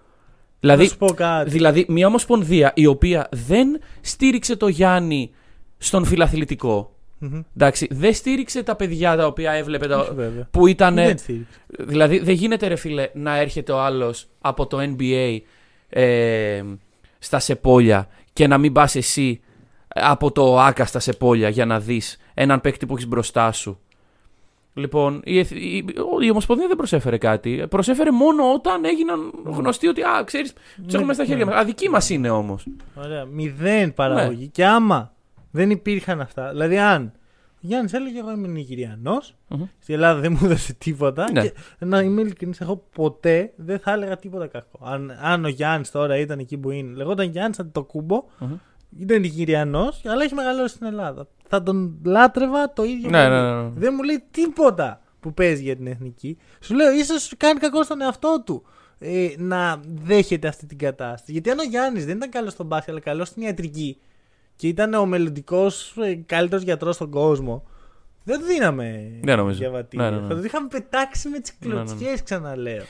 [0.61, 1.51] Δηλαδή, να σου πω κάτι.
[1.51, 5.31] δηλαδή, μια ομοσπονδία η οποία δεν στήριξε το Γιάννη
[5.79, 6.89] στον φιλαθλητικό.
[7.19, 7.41] Μμμ.
[7.57, 9.87] Εντάξει, δεν στήριξε τα παιδιά τα οποία έβλεπε.
[9.87, 10.49] τα- Όχι, βέβαια.
[10.51, 10.95] που ήταν.
[10.95, 11.59] Δεν στήριξε.
[11.79, 15.39] Δηλαδή δεν γίνεται ρε φίλε να έρχεται ο άλλος από το NBA
[15.89, 16.63] ε,
[17.19, 19.41] στα Σεπόλια και να μην πας εσύ
[19.95, 23.79] από το ΆΚΑ στα Σεπόλια για να δεις έναν παίκτη που έχεις μπροστά σου.
[24.77, 25.85] Λοιπόν, η, εθ- η,
[26.23, 27.67] η Ομοσπονδία δεν προσέφερε κάτι.
[27.71, 30.53] Προσέφερε μόνο όταν έγιναν γνωστοί ότι, α, ξέρεις,
[30.85, 31.55] τους έχουμε στα χέρια μας.
[31.55, 32.67] Αδική μας είναι όμως.
[32.95, 33.25] Ωραία.
[33.25, 34.41] Μηδέν παραγωγή.
[34.43, 34.47] Ναι.
[34.47, 35.13] Και άμα
[35.51, 36.49] δεν υπήρχαν αυτά.
[36.51, 37.13] Δηλαδή, αν
[37.55, 39.63] ο Γιάννης έλεγε Εγώ είμαι Νιγηριανός, Μμμ.
[39.79, 41.31] στην Ελλάδα δεν μου έδωσε τίποτα.
[41.33, 41.43] Ναι.
[41.43, 44.79] Και να είμαι ειλικρινής, εγώ ποτέ δεν θα έλεγα τίποτα κακό.
[44.83, 48.53] Αν, αν ο Γιάννης τώρα ήταν εκεί που είναι, λεγόταν Γιάννης Αντιτοκούμπο, Μμμ.
[48.99, 51.27] Ήταν Νιγηριανό, αλλά έχει μεγαλώσει στην Ελλάδα.
[51.49, 53.11] Θα τον λάτρευα το ίδιο.
[53.11, 53.35] Ναι, πολύ.
[53.35, 53.71] ναι, ναι, ναι.
[53.75, 55.01] Δεν μου λέει τίποτα.
[55.21, 56.39] που παίζει για την εθνική.
[56.61, 58.63] Σου λέω, ίσως κάνει κακό στον εαυτό του
[58.99, 61.33] ε, να δέχεται αυτή την κατάσταση.
[61.33, 63.99] Γιατί αν ο Γιάννης δεν ήταν καλός στον μπάσκετ, αλλά καλός στην ιατρική
[64.57, 67.65] και ήταν ο μελλοντικός ε, καλύτερος γιατρός στον κόσμο,
[68.25, 69.59] δεν το δίναμε Δεν νομίζω.
[69.59, 70.05] διαβατήριο.
[70.05, 70.29] Ναι, ναι, ναι.
[70.29, 71.85] Θα το είχαμε πετάξει με τις Ναι, ναι, ναι.
[71.85, 72.83] κλωτσιές, ξαναλέω.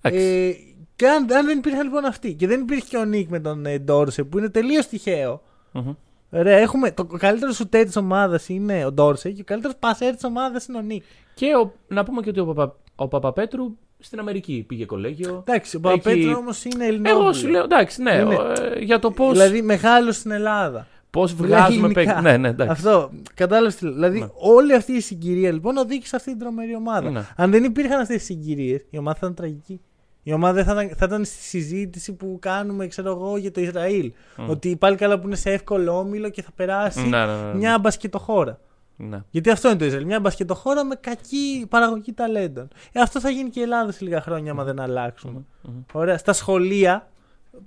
[0.00, 0.26] Εντάξει.
[0.26, 0.52] Ε,
[0.96, 3.66] και αν, αν δεν υπήρχε λοιπόν αυτή και δεν υπήρχε και ο Νίκ με τον
[3.66, 5.42] ε, Ντόρσε που είναι τελείως τυχαίο.
[5.72, 5.92] Μμμ.
[6.30, 10.24] Ωραία, έχουμε, το καλύτερος σουτέρ της ομάδας είναι ο Ντόρσε και ο καλύτερος πασέρ της
[10.24, 11.02] ομάδας είναι ο Νίκ.
[11.34, 15.44] Και ο, να πούμε και ότι ο, Παπα, ο Παπαπέτρου στην Αμερική πήγε κολέγιο.
[15.48, 17.10] Εντάξει, ο Εκεί- Παπαπέτρο όμως είναι Ελληνικό.
[17.10, 20.86] Εγώ σου λέω, εντάξει, ναι, Είναι- ο, ε, για το πώ Δηλαδή μεγάλος στην Ελλάδα.
[21.10, 22.14] πώς Μιλάει βγάζουμε ελληνικά.
[22.14, 22.30] παίκτε.
[22.30, 22.72] Ναι, ναι, εντάξει.
[22.72, 23.10] Αυτό.
[23.34, 23.94] Κατάλαβες τι λέω.
[23.94, 24.26] Δηλαδή, Ναι.
[24.34, 27.10] όλη αυτή η συγκυρία λοιπόν οδήγησε σε αυτή την τρομερή ομάδα.
[27.10, 27.22] Ναι.
[27.36, 29.80] Αν δεν υπήρχαν αυτές τι συγκυρίες, η ομάδα θα ήταν τραγική.
[30.28, 33.60] Η ομάδα δεν θα, ήταν- θα ήταν στη συζήτηση που κάνουμε, ξέρω εγώ, για το
[33.60, 34.12] Ισραήλ.
[34.36, 34.50] Μμ.
[34.50, 37.54] Ότι πάλι καλά που είναι σε εύκολο όμιλο και θα περάσει Ναι, ναι, ναι, ναι.
[37.54, 38.60] μια μπασκετοχώρα.
[38.96, 39.22] Ναι.
[39.30, 40.06] Γιατί αυτό είναι το Ισραήλ.
[40.06, 42.68] Μια μπασκετοχώρα με κακή παραγωγή ταλέντων.
[42.92, 45.44] Ε, αυτό θα γίνει και η Ελλάδα σε λίγα χρόνια, άμα δεν αλλάξουμε.
[45.62, 45.72] Μμμ.
[45.92, 46.18] Ωραία.
[46.18, 47.08] Στα σχολεία.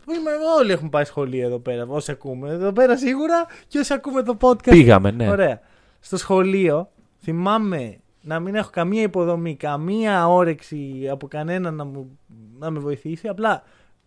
[0.05, 1.86] που είμαι- όλοι έχουν πάει σχολεία εδώ πέρα.
[1.88, 2.49] Όσοι ακούμε.
[2.49, 4.70] Εδώ πέρα σίγουρα και όσοι ακούμε το podcast.
[4.70, 5.30] Πήγαμε, ναι.
[5.30, 5.59] Ωραία.
[5.99, 6.89] Στο σχολείο
[7.22, 12.20] θυμάμαι να μην έχω καμία υποδομή, καμία όρεξη από κανέναν να, μου,
[12.66, 13.28] να με βοηθήσει.
[13.28, 13.64] Απλά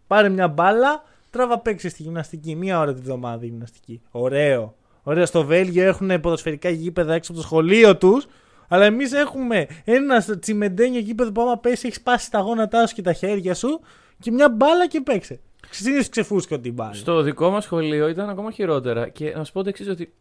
[0.06, 2.54] πάρε μια μπάλα, τράβα παίξεις στη γυμναστική.
[2.54, 4.00] Μία ώρα τη βδομάδα γυμναστική.
[4.10, 4.74] Ωραίο.
[5.02, 5.26] Ωραία.
[5.26, 8.26] Στο Βέλγιο έχουν ποδοσφαιρικά γήπεδα έξω από το σχολείο τους.
[8.68, 13.02] Αλλά εμείς έχουμε ένα τσιμεντένιο γήπεδο που άμα πέσει έχεις σπάσει τα γόνατά σου και
[13.02, 13.80] τα χέρια σου
[14.18, 15.40] και μια μπάλα και παίξε.
[15.70, 16.92] Συνήθως ξεφούσκω την μπάλα.
[16.92, 19.08] Στο δικό μας σχολείο ήταν ακόμα χειρότερα.
[19.08, 20.12] Και να σου πω το εξής, ότι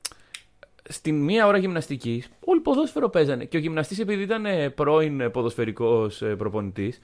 [0.89, 3.45] στην μία ώρα γυμναστικής όλοι ποδόσφαιρο παίζανε.
[3.45, 6.99] Και ο γυμναστής, επειδή ήταν ε, πρώην ποδοσφαιρικός προπονητής,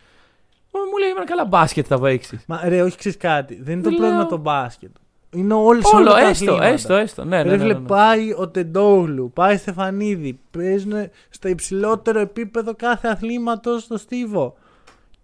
[0.72, 2.40] μου λέει: Είμαι καλά μπάσκετ θα παίξει.
[2.48, 3.62] Μα ρε, όχι ξέρεις κάτι.
[3.62, 4.90] Δεν είναι το Λέω- πρόβλημα το μπάσκετ.
[5.32, 6.66] Είναι όλες Όλο, τα έστω, αθλήματα.
[6.66, 7.24] έστω, έστω.
[7.24, 7.80] Ναι, ναι, Ρε, ναι, ναι, βλέ, ναι.
[7.88, 10.40] πάει ο Τεντόγλου, πάει η Στεφανίδη.
[10.52, 10.94] Παίζουν
[11.30, 14.58] στο υψηλότερο επίπεδο κάθε αθλήματος στο Στίβο.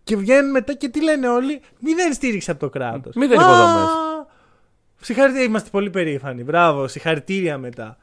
[0.04, 3.16] Και βγαίνουν μετά και τι λένε όλοι, μηδέν στήριξη από το κράτος.
[3.16, 3.90] Μηδέν υποδομές.
[5.02, 6.44] Συγχαρητήρια, είμαστε πολύ περήφανοι.
[6.44, 7.98] Μπράβο, συγχαρητήρια μετά.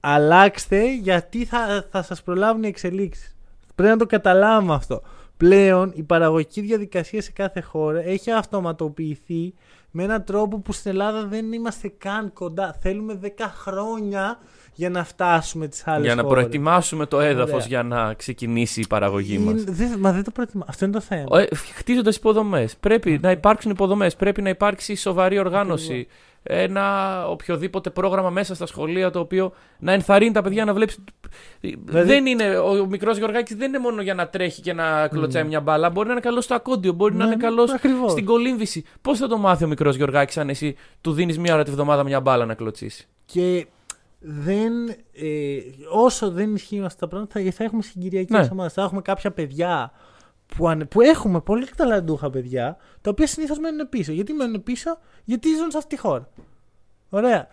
[0.00, 3.36] Αλλάξτε γιατί θα, θα σας προλάβουν οι εξελίξεις.
[3.74, 5.02] Πρέπει να το καταλάβουμε αυτό.
[5.36, 9.54] Πλέον η παραγωγική διαδικασία σε κάθε χώρα έχει αυτοματοποιηθεί
[9.90, 12.76] με έναν τρόπο που στην Ελλάδα δεν είμαστε καν κοντά.
[12.80, 13.26] Θέλουμε 10
[13.56, 14.38] χρόνια
[14.74, 16.36] για να φτάσουμε τις άλλες Για να χώρες.
[16.38, 17.66] προετοιμάσουμε το έδαφος Ωραία.
[17.66, 19.60] για να ξεκινήσει η παραγωγή μας.
[19.62, 20.64] Είναι- δεν- μα δεν το προετοιμα...
[20.68, 21.46] Αυτό είναι το θέμα.
[21.76, 22.76] Χτίζοντας υποδομές.
[22.76, 24.16] Πρέπει να υπάρξουν υποδομές.
[24.16, 26.06] Πρέπει να υπάρξει σοβαρή οργάνωση.
[26.48, 30.94] Ένα οποιοδήποτε πρόγραμμα μέσα στα σχολεία το οποίο να ενθαρρύνει τα παιδιά να βλέπει.
[31.60, 35.44] Δηλαδή- Δεν είναι, ο μικρός Γεωργάκης δεν είναι μόνο για να τρέχει και να κλωτσάει
[35.44, 35.90] μια μπάλα.
[35.90, 38.10] Μπορεί να είναι καλός στο ακόντιο, μπορεί να Ναι, είναι ναι, καλός ακριβώς.
[38.12, 38.84] στην κολύμβηση.
[39.02, 42.04] Πώς θα το μάθει ο μικρός Γεωργάκης αν εσύ του δίνεις μία ώρα τη βδομάδα
[42.04, 43.66] μια μπάλα να κλωτσίσει; Και
[44.20, 44.72] δεν,
[45.12, 45.58] ε,
[45.92, 48.48] όσο δεν ισχύουν αυτά τα πράγματα, θα, θα έχουμε συγκυριακέ Ναι.
[48.52, 48.68] ομάδε.
[48.68, 49.92] Θα έχουμε κάποια παιδιά
[50.46, 54.12] που, ανε- που έχουμε πολύ ταλαντούχα παιδιά, τα οποία συνήθως μένουν πίσω.
[54.12, 56.28] Γιατί μένουν πίσω, γιατί ζουν σε αυτή τη χώρα.
[57.08, 57.48] Ωραία.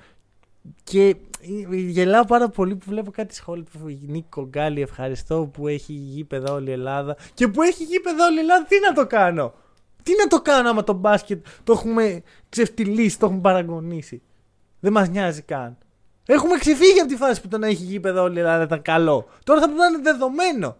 [0.83, 5.93] Και ε, γελάω πάρα πολύ που βλέπω κάτι σχόλια που Νίκο Γκάλι, ευχαριστώ που έχει
[5.93, 7.17] γήπεδα όλη η Ελλάδα.
[7.33, 9.53] Και που έχει γήπεδα όλη η Ελλάδα, τι να το κάνω;
[10.03, 14.21] Τι να το κάνω άμα το μπάσκετ το έχουμε ξεφτυλίσει, το έχουμε παραγωνίσει;
[14.79, 15.77] Δεν μας νοιάζει καν.
[16.25, 19.25] Έχουμε ξεφύγει από τη φάση που το να έχει γήπεδα όλη η Ελλάδα ήταν καλό.
[19.43, 20.77] Τώρα θα πρέπει να είναι δεδομένο.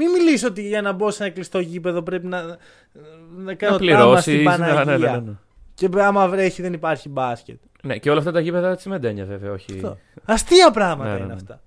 [0.00, 2.42] Μην μιλήσει ότι για να μπω σε ένα κλειστό γήπεδο πρέπει να,
[3.36, 4.22] να κάνω Να τάμα πληρώσεις.
[4.22, 4.84] στην Παναγία.
[4.84, 5.32] Ναι, ναι, ναι, ναι.
[5.74, 7.58] Και άμα βρέχει δεν υπάρχει μπάσκετ.
[7.82, 9.72] Ναι, και όλα αυτά τα γήπεδα τσιμεντένια βέβαια, όχι.
[9.74, 9.98] Αυτό.
[10.24, 11.32] Αστεία πράγματα Ναι, ναι, είναι ναι.
[11.32, 11.60] αυτά.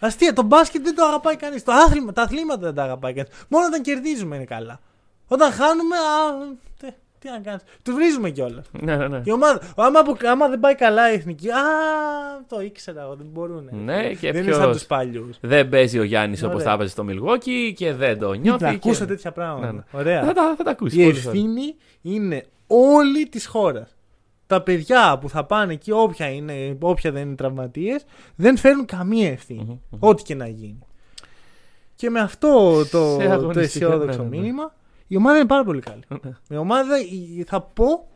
[0.00, 0.32] Αστεία.
[0.32, 1.62] Το μπάσκετ δεν το αγαπάει κανείς.
[1.64, 3.30] Το άθλημα, τα αθλήματα δεν τα αγαπάει κανείς.
[3.48, 4.80] Μόνο όταν κερδίζουμε είναι καλά.
[5.28, 7.62] Όταν χάνουμε, α, τε, τι να κάνεις.
[7.82, 8.66] Του βρίζουμε κιόλας.
[8.80, 9.20] Ναι, ναι, ναι.
[9.24, 11.54] Η ομάδα, άμα, που- άμα δεν πάει καλά η εθνική, α,
[12.48, 13.68] το ήξερα εγώ, δεν μπορούν.
[13.84, 15.36] Ναι, και δεν είναι σαν ποιος- τους παλιούς.
[15.40, 16.66] Δεν παίζει ο Γιάννης όπως Ωραία.
[16.66, 18.62] θα έπαιζε στο Milwaukee και δεν το νιώθει.
[18.62, 19.66] Να και- ακούσω τέτοια πράγματα.
[19.66, 19.82] Ναι, ναι.
[19.92, 20.24] Ωραία.
[20.24, 20.98] Θα τα, θα τα ακούσεις.
[20.98, 21.22] Η πολύ ωραία.
[21.30, 23.92] ευθύνη είναι όλη της χώρας.
[24.46, 28.04] Τα παιδιά που θα πάνε εκεί, όποια, είναι, όποια δεν είναι τραυματίες,
[28.36, 29.62] δεν φέρνουν καμία ευθύνη.
[29.64, 29.98] Μμμ, μμμ.
[30.08, 30.78] Ό,τι και να γίνει.
[31.94, 34.36] Και με αυτό το, Σε το αγωνιστικά, αισιόδοξο ναι, ναι, ναι.
[34.42, 34.74] μήνυμα,
[35.08, 36.02] η ομάδα είναι πάρα πολύ καλή.
[36.08, 36.30] Ναι.
[36.48, 38.08] Η ομάδα η- θα πω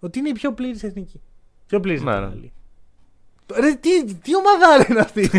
[0.00, 1.20] ότι είναι η πιο πλήρης εθνική.
[1.66, 2.28] Πιο πλήρης Ναι, ναι.
[3.60, 5.30] Ρε, τι, τι ομάδα είναι αυτή;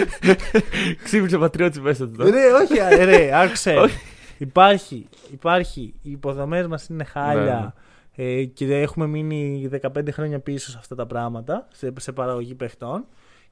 [1.04, 2.16] Ξύπνησε ο πατριώτης μέσα του.
[2.16, 2.30] τώρα.
[2.30, 3.74] ρε, όχι, α, ρε, άκουσε.
[3.84, 3.98] Όχι.
[4.38, 7.74] υπάρχει, υπάρχει, οι υποδομές μας είναι χάλια
[8.16, 8.24] Ναι.
[8.24, 13.04] ε, και έχουμε μείνει 15 χρόνια πίσω σε αυτά τα πράγματα, σε, σε παραγωγή παιχτών.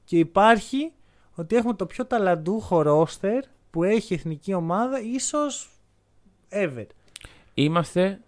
[0.03, 0.91] Και υπάρχει
[1.35, 5.69] ότι έχουμε το πιο ταλαντούχο ρόστερ που έχει η εθνική ομάδα, ίσως
[6.55, 6.85] ever.
[7.53, 8.19] Είμαστε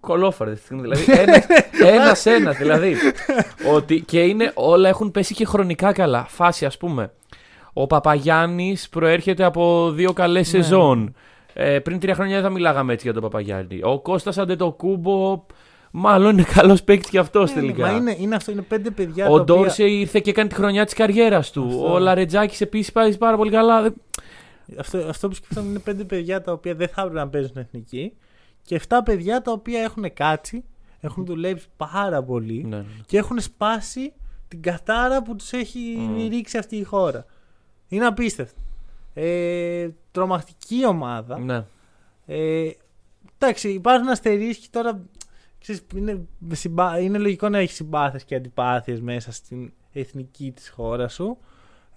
[0.00, 1.24] κολόφαρδες αυτή τη στιγμή.
[1.24, 1.44] Δηλαδή,
[1.96, 2.56] ένας ένας.
[2.56, 2.96] Δηλαδή,
[3.74, 6.24] ότι και είναι, όλα έχουν πέσει και χρονικά καλά.
[6.28, 7.12] Φάση, ας πούμε.
[7.72, 10.62] Ο Παπαγιάννης προέρχεται από δύο καλές Ναι.
[10.62, 11.14] σεζόν.
[11.52, 13.80] Ε, πριν τρία χρόνια δεν θα μιλάγαμε έτσι για τον Παπαγιάννη.
[13.82, 15.44] Ο Κώστας Αντετοκούμπο,
[15.90, 17.86] μάλλον είναι καλός παίκτης κι αυτός τελικά.
[17.86, 19.24] Μα είναι, είναι αυτό, είναι πέντε παιδιά.
[19.28, 21.64] Ο τα οποία- Ντόρσε ήρθε και κάνει τη χρονιά της καριέρας του.
[21.66, 21.92] Αυτό.
[21.92, 23.92] Ο Λαρετζάκης επίσης πάει πάρα πολύ καλά.
[24.68, 27.56] Δεν- Αυτό, αυτό που σκέφτομαι είναι πέντε παιδιά τα οποία δεν θα έπρεπε να παίζουν
[27.56, 28.12] εθνική
[28.62, 30.64] και 7 παιδιά τα οποία έχουν κάτσει,
[31.00, 32.84] έχουν δουλέψει πάρα πολύ Ναι, ναι.
[33.06, 34.12] και έχουν σπάσει
[34.48, 36.28] την κατάρα που τους έχει Μμμ.
[36.28, 37.26] ρίξει αυτή η χώρα.
[37.88, 38.60] Είναι απίστευτο.
[39.14, 41.38] Ε, τρομακτική ομάδα.
[41.38, 41.64] ναι.
[42.26, 42.70] Ε,
[43.38, 45.00] εντάξει, υπάρχουν αστερίσκοι τώρα.
[45.60, 46.20] Ξέρεις, είναι,
[46.52, 51.38] συμπά- είναι λογικό να έχεις συμπάθειες και αντιπάθειες μέσα στην εθνική της χώρα σου.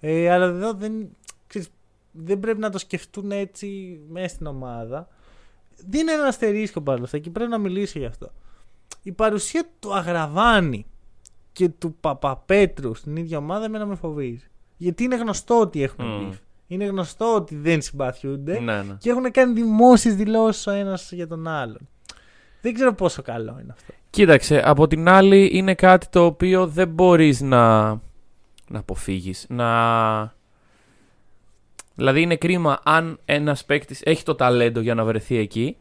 [0.00, 1.08] Ε, αλλά εδώ δεν,
[1.46, 1.68] ξέρεις,
[2.12, 5.08] δεν πρέπει να το σκεφτούν έτσι μέσα στην ομάδα.
[5.86, 8.30] Δίνει ένα αστερίσκο παρόλα αυτά και πρέπει να μιλήσω γι' αυτό.
[9.02, 10.86] Η παρουσία του Αγραβάνη
[11.52, 14.46] και του Παπαπέτρου στην ίδια ομάδα εμένα με φοβίζει.
[14.76, 16.30] Γιατί είναι γνωστό ότι έχουν Μμ.
[16.30, 16.36] beef.
[16.66, 18.96] Είναι γνωστό ότι δεν συμπαθιούνται ναι, ναι.
[18.98, 21.88] και έχουν κάνει δημόσιες δηλώσεις ο ένας για τον άλλον.
[22.60, 23.92] Δεν ξέρω πόσο καλό είναι αυτό.
[24.10, 27.88] Κοίταξε, από την άλλη είναι κάτι το οποίο δεν μπορείς να,
[28.68, 29.46] να αποφύγεις.
[29.48, 30.34] Να...
[31.94, 35.76] Δηλαδή είναι κρίμα αν ένας παίκτης έχει το ταλέντο για να βρεθεί εκεί,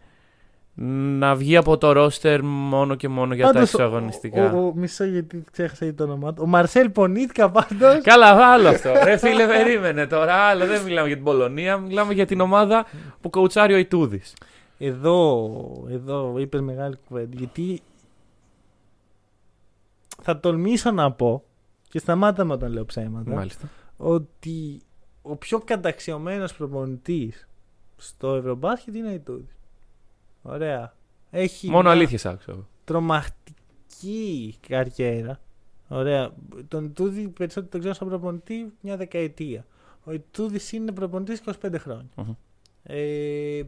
[0.74, 4.54] να βγει από το ρόστερ μόνο και μόνο για τα Πάντως, εξωαγωνιστικά.
[4.54, 6.42] Ο, ο, ο, μισό γιατί ξέχασα ήδη το όνομά του.
[6.46, 8.02] Ο Μαρσέλ Πονίτκα πάντως.
[8.04, 8.92] Καλά, άλλο αυτό.
[9.04, 10.34] Ρε φίλε, περίμενε τώρα.
[10.34, 12.86] Άλλο δεν μιλάμε για την Πολωνία, μιλάμε για την ομάδα
[13.22, 14.34] που κοουτσάρει ο Ιτούδης.
[14.78, 15.52] Εδώ,
[15.90, 17.36] εδώ είπες μεγάλη κουβέντα.
[17.38, 17.82] Γιατί
[20.22, 21.44] θα τολμήσω να πω
[21.90, 23.70] και σταμάτα με όταν λέω ψέματα Μάλιστα.
[23.98, 24.82] ότι
[25.22, 27.48] ο πιο καταξιωμένος προπονητής
[27.98, 29.48] στο Ευρωμπάσκετ είναι η Τούδη.
[30.42, 30.94] Ωραία.
[31.32, 32.52] Έχει Μόνο μια αλήθειες άκουσα.
[32.52, 32.68] εγώ.
[32.84, 35.40] τρομακτική καριέρα.
[35.88, 36.32] Ωραία.
[36.68, 39.66] Τον Ιτούδη περισσότερο τον ξέρω σαν προπονητή μια δεκαετία.
[40.04, 42.10] Ο Ιτούδης είναι προπονητής 25 χρόνια.
[42.16, 42.34] Μμμ.
[42.84, 43.62] Ε,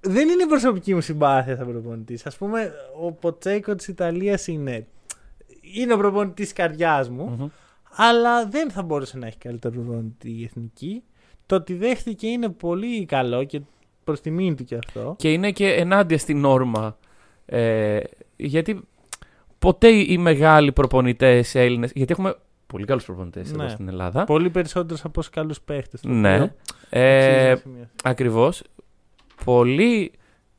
[0.00, 2.26] δεν είναι η προσωπική μου συμπάθεια σαν προπονητής.
[2.26, 4.86] Α πούμε, ο Ποτσέικο της Ιταλίας είναι.
[5.60, 7.46] Είναι ο προπονητής καρδιάς μου, Μμμ.
[7.96, 11.02] Αλλά δεν θα μπορούσε να έχει καλύτερο προπονητή η εθνική.
[11.46, 13.60] Το ότι δέχτηκε είναι πολύ καλό και
[14.04, 15.14] προς τιμήν του και αυτό.
[15.18, 16.96] Και είναι και ενάντια στην όρμα.
[17.46, 18.00] Ε,
[18.36, 18.80] γιατί
[19.58, 21.92] ποτέ οι μεγάλοι προπονητές Έλληνες.
[21.94, 22.36] Γιατί έχουμε
[22.66, 23.68] πολύ καλούς προπονητές εδώ Ναι.
[23.68, 24.24] στην Ελλάδα.
[24.24, 26.02] Πολύ περισσότερο από όσους καλούς παίχτες.
[26.04, 26.52] Ναι.
[26.90, 27.54] Ε,
[28.04, 28.62] Ακριβώς.
[29.44, 30.12] Πολύ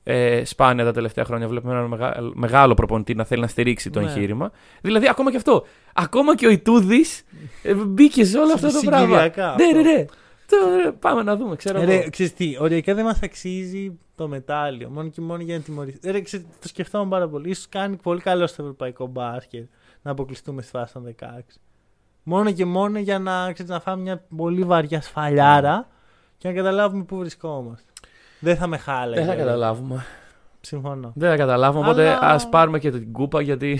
[0.08, 4.00] ε, σπάνια τα τελευταία χρόνια βλέπουμε έναν μεγα- μεγάλο προπονητή να θέλει να στηρίξει το
[4.00, 4.06] Ναι.
[4.06, 4.52] εγχείρημα.
[4.82, 5.66] Δηλαδή, ακόμα και αυτό.
[5.94, 7.24] Ακόμα και ο Ιτούδης
[7.86, 9.00] μπήκε σε όλο αυτό το πράγμα.
[9.06, 9.76] Συγκυριακά Ναι, αυτό.
[9.82, 10.06] ναι, ναι.
[10.50, 11.92] Τώρα, ρε, πάμε να δούμε, ξέρω εγώ.
[11.92, 14.90] Ρε, ξέρεις τι, οριακά δεν μας αξίζει το μετάλλιο.
[14.90, 16.12] Μόνο και μόνο για να τιμωρηθείς.
[16.12, 17.54] Ρε, ξέρεις, το σκεφτόμουν πάρα πολύ.
[17.54, 19.66] σω κάνει πολύ καλό στο ευρωπαϊκό μπάσκετ
[20.02, 21.60] να αποκλειστούμε στη φάση των 16.
[22.24, 25.88] Μόνο και μόνο για να, ξέρεις, να φάμε μια πολύ βαριά σφαλιάρα
[26.38, 27.92] και να καταλάβουμε πού βρισκόμαστε.
[28.46, 29.20] Δεν θα με χάλαγε.
[29.20, 30.06] Δεν θα καταλάβουμε.
[30.62, 31.12] Συμφωνώ.
[31.16, 33.80] Δεν θα καταλάβουμε, οπότε Αλλά- ας πάρουμε και την κούπα γιατί.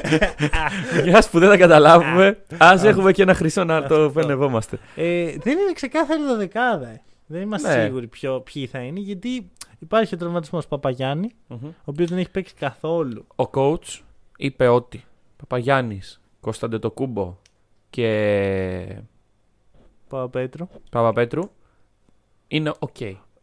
[1.04, 4.10] Για που δεν θα καταλάβουμε, ας έχουμε και ένα χρυσό να το Αυτό.
[4.20, 4.78] πενευόμαστε.
[4.96, 6.88] Ε, δεν είναι ξεκάθαρη το δεκάδα.
[6.88, 7.00] ε.
[7.26, 7.84] Δεν είμαστε Ναι.
[7.84, 11.66] σίγουροι ποιο, ποιοι θα είναι γιατί υπάρχει ο τραυματισμός Παπαγιάννη, Μμμ.
[11.66, 13.26] ο οποίος δεν έχει παίξει καθόλου.
[13.36, 14.00] Ο coach
[14.36, 15.04] είπε ότι
[15.36, 17.36] Παπαγιάννης, Κώστας Αντετοκούνμπο
[17.90, 18.96] και
[20.08, 20.68] Παπαπέτρου.
[20.90, 21.42] Παπαπέτρου
[22.48, 22.96] είναι οκ.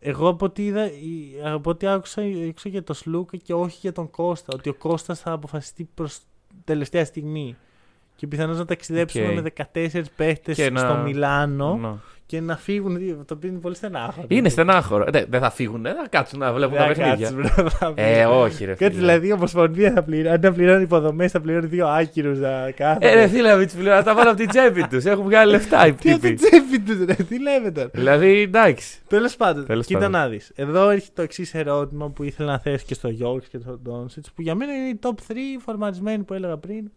[0.06, 3.92] Εγώ από ό,τι, είδα, η- από ό,τι άκουσα, άκουσα για τον Σλούκα και όχι για
[3.92, 4.54] τον Κώστα.
[4.56, 6.20] Ότι ο Κώστας θα αποφασιστεί προς
[6.64, 7.56] τελευταία στιγμή.
[8.16, 9.34] Και πιθανώς να ταξιδέψουμε Οκ.
[9.34, 11.90] με 14 παίχτες Και να- στο Μιλάνο Ναι.
[12.26, 12.98] και να φύγουν.
[12.98, 14.26] δύο, Το οποίο είναι πολύ στενάχωρο.
[14.30, 15.06] Είναι στενάχωρο.
[15.12, 17.30] Δεν, δεν θα φύγουν, θα κάτσουν να βλέπουν τα Δεν παιχνίδια.
[17.32, 18.38] κάτσεις, bro, θα Ε, φύγουν.
[18.38, 18.72] όχι, ρε.
[18.74, 18.98] Κάτι φίλε.
[19.06, 20.34] δηλαδή η Ομοσπονδία θα πληρώνει.
[20.36, 23.10] Αντί να πληρώνει υποδομές, θα πληρώνει δύο άκυρους να κάθονται.
[23.12, 25.06] Ε, ρε φίλε, μην του πληρώνω, τα βάλω από την τσέπη τους.
[25.06, 26.36] Έχουν βγάλει λεφτά οι Τι από τύποι.
[26.36, 27.90] την τσέπη τους, ρε, τι λέμε τώρα.
[27.94, 29.00] Δηλαδή, εντάξει.
[29.08, 30.12] Τέλος πάντων, Τέλος κοίτα πάντων.
[30.22, 30.52] να δεις.
[30.56, 34.32] Εδώ έρχεται το εξής ερώτημα που ήθελα να θέσω και στο Γιώργος και στον Ντόνσιτς,
[34.32, 36.92] που για μένα είναι οι top 3 φορματισμένοι που έλεγα πριν.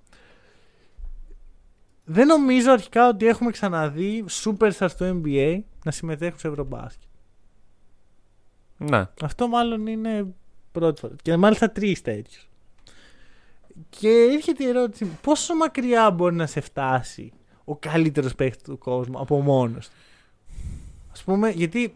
[2.09, 7.09] Δεν νομίζω αρχικά ότι έχουμε ξαναδεί superstars στο NBA να συμμετέχουν σε Ευρωμπάσκετ.
[8.77, 9.05] Ναι.
[9.23, 10.35] Αυτό μάλλον είναι
[10.73, 11.15] πρώτη φορά.
[11.23, 12.49] Και μάλιστα τρεις τέτοιους.
[13.89, 17.33] Και έρχεται η ερώτηση, πόσο μακριά μπορεί να σε φτάσει
[17.65, 19.95] ο καλύτερος παίκτης του κόσμου από μόνος του;
[21.21, 21.95] Α πούμε, γιατί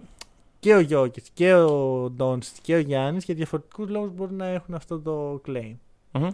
[0.58, 4.74] και ο Γιώκητς και ο Ντόνστ και ο Γιάννης για διαφορετικούς λόγους μπορεί να έχουν
[4.74, 5.74] αυτό το claim.
[6.12, 6.28] Μμμ.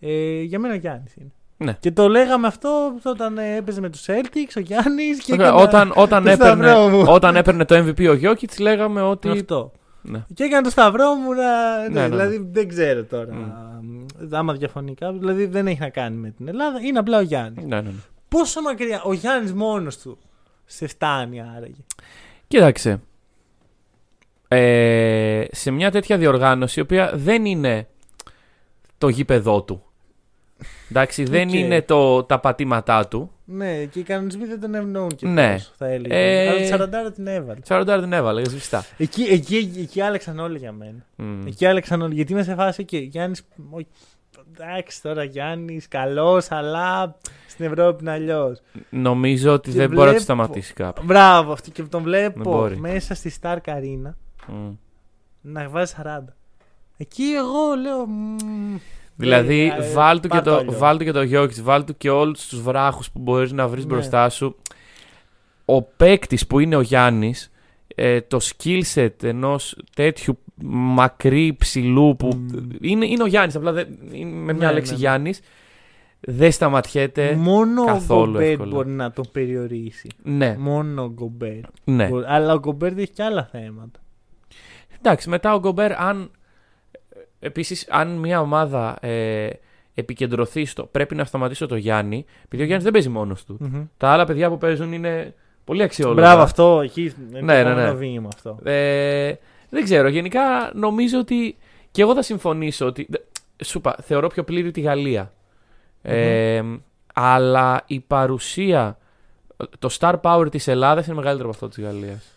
[0.00, 1.32] Ε, για μένα ο Γιάννης είναι.
[1.62, 1.76] Ναι.
[1.80, 5.22] Και το λέγαμε αυτό όταν ε, έπαιζε με τους Celtics, ο Γιάννης.
[5.22, 7.04] Και Ωραία, έκανα όταν, όταν, το έπαιρνε, σταυρό μου.
[7.08, 9.28] όταν έπαιρνε το MVP ο Γιόκιτς, λέγαμε ότι.
[9.28, 9.72] Αυτό.
[10.02, 10.24] Ναι.
[10.34, 11.78] Και έκανα το σταυρό μου να.
[11.82, 13.34] Ναι, Ναι, ναι, δηλαδή δεν ξέρω τώρα.
[13.34, 14.04] Μμ.
[14.28, 15.18] μ, Άμα διαφωνεί κάποιος.
[15.18, 16.78] Δηλαδή δεν έχει να κάνει με την Ελλάδα.
[16.80, 17.64] Είναι απλά ο Γιάννης.
[17.64, 17.96] Ναι, ναι, ναι.
[18.28, 20.18] Πόσο μακριά ο Γιάννης μόνος του
[20.64, 21.84] σε φτάνει άραγε.
[22.48, 23.00] Κοίταξε.
[24.48, 27.86] Ε, σε μια τέτοια διοργάνωση, η οποία δεν είναι
[28.98, 29.82] το γήπεδό του.
[30.90, 31.54] Εντάξει, δεν Οκ.
[31.54, 33.30] είναι το, τα πατήματά του.
[33.44, 35.52] Ναι, και οι κανονισμοί δεν τον ευνοούν και Ναι.
[35.52, 36.16] τόσο, θα έλεγα.
[36.16, 36.68] Ε, Αλλά τη
[37.08, 37.60] 40 την έβαλε.
[37.68, 38.84] 40 την έβαλε, σβηστά.
[38.96, 41.06] Εκεί, εκεί, εκεί, εκεί άλλαξαν όλοι για μένα.
[41.16, 41.46] Μμ.
[41.46, 42.14] Εκεί άλλαξαν όλοι.
[42.14, 43.42] Γιατί είμαι σε φάση και Γιάννης.
[44.52, 47.16] Εντάξει τώρα Γιάννης, καλός, αλλά
[47.48, 48.60] στην Ευρώπη είναι αλλιώς.
[48.90, 51.06] Νομίζω ότι Και δεν μπορεί να βλέπω- του σταματήσει κάποιος.
[51.06, 52.76] Μπράβο, αυτό και τον Δεν βλέπω μπορεί.
[52.76, 54.12] μέσα στη Stark Arena
[54.46, 54.70] Μμ.
[55.40, 56.24] να βάζει 40.
[56.96, 58.06] Εκεί εγώ λέω.
[58.06, 58.76] μμμ,
[59.22, 60.76] Δηλαδή, ε, ε, βάλ του και πάρ' το, αλλιώς.
[60.78, 63.84] βάλ του και το Jokic, βάλ του και όλους τους βράχους που μπορείς να βρεις
[63.86, 63.92] Ναι.
[63.94, 64.56] μπροστά σου.
[65.64, 67.50] Ο παίκτης που είναι ο Γιάννης,
[67.94, 72.26] ε, το skill set ενός τέτοιου μακρύ ψηλού που.
[72.36, 72.68] Μμ.
[72.80, 74.98] Είναι, είναι ο Γιάννης, απλά δεν, είναι με μια Ναι, λέξη ναι.
[74.98, 75.40] Γιάννης.
[76.20, 77.34] Δεν σταματιέται.
[77.34, 78.70] Μόνο ο καθόλου Γκομπέρ εύκολα.
[78.70, 80.08] μπορεί να τον περιορίσει.
[80.22, 81.58] Ναι, Μόνο ο Γκομπέρ.
[81.84, 82.06] ναι.
[82.08, 84.00] Μπορεί- Αλλά ο Γκομπέρ έχει και άλλα θέματα.
[84.98, 86.30] Εντάξει, μετά ο Γκομπέρ, αν.
[87.44, 89.48] Επίσης, αν μια ομάδα ε,
[89.94, 93.56] επικεντρωθεί στο πρέπει να σταματήσω το Γιάννη, επειδή ο Γιάννης δεν παίζει μόνος του.
[93.60, 93.84] Μμμ.
[93.96, 95.34] Τα άλλα παιδιά που παίζουν είναι
[95.64, 96.20] πολύ αξιόλογα.
[96.22, 97.02] Μπράβο, αυτό εκεί.
[97.02, 97.92] είναι το Ναι, ναι, επόμενο ναι.
[97.92, 98.58] βήμα αυτό.
[98.64, 99.34] Ε,
[99.68, 100.08] δεν ξέρω.
[100.08, 100.40] Γενικά
[100.74, 101.56] νομίζω ότι.
[101.90, 103.06] και εγώ θα συμφωνήσω ότι.
[103.10, 103.18] δε-
[103.64, 105.32] Σου είπα, θεωρώ πιο πλήρη τη Γαλλία.
[106.02, 106.62] Ε,
[107.14, 108.96] αλλά η παρουσία.
[109.78, 112.32] Το star power της Ελλάδας είναι μεγαλύτερο από αυτό της Γαλλίας.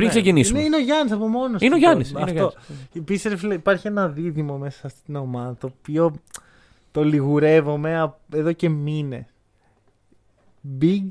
[0.00, 0.58] Πριν Ναι, ξεκινήσουμε.
[0.58, 2.54] Είναι, είναι ο Γιάννης από μόνος Είναι ο Γιάννης, είναι ο Γιάννης.
[2.94, 6.14] Επίσης, ρε φίλε, υπάρχει ένα δίδυμο μέσα στην ομάδα το οποίο
[6.92, 9.24] το λιγουρεύομαι α- εδώ και μήνες.
[10.80, 11.08] Big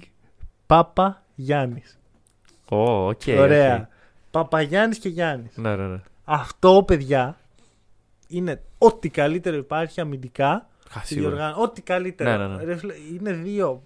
[0.67, 1.97] Παπαγιάννης.
[2.69, 3.75] Ω, οκ, Ωραία.
[3.75, 3.87] οκ.
[4.31, 5.57] Παπαγιάννη και Γιάννης.
[5.57, 6.01] Ναι, ναι, ναι.
[6.25, 7.37] Αυτό, παιδιά,
[8.27, 11.29] είναι ό,τι καλύτερο υπάρχει αμυντικά Α, στη σίγουρα.
[11.29, 11.61] διοργάνωση.
[11.61, 12.29] Ό,τι καλύτερο.
[12.37, 12.63] Ναι, ναι, ναι.
[12.63, 13.83] Ρε φίλε, είναι δύο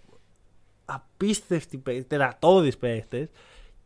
[0.85, 3.27] απίστευτοι παίχτε, τερατώδεις παίχτες,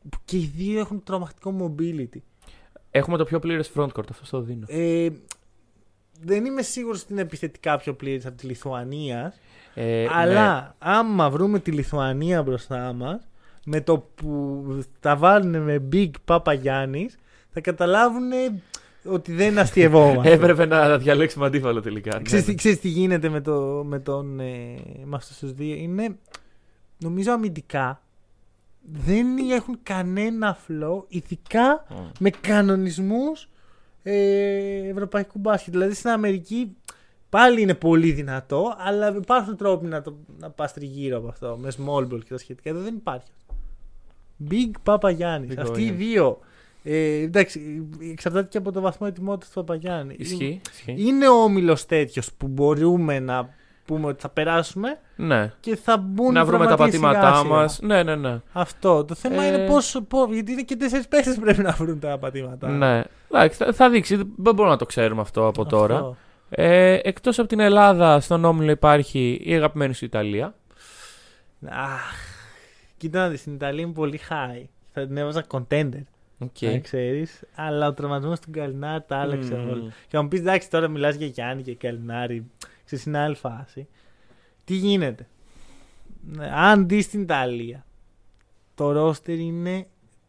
[0.10, 2.18] που και οι δύο έχουν τρομακτικό mobility.
[2.92, 4.66] Έχουμε το πιο πλήρες frontcourt, αυτό το δίνω.
[4.68, 5.08] Ε,
[6.22, 9.34] δεν είμαι σίγουρος ότι είναι επιθετικά πιο πλήρης από τη Λιθουανία.
[9.74, 13.28] Ε, αλλά άμα βρούμε τη Λιθουανία μπροστά μας,
[13.66, 14.66] με το που
[15.00, 17.18] τα βάλουν με Big Papa Γιάννης,
[17.50, 18.30] θα καταλάβουν
[19.06, 20.30] ότι δεν αστειευόμαστε.
[20.30, 20.36] ναι.
[20.44, 22.16] Έπρεπε να διαλέξουμε αντίφαλο τελικά.
[22.16, 22.52] Ναι, Ξέρεις, ναι.
[22.52, 25.76] τι- ξέρεις τι γίνεται με, το, με, τον, ε, με αυτούς τους δύο.
[25.76, 26.16] Είναι,
[26.98, 28.02] νομίζω αμυντικά,
[28.92, 31.96] δεν έχουν κανένα flow, ειδικά Μμ.
[32.20, 33.50] με κανονισμούς
[34.04, 35.74] ε, ευρωπαϊκού μπάσκετ.
[35.74, 36.76] Δηλαδή στην Αμερική
[37.30, 41.72] πάλι είναι πολύ δυνατό, αλλά υπάρχουν τρόποι να, το, να πας τριγύρω από αυτό, με
[41.78, 42.70] small ball και τα σχετικά.
[42.70, 43.32] Εδώ δεν υπάρχει.
[44.50, 45.54] Big Papa Γιάννης.
[45.58, 46.40] Big Αυτοί οι Papa δύο,
[46.84, 50.16] ε, εντάξει, εξαρτάται και από το βαθμό ετοιμότητας του Παπαγιάννη.
[50.18, 50.62] Ισχύει.
[50.72, 50.96] ισχύει.
[50.98, 53.50] Είναι ο όμιλος τέτοιος που μπορούμε να
[53.88, 55.52] πούμε ότι θα περάσουμε Ναι.
[55.60, 57.54] και θα μπουν Να οι βρούμε τα τραυματίες πατήματά σιγά-σιγά.
[57.54, 57.80] μας.
[57.82, 58.40] Ναι, ναι, ναι.
[58.54, 59.06] Αυτό.
[59.06, 62.00] Το θέμα Ε, είναι πώς, πώς, γιατί είναι και τέσσερις παίχτες που πρέπει να βρουν
[62.00, 62.68] τα πατήματα.
[62.70, 63.04] ναι.
[63.32, 64.16] Εντάξει, θα, θα δείξει.
[64.16, 65.78] Δεν μπορούμε να το ξέρουμε αυτό από Αυτό.
[65.78, 66.16] τώρα.
[66.50, 70.54] Ε, Εκτός από την Ελλάδα, στον Όμιλο υπάρχει η αγαπημένη σου Ιταλία.
[71.70, 72.14] Αχ,
[72.98, 74.64] κοίτα να δεις, στην Ιταλία είναι πολύ high.
[74.94, 76.02] Θα την έβαζα contender,
[76.40, 76.62] OK.
[76.62, 77.44] να ξέρεις.
[77.56, 79.70] Αλλά ο τραυματισμός του Γκαλινάρη τα άλλαξε Μμμ.
[79.70, 79.88] όλα.
[80.08, 82.46] Και θα μου πεις εντάξει, τώρα μιλάς για Γιάννη και Γκαλινάρη.
[82.88, 83.88] Ξέρεις, είναι άλλη φάση.
[84.64, 85.28] Τι γίνεται;
[86.22, 87.86] Ναι, Αν δεις στην Ιταλία,
[88.76, 89.88] το ρόστερ είναι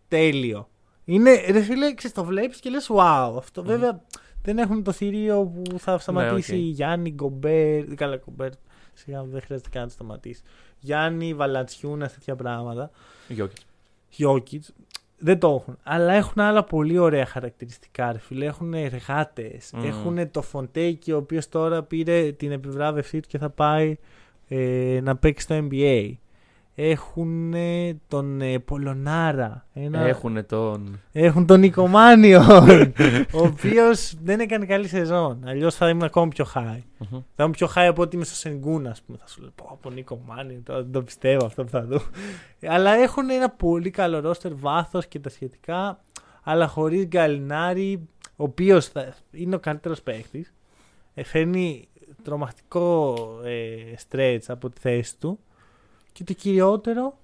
[0.09, 0.68] τέλειο.
[1.05, 3.35] Είναι, ρε φίλε, ξέρεις, το βλέπεις και λες wow.
[3.36, 4.02] Αυτό βέβαια
[4.43, 6.59] δεν έχουν το θηρίο που θα σταματήσει οκ.
[6.59, 7.94] Γιάννη, Γκομπέρ.
[7.94, 8.51] Καλά, Γκομπέρ.
[8.94, 10.43] Σιγά δεν χρειάζεται καν να το σταματήσει.
[10.80, 12.90] Γιάννη, Βαλατσιούνα, τέτοια πράγματα.
[13.28, 13.64] Γιόκιτς.
[14.18, 14.72] Γιόκιτς.
[15.19, 15.78] Δεν το έχουν.
[15.82, 18.12] Αλλά έχουν άλλα πολύ ωραία χαρακτηριστικά.
[18.12, 18.47] Ρε φίλε.
[18.47, 19.70] Έχουν εργάτες.
[19.74, 19.85] Μμμ.
[19.85, 23.97] Έχουν το Φοντέκιο, ο οποίος τώρα πήρε την επιβράβευσή του και θα πάει
[24.49, 26.12] ε, να παίξει στο NBA.
[26.80, 27.55] Έχουν
[28.09, 29.66] τον ε, Πολωνάρα.
[29.72, 30.00] Ένα...
[30.00, 31.00] Έχουν τον.
[31.12, 32.40] Έχουν τον Νικομάνιο,
[33.38, 35.42] ο οποίος δεν έκανε καλή σεζόν.
[35.46, 36.82] Αλλιώς θα ήμουν ακόμη πιο high.
[36.98, 37.20] Μμμ.
[37.34, 39.18] Θα ήμουν πιο high από ότι είμαι στο Σενγκούν, ας πούμε.
[39.18, 42.00] Θα σου λέω πω από Νίκο Μάνι, τώρα δεν το πιστεύω αυτό που θα δω.
[42.62, 46.05] αλλά έχουν ένα πολύ καλό ρόστερ, βάθος και τα σχετικά.
[46.42, 48.92] Αλλά χωρίς Γκαλινάρη, ο οποίος
[49.30, 50.55] είναι ο καλύτερος παίκτης.
[51.24, 51.88] φέρνει
[52.22, 55.38] τρομακτικό ε, stretch από τη θέση του.
[56.19, 57.19] Και το κυριότερο,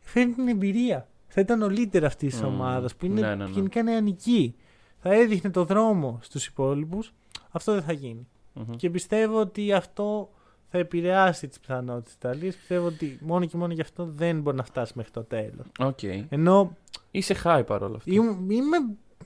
[0.00, 1.08] φέρνει την εμπειρία.
[1.28, 2.48] Θα ήταν ο leader αυτής της Μμμ.
[2.54, 3.50] ομάδας που είναι Ναι, ναι, ναι.
[3.50, 4.54] γενικά νεανική.
[4.98, 7.12] Θα έδειχνε το δρόμο στους υπόλοιπους.
[7.50, 8.26] Αυτό δεν θα γίνει.
[8.52, 8.74] Μμμ.
[8.76, 10.30] Και πιστεύω ότι αυτό
[10.70, 12.54] θα επηρεάσει τις πιθανότητες της Ιταλίας.
[12.56, 15.66] Πιστεύω ότι μόνο και μόνο γι' αυτό δεν μπορεί να φτάσει μέχρι το τέλος.
[15.78, 16.02] Οκ.
[16.28, 16.76] Ενώ
[17.10, 18.12] Είσαι high παρόλα αυτά.
[18.12, 18.36] είμαι.
[18.54, 18.76] είμαι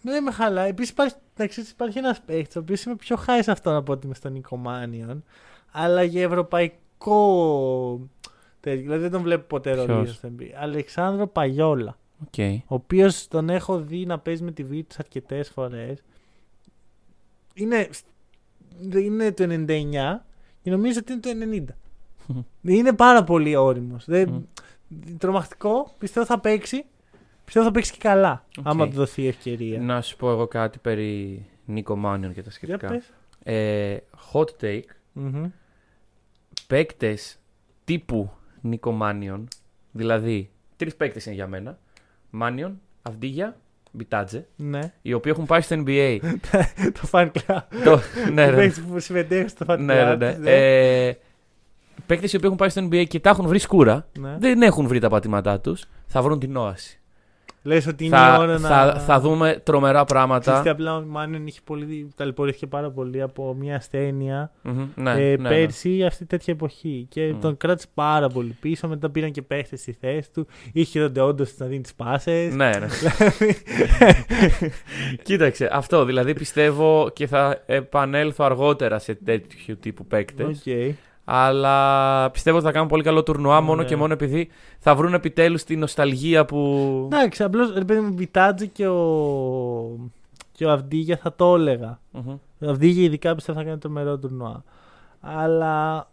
[0.03, 0.69] δεν με χαλάει.
[0.69, 3.93] Επίσης υπάρχει, να ξέρεις, υπάρχει ένας παίχτης, ο οποίος είμαι πιο high σε αυτόν από
[3.93, 5.25] ότι είμαι στον Νίκο Μάνιον.
[5.73, 8.01] Αλλά για ευρωπαϊκό
[8.63, 8.83] τέτοιο.
[8.83, 10.51] Δηλαδή δεν τον βλέπω ποτέ ρόλο Ποιος; στο NBA.
[10.61, 11.99] Αλεσάντρο Παγιόλα.
[12.27, 12.39] Οκ.
[12.67, 16.03] Ο οποίος τον έχω δει να παίζει με τη Βίρτους αρκετές φορές.
[17.55, 17.89] Είναι,
[18.93, 19.91] είναι το 99
[20.63, 21.75] και νομίζω ότι είναι το
[22.33, 22.35] 90.
[22.79, 24.07] είναι πάρα πολύ όριμος.
[24.07, 24.39] Μμ.
[25.19, 25.95] Τρομακτικό.
[25.99, 26.85] Πιστεύω θα παίξει.
[27.45, 28.45] Πιστεύω θα παίξει και καλά.
[28.59, 28.67] Οκ.
[28.67, 29.81] Άμα του δοθεί ευκαιρία.
[29.81, 32.89] Να σου πω εγώ κάτι περί Νίκο Μάνιον και τα Για σχετικά.
[32.89, 33.13] πες.
[33.43, 33.97] Ε,
[34.33, 34.83] hot take.
[35.13, 35.45] Μμμ.
[36.67, 37.39] Παίκτες
[37.85, 38.31] τύπου
[38.63, 39.49] Νίκο Μάνιον.
[39.93, 41.79] Δηλαδή, τρεις παίκτες είναι για μένα.
[42.31, 43.57] Μάνιον, Αβντίγια,
[43.93, 44.47] Μπιτάτζε.
[44.57, 44.93] Ναι.
[45.03, 46.19] Οι οποίοι έχουν πάει στο NBA.
[47.01, 47.59] το fan club.
[47.85, 48.01] το,
[48.33, 48.57] ναι, Το ρε.
[48.57, 49.79] παίκτη που συμμετέχει στο fan club.
[49.79, 50.37] ναι, ναι, ναι.
[50.41, 50.51] ναι.
[51.07, 51.17] Ε,
[52.07, 54.09] Παίκτες οι οποίοι έχουν πάει στο NBA και τα έχουν βρει σκούρα.
[54.19, 54.37] Ναι.
[54.39, 55.85] Δεν έχουν βρει τα πατήματά τους.
[56.07, 57.01] Θα βρουν την όαση.
[57.63, 59.01] Λες ότι είναι θα, η ώρα θα, να...
[59.01, 60.51] θα δούμε τρομερά πράγματα.
[60.51, 65.15] Ξέρετε, απλά ο Μάνιον είχε πολύ, ταλαιπωρήθηκε πάρα πολύ από μια ασθένεια Μμμ, ναι, ε,
[65.15, 65.49] ναι, ναι.
[65.49, 67.07] πέρσι αυτή τέτοια εποχή.
[67.09, 67.41] Και Μμ.
[67.41, 68.89] τον κράτησε πάρα πολύ πίσω.
[68.89, 70.47] Μετά πήραν και παίχτες στη θέση του.
[70.73, 72.55] Είχε τον Ντεοντό να δίνει τις πάσες.
[72.55, 72.87] Ναι, ναι.
[75.23, 80.63] Κοίταξε, αυτό δηλαδή πιστεύω και θα επανέλθω αργότερα σε τέτοιου τύπου παίκτες.
[80.67, 80.95] Οκ.
[81.25, 83.89] Αλλά πιστεύω ότι θα κάνουν πολύ καλό τουρνουά μόνο Ναι.
[83.89, 86.59] και μόνο επειδή θα βρουν επιτέλους τη νοσταλγία που.
[87.13, 90.11] Εντάξει, απλώς ρε παιδί μου, Μπιτάτζε και ο,
[90.53, 92.01] και ο Αυντίγια θα το έλεγα.
[92.11, 92.29] Μμμ.
[92.59, 94.65] Ο Αυντίγια ειδικά πιστεύω θα κάνει το μερό τουρνουά.
[95.21, 96.07] Αλλά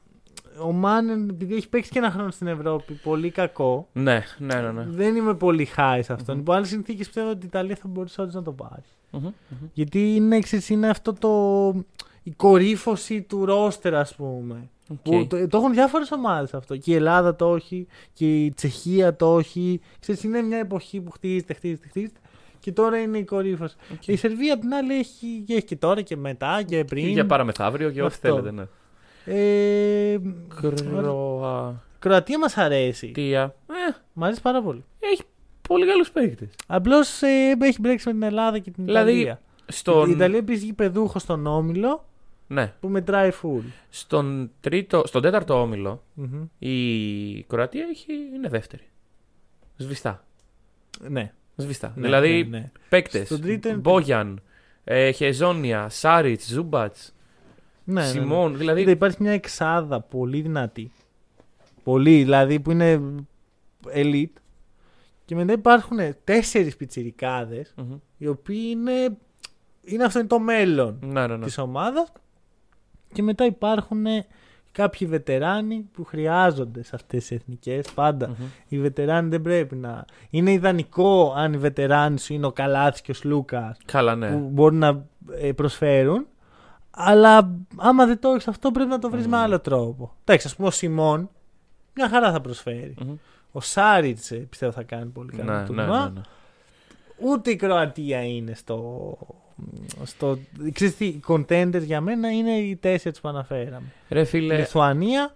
[0.64, 3.88] ο Μάνεν, επειδή έχει παίξει και ένα χρόνο στην Ευρώπη, πολύ κακό.
[3.94, 4.72] Ναι, ναι, ναι.
[4.72, 4.86] ναι.
[4.90, 6.36] Δεν είμαι πολύ high σε αυτόν.
[6.36, 6.42] Μμμ.
[6.42, 8.84] Υπό άλλες συνθήκες πιστεύω ότι η Ιταλία θα μπορούσε όντως να το πάρει.
[9.12, 9.32] Μμμ, μμμ.
[9.74, 11.30] Γιατί είναι, ξέρεις, είναι αυτό το.
[12.24, 14.70] η κορύφωση του ρόστερ, ας πούμε.
[14.92, 14.98] ΟΚ.
[15.04, 16.76] Που το, το έχουν διάφορες ομάδες αυτό.
[16.78, 19.82] Και η Ελλάδα το έχει, και η Τσεχία το έχει.
[20.00, 22.20] Ξέρεις, είναι μια εποχή που χτίζεται, χτίζεται, χτίζεται.
[22.60, 23.76] Και τώρα είναι η κορύφωση.
[23.94, 24.08] ΟΚ.
[24.08, 27.04] Η Σερβία απ' την άλλη έχει, και έχει και τώρα και μετά και πριν.
[27.04, 28.28] Και για παραμεθαύριο και ό,τι Αυτό.
[28.28, 28.64] θέλετε, ναι.
[29.26, 30.20] Ε,
[30.56, 31.84] Κροατία.
[32.00, 33.12] Κροατία μας αρέσει.
[33.16, 33.48] Ε,
[34.14, 34.84] Μ' αρέσει πάρα πολύ.
[35.00, 35.22] έχει
[35.68, 36.50] πολύ καλούς παίκτες.
[36.68, 39.42] Απλώς ε, έχει μπλέξει με την Ελλάδα και την Δηλαδή, Ιταλία.
[39.68, 40.10] Στον...
[40.10, 42.06] Η Ιταλία επίσης γηπεδούχο στον Όμιλο
[42.52, 42.74] Ναι.
[42.80, 43.62] που μετράει full.
[43.90, 45.04] Στον, τρίτο...
[45.06, 46.44] στον τέταρτο όμιλο Μμμ.
[46.60, 48.14] η Κροατία έχει...
[48.36, 48.84] είναι δεύτερη.
[49.78, 50.26] Σβηστά.
[51.10, 51.34] Ναι.
[51.56, 51.94] Σβηστά.
[51.96, 52.72] ναι, δηλαδή ναι, ναι.
[52.90, 53.26] παίκτες.
[53.26, 54.42] Στον τρίτο είναι- Μπόγιαν,
[54.84, 57.14] ε, Χεζόνια, Σάριτς, Ζούμπατς,
[57.84, 58.08] Ναι, ναι, ναι.
[58.08, 58.58] Σιμών.
[58.58, 58.80] Δηλαδή.
[58.80, 60.92] Κοίτα, υπάρχει μια εξάδα πολύ δυνατή.
[61.84, 63.02] Πολύ, δηλαδή που είναι
[63.94, 64.34] elite.
[65.26, 67.96] Και μετά υπάρχουν τέσσερις πιτσιρικάδες, Μμμ.
[68.18, 69.18] οι οποίοι είναι,
[69.84, 71.46] είναι αυτό είναι το μέλλον Ναι, ναι, ναι.
[71.46, 72.12] της ομάδας.
[73.14, 74.06] Και μετά υπάρχουν
[74.72, 77.92] κάποιοι βετεράνοι που χρειάζονται σε αυτές τις εθνικές.
[77.94, 78.36] Πάντα Μμμ.
[78.68, 80.06] οι βετεράνοι δεν πρέπει να...
[80.30, 84.32] Είναι ιδανικό αν οι βετεράνοι σου είναι ο Καλάθης και ο Σλούκας Καλά, ναι.
[84.32, 85.06] που μπορούν να
[85.40, 86.26] ε, προσφέρουν.
[86.92, 89.44] Αλλά άμα δεν το έχεις αυτό, πρέπει να το βρεις με Μμμ.
[89.44, 90.14] άλλο τρόπο.
[90.24, 91.30] Εντάξει, ας πούμε ο Σιμών
[91.94, 92.96] μια χαρά θα προσφέρει.
[93.06, 93.14] Μμμ.
[93.52, 96.04] Ο Σάριτς πιστεύω θα κάνει πολύ καλό Ναι, ναι, τουρνουά.
[96.04, 96.22] ναι, ναι.
[97.22, 99.18] Ούτε η Κροατία είναι στο.
[100.04, 100.38] Στο
[100.74, 103.92] ξέρεις τι, οι contenders για μένα είναι οι τέσσερις που αναφέραμε.
[104.10, 105.36] Ρε φίλε, Λιθουανία,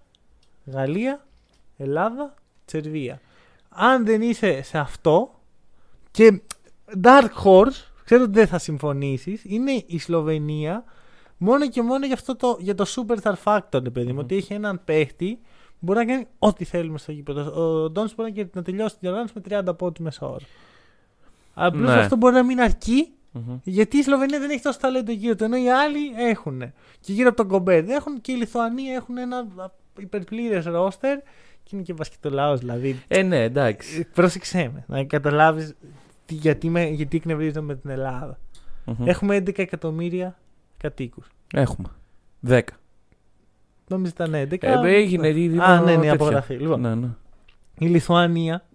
[0.65, 1.25] Γαλλία,
[1.77, 2.33] Ελλάδα,
[2.65, 3.21] Σερβία.
[3.69, 5.39] Αν δεν είσαι σε αυτό
[6.11, 6.41] και
[7.03, 10.83] Dark Horse, ξέρω ότι δεν θα συμφωνήσεις, είναι η Σλοβενία
[11.37, 14.17] μόνο και μόνο για, αυτό το, για το Superstar Factor, ρε παιδί μου, Μμμ.
[14.19, 17.41] ότι έχει έναν παίχτη που μπορεί να κάνει ό,τι θέλουμε στο γήπεδο.
[17.83, 20.45] Ο Ντόνς μπορεί να- να τελειώσει την διοργάνωση με 30 πόντους μεσόωρο.
[21.53, 21.99] Απλώς Ναι.
[21.99, 23.57] αυτό μπορεί να μην αρκεί Μμμ.
[23.64, 26.61] γιατί η Σλοβενία δεν έχει τόσο ταλέντο γύρω του, ενώ οι άλλοι έχουν.
[26.99, 29.45] Και γύρω από τον Κομπέρ δεν έχουν και η Λιθουανία έχουν ένα
[29.99, 31.18] υπερπλήρες ρόστερ
[31.64, 32.60] και είναι και βασκετολάος.
[32.60, 33.99] Δηλαδή, Ε, ναι, εντάξει.
[33.99, 35.73] ε, πρόσεξέ με, να καταλάβεις
[36.30, 38.39] γιατί, με, γιατί εκνευρίζομαι με την Ελλάδα.
[38.85, 39.07] Μμμ.
[39.07, 40.38] Έχουμε 11 εκατομμύρια
[40.77, 41.27] κατοίκους.
[41.53, 41.88] Έχουμε.
[42.39, 42.73] Δέκα.
[43.88, 44.57] Νόμιζα ήταν 11.
[44.64, 46.14] Ε, έγινε ήδη Α, ναι, ναι, η τέτοια.
[46.14, 46.53] απογραφή.
[46.53, 47.07] Λοιπόν, Ναι, ναι.
[47.80, 48.65] η Λιθουανία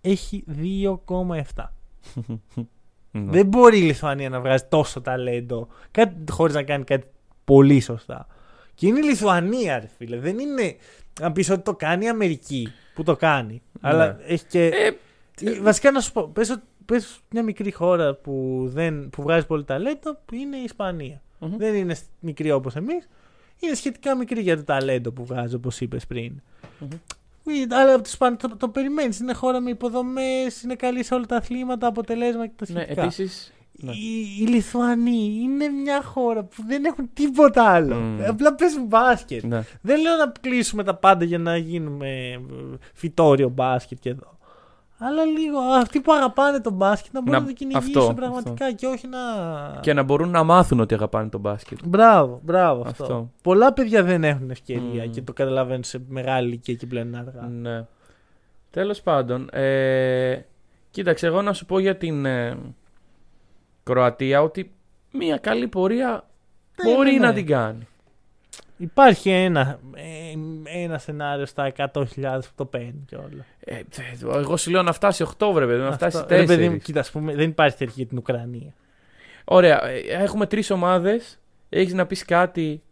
[0.00, 1.64] έχει 2,7.
[3.24, 3.30] Ναι.
[3.30, 5.68] Δεν μπορεί η Λιθουανία να βγάζει τόσο ταλέντο
[6.30, 7.06] χωρίς να κάνει κάτι
[7.44, 8.26] πολύ σωστά.
[8.74, 10.18] Και είναι η Λιθουανία, ρε φίλε.
[10.18, 10.76] Δεν είναι.
[11.20, 13.62] Αν πεις ότι το κάνει η Αμερική που το κάνει.
[13.80, 14.66] Αλλά έχει και.
[14.66, 14.90] Ε,
[15.44, 19.46] Ε, Βασικά να σου πω, πες, ότι- πες μια μικρή χώρα που, δεν, που βγάζει
[19.46, 21.22] πολύ ταλέντο που είναι η Ισπανία.
[21.38, 21.56] μμμ.
[21.56, 23.08] Δεν είναι σ- μικρή όπως εμείς.
[23.60, 26.32] Είναι σχετικά μικρή για το ταλέντο που βγάζει όπως είπες πριν.
[26.78, 26.88] Μμμ.
[27.52, 29.18] Ε, Αλλά από τους Ισπανούς το, το περιμένεις.
[29.18, 33.02] Είναι χώρα με υποδομές, είναι καλή σε όλα τα αθλήματα, αποτελέσματα και τα Ναι, σχετικά.
[33.02, 33.52] επίσης.
[33.80, 33.92] Ναι.
[33.92, 37.94] Οι, οι Λιθουανοί είναι μια χώρα που δεν έχουν τίποτα άλλο.
[37.94, 38.20] Μμμ.
[38.28, 39.44] Απλά παίζουν μπάσκετ.
[39.44, 39.62] Ναι.
[39.80, 42.38] Δεν λέω να κλείσουμε τα πάντα για να γίνουμε ε,
[42.94, 44.37] φυτόριο μπάσκετ και εδώ.
[45.00, 48.72] Αλλά λίγο αυτοί που αγαπάνε τον μπάσκετ να μπορούν να, Να- το κυνηγήσουν αυτό, πραγματικά
[48.72, 49.18] και όχι να.
[49.80, 51.78] Και να μπορούν να μάθουν ότι αγαπάνε τον μπάσκετ.
[51.84, 53.02] Μπράβο, μπράβο αυτό.
[53.02, 53.30] Αυτό.
[53.42, 55.10] Πολλά παιδιά δεν έχουν ευκαιρία Μμμ.
[55.10, 57.42] και το καταλαβαίνουν σε μεγάλη ηλικία και πλέον είναι αργά.
[57.48, 57.84] Ναι.
[58.70, 60.40] Τέλος πάντων, ε,
[60.90, 62.56] κοίταξε, εγώ να σου πω για την ε,
[63.82, 64.72] Κροατία ότι
[65.12, 66.24] μια καλή πορεία
[66.84, 67.26] Ναι, μπορεί ναι, ναι.
[67.26, 67.86] να την κάνει.
[68.78, 72.04] Υπάρχει ένα, ε, ένα σενάριο στα 100.000
[72.46, 73.44] που το παίρνει και όλα.
[73.60, 76.46] Ε, τε- εγώ σου λέω να φτάσει 8, βρε παιδί, να φτάσει Αυτό- ρε 4.
[76.46, 78.72] παιδί μου, κοίτα, ας πούμε, δεν υπάρχει τέτοια για την Ουκρανία.
[79.44, 81.38] Ωραία, ε, έχουμε τρεις ομάδες.
[81.68, 82.82] Έχεις να πεις κάτι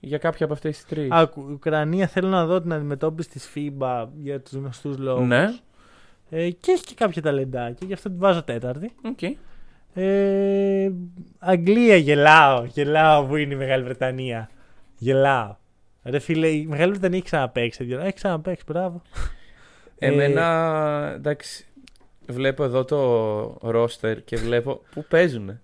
[0.00, 3.50] για κάποια από αυτές τις τρεις; Άκου, η Ουκρανία θέλω να δω την αντιμετώπιση της
[3.54, 5.26] FIBA για τους γνωστούς λόγους.
[5.26, 5.46] Ναι,
[6.30, 8.92] Ε, και έχει και κάποια ταλεντάκια, γι' αυτό την βάζω τέταρτη.
[9.04, 9.22] οκ.
[9.94, 10.90] Ε,
[11.38, 14.50] Αγγλία γελάω, γελάω που είναι η Μεγάλη Βρετανία.
[15.02, 15.56] Γελάω.
[16.02, 17.78] Ρε φίλε, η Μεγάλη Βρετανία έχει ξαναπαίξει.
[17.78, 18.00] τέτοιο.
[18.00, 19.02] Έχει ξαναπαίξει, μπράβο.
[19.98, 21.66] Ε, Εμένα, εντάξει,
[22.28, 25.58] βλέπω εδώ το ρόστερ και βλέπω πού παίζουν οι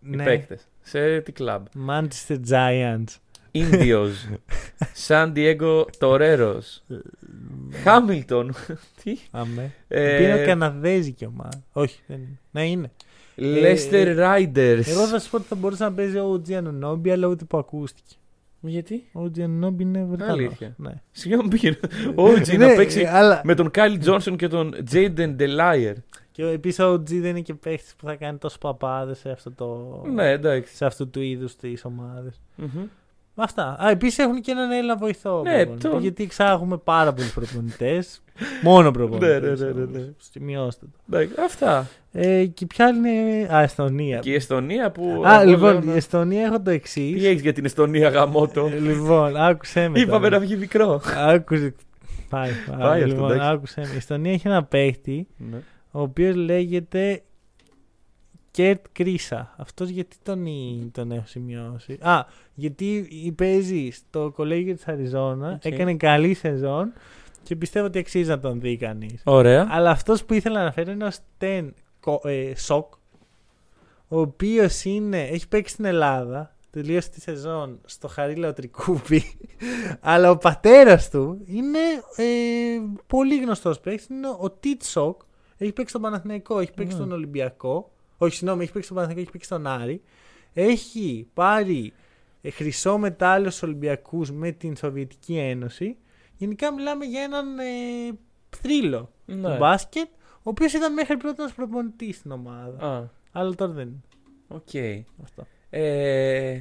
[0.00, 0.24] ναι.
[0.24, 0.68] παίκτες.
[0.82, 1.64] Σε τι κλαμπ.
[1.88, 3.04] Manchester Giants.
[3.52, 4.12] Indios.
[5.08, 6.82] San Diego Toreros.
[7.84, 8.48] Hamilton.
[9.02, 9.72] Τι; Αμέ.
[9.88, 11.62] Ε, Είναι Καναδέζικη ομάδα.
[11.72, 12.38] Όχι, δεν είναι.
[12.50, 12.90] Να είναι.
[13.36, 14.82] Leicester Riders.
[14.86, 17.58] Εγώ θα σου πω ότι θα μπορούσε να παίζει ο OG Anunobi, αλλά ούτε που
[17.58, 18.14] ακούστηκε.
[18.60, 20.32] Γιατί; Ο OG Anunobi είναι Βρετανός.
[20.32, 20.74] Αλήθεια.
[20.78, 20.92] Ναι.
[21.10, 21.76] Συγγνώμη πήγαινε
[22.20, 23.40] ο OG να Ναι, παίξει αλλά...
[23.44, 25.94] με τον Kyle Johnson και τον Jaden Delier.
[26.32, 29.50] Και επίσης ο OG δεν είναι και παίχτη που θα κάνει τόσο παπάδες σε αυτό
[29.50, 30.00] το.
[30.12, 30.76] Ναι, εντάξει.
[30.76, 32.40] σε αυτού του είδους τις ομάδες.
[32.56, 32.86] Μμμ.
[33.34, 33.76] Αυτά.
[33.84, 35.42] Α, επίσης έχουν και έναν Έλληνα βοηθό.
[35.42, 38.22] Ναι, προπονητή, τον- Γιατί εξάγουμε πάρα πολλούς προπονητές.
[38.62, 39.60] Μόνο προπονητές.
[39.60, 40.04] Ναι, ναι, ναι, ναι, ναι.
[40.32, 40.98] Σημειώστε το.
[41.16, 41.86] Εντάξει, Αυτά.
[42.12, 43.54] Ε, και ποια άλλη είναι.
[43.54, 44.18] Α, Εστονία.
[44.18, 45.22] Και η Εστονία που.
[45.26, 47.20] Α, εγώ λοιπόν, λέω η να- Εστονία έχω το εξής.
[47.20, 48.70] Τι έχεις για την Εστονία γαμότο.
[48.80, 50.00] λοιπόν, άκουσέ με.
[50.00, 50.38] Είπαμε τώρα.
[50.38, 51.00] να βγει μικρό.
[51.16, 51.74] Άκουσε.
[52.28, 53.50] Πάει, Πάει πάει αυτό, λοιπόν, εντάξει.
[53.52, 53.90] άκουσε με.
[53.92, 55.56] Η Εστονία έχει ένα παίχτη Ναι.
[55.90, 57.22] ο οποίος λέγεται
[58.50, 59.54] Κερ Κρίισα.
[59.56, 60.46] Αυτός γιατί τον,
[60.92, 62.24] τον έχω σημειώσει; Α,
[62.54, 65.64] γιατί παίζει στο κολέγιο της Αριζόνα, Οκ.
[65.64, 66.92] έκανε καλή σεζόν
[67.42, 69.22] και πιστεύω ότι αξίζει να τον δει κανείς.
[69.24, 69.66] Ωραία.
[69.70, 72.92] Αλλά αυτός που ήθελα να αναφέρω είναι ο Στεν Κο- ε, Σοκ,
[74.08, 79.22] ο οποίος έχει παίξει στην Ελλάδα, τελείωσε τη σεζόν στο Χαρίλαο Τρικούπι,
[80.00, 81.78] αλλά ο πατέρας του είναι
[82.16, 82.24] ε,
[83.06, 84.06] πολύ γνωστός παίκτης.
[84.06, 85.20] Είναι ο Τιτ Σοκ.
[85.58, 87.00] Έχει παίξει στον Παναθηναϊκό, έχει παίξει Ναι.
[87.00, 87.90] στον Ολυμπιακό.
[88.22, 90.02] Όχι, συγγνώμη, έχει παίξει στον Παναθηναϊκό, έχει παίξει στον Άρη.
[90.52, 91.92] Έχει πάρει
[92.42, 95.96] ε, χρυσό μετάλλιο στους Ολυμπιακούς με την Σοβιετική Ένωση.
[96.36, 97.62] Γενικά μιλάμε για έναν ε,
[98.50, 99.56] θρύλο του Ναι.
[99.56, 102.86] μπάσκετ, ο οποίος ήταν μέχρι πρότινος προπονητής στην ομάδα.
[102.86, 104.00] Α, Αλλά τώρα δεν είναι.
[104.48, 105.00] οκ.
[105.22, 105.46] Αυτό.
[105.70, 106.58] Ε,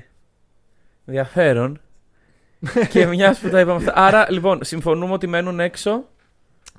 [1.05, 1.81] ενδιαφέρον.
[2.91, 3.93] και μιας που τα είπαμε αυτά.
[3.95, 6.07] Άρα, λοιπόν, συμφωνούμε ότι μένουν έξω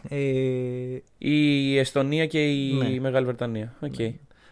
[0.09, 3.01] Ε, η Εστονία και η Ναι.
[3.01, 3.75] Μεγάλη Βρετανία.
[3.81, 3.95] Οκ.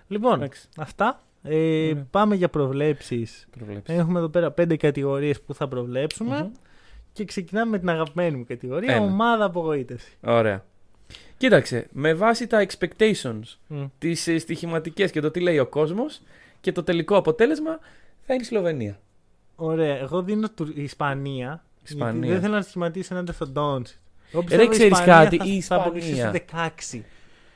[0.08, 0.68] Λοιπόν, Εντάξει.
[0.76, 1.20] αυτά.
[1.42, 1.54] Ε,
[1.90, 2.06] Ωραία.
[2.10, 3.48] πάμε για προβλέψεις.
[3.58, 3.96] Προβλέψεις.
[3.98, 6.50] Έχουμε εδώ πέρα πέντε κατηγορίες που θα προβλέψουμε Μμμ.
[7.12, 9.04] και ξεκινάμε με την αγαπημένη μου κατηγορία, Ένα.
[9.04, 10.16] ομάδα απογοήτευσης.
[10.20, 10.64] Ωραία.
[11.36, 13.84] Κοίταξε, με βάση τα expectations, Μμ.
[13.98, 16.20] τις ε, στοιχηματικές και το τι λέει ο κόσμος
[16.60, 17.78] και το τελικό αποτέλεσμα
[18.26, 18.98] θα είναι η Σλοβενία.
[19.56, 20.72] Ωραία, εγώ δίνω του...
[20.74, 21.64] Ισπανία.
[21.84, 22.12] Ισπανία.
[22.18, 23.96] Γιατί δεν θέλω να σχηματίσω έναν στον Ντόντσιτς.
[24.32, 26.42] Εγώ Ρε, πιστεύω η ξέρεις Ισπανία κάτι, θα, η θα αποκλειστεί Ισπανία.
[26.78, 27.00] στους 16.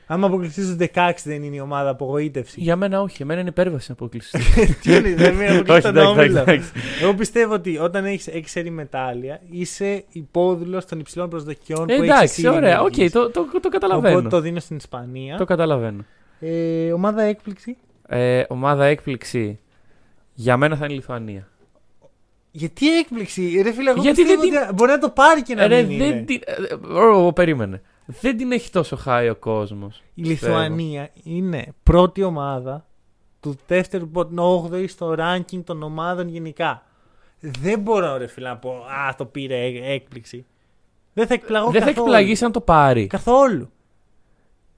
[0.05, 2.61] Άμα αποκλειστείς στους 16 δεν είναι η ομάδα απογοήτευση.
[2.61, 4.39] Για μένα όχι, εμένα είναι υπέρβαση να αποκλειστεί.
[4.81, 6.39] Τι είναι, δεν με αποκλείσει Όχι, τον εντάξει, όμιλο.
[6.39, 6.71] εντάξει.
[7.01, 11.95] Εγώ πιστεύω ότι όταν έχεις έξι σερί μετάλλια είσαι υπόδουλος των υψηλών προσδοκιών που Ε,
[11.95, 14.17] έχεις εντάξει, ωραία, οκ, το, το, το καταλαβαίνω.
[14.17, 15.37] Οπότε το δίνω στην Ισπανία.
[15.37, 16.05] Το καταλαβαίνω.
[16.39, 17.77] Ε, ομάδα έκπληξη;
[18.07, 19.59] Ε, ομάδα έκπληξη
[20.33, 21.47] για μένα θα είναι η Λιθουανία.
[22.51, 25.63] Γιατί έκπληξη, ρε φίλε, εγώ Γιατί πιστεύω δεν ότι μπορεί να το πάρει και να
[25.63, 26.21] Ε, Ρε, μην δεν είναι.
[26.21, 26.39] την...
[26.45, 27.81] ε, ω, ω, περίμενε.
[28.05, 30.03] Δεν την έχει τόσο χάει ο κόσμος.
[30.13, 32.85] Η Λιθουανία είναι πρώτη ομάδα
[33.39, 36.83] του δεύτερου, 8η στο ranking των ομάδων γενικά.
[37.39, 40.45] Δεν μπορώ ρε φίλε να πω, α, το πήρε έ- έκπληξη.
[41.13, 42.05] Δεν θα εκπλαγώ Δεν θα καθόλου.
[42.07, 43.07] εκπλαγείς αν το πάρει.
[43.07, 43.69] Καθόλου.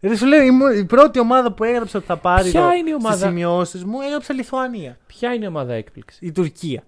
[0.02, 2.74] Ρε σου λέω, η, μου- η πρώτη ομάδα που έγραψα ότι θα πάρει Ποια εδώ
[2.74, 4.98] είναι η ομάδα; στις σημειώσεις μου έγραψα Λιθουανία.
[5.08, 6.84] Ποια είναι η ομάδα έκπληξη; Η Τουρκία.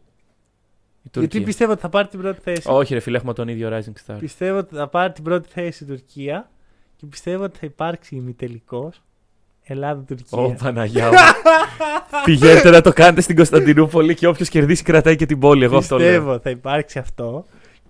[1.07, 1.47] Η Γιατί Τουρκία.
[1.47, 2.61] πιστεύω ότι θα πάρει την πρώτη θέση.
[2.65, 4.15] Όχι, ρε φίλε, έχουμε τον ίδιο Rising Star.
[4.19, 6.49] Πιστεύω ότι θα πάρει την πρώτη θέση η Τουρκία
[6.95, 9.01] και πιστεύω ότι θα υπάρξει ημιτελικός
[9.63, 10.37] Ελλάδα-Τουρκία.
[10.37, 11.17] Ω, Παναγιά μου.
[12.25, 15.63] Πηγαίνετε να το κάνετε στην Κωνσταντινούπολη και όποιος κερδίσει κρατάει και την πόλη.
[15.63, 16.07] Εγώ αυτό λέω.
[16.07, 17.45] Πιστεύω θα υπάρξει αυτό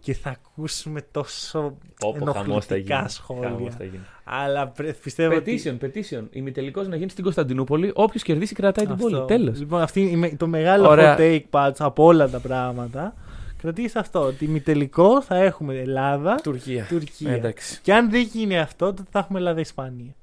[0.08, 2.88] και θα ακούσουμε τόσο Πω, πω, χαμός θα γίνει.
[2.92, 3.50] ενοχλητικά σχόλια.
[3.50, 4.00] Χαμός θα γίνει.
[4.24, 5.62] Αλλά πρε- πιστεύω ότι...
[5.66, 6.24] Petition, petition.
[6.32, 7.92] Ημιτελικό να γίνει στην Κωνσταντινούπολη.
[7.94, 9.14] Όποιος κερδίσει κρατάει την πόλη.
[9.14, 9.26] Αυτό.
[9.26, 9.60] Τέλος.
[9.60, 11.16] Λοιπόν, αυτή είναι το μεγάλο Ωραία.
[11.16, 13.14] hot take πάντως από όλα τα πράγματα.
[13.58, 16.86] Κρατήστε αυτό, ότι ημιτελικό θα έχουμε Ελλάδα, Τουρκία.
[16.90, 17.32] Τουρκία.
[17.32, 17.80] Εντάξει.
[17.82, 20.16] Και αν δεν γίνει αυτό, τότε θα έχουμε Ελλάδα-Ισπανία.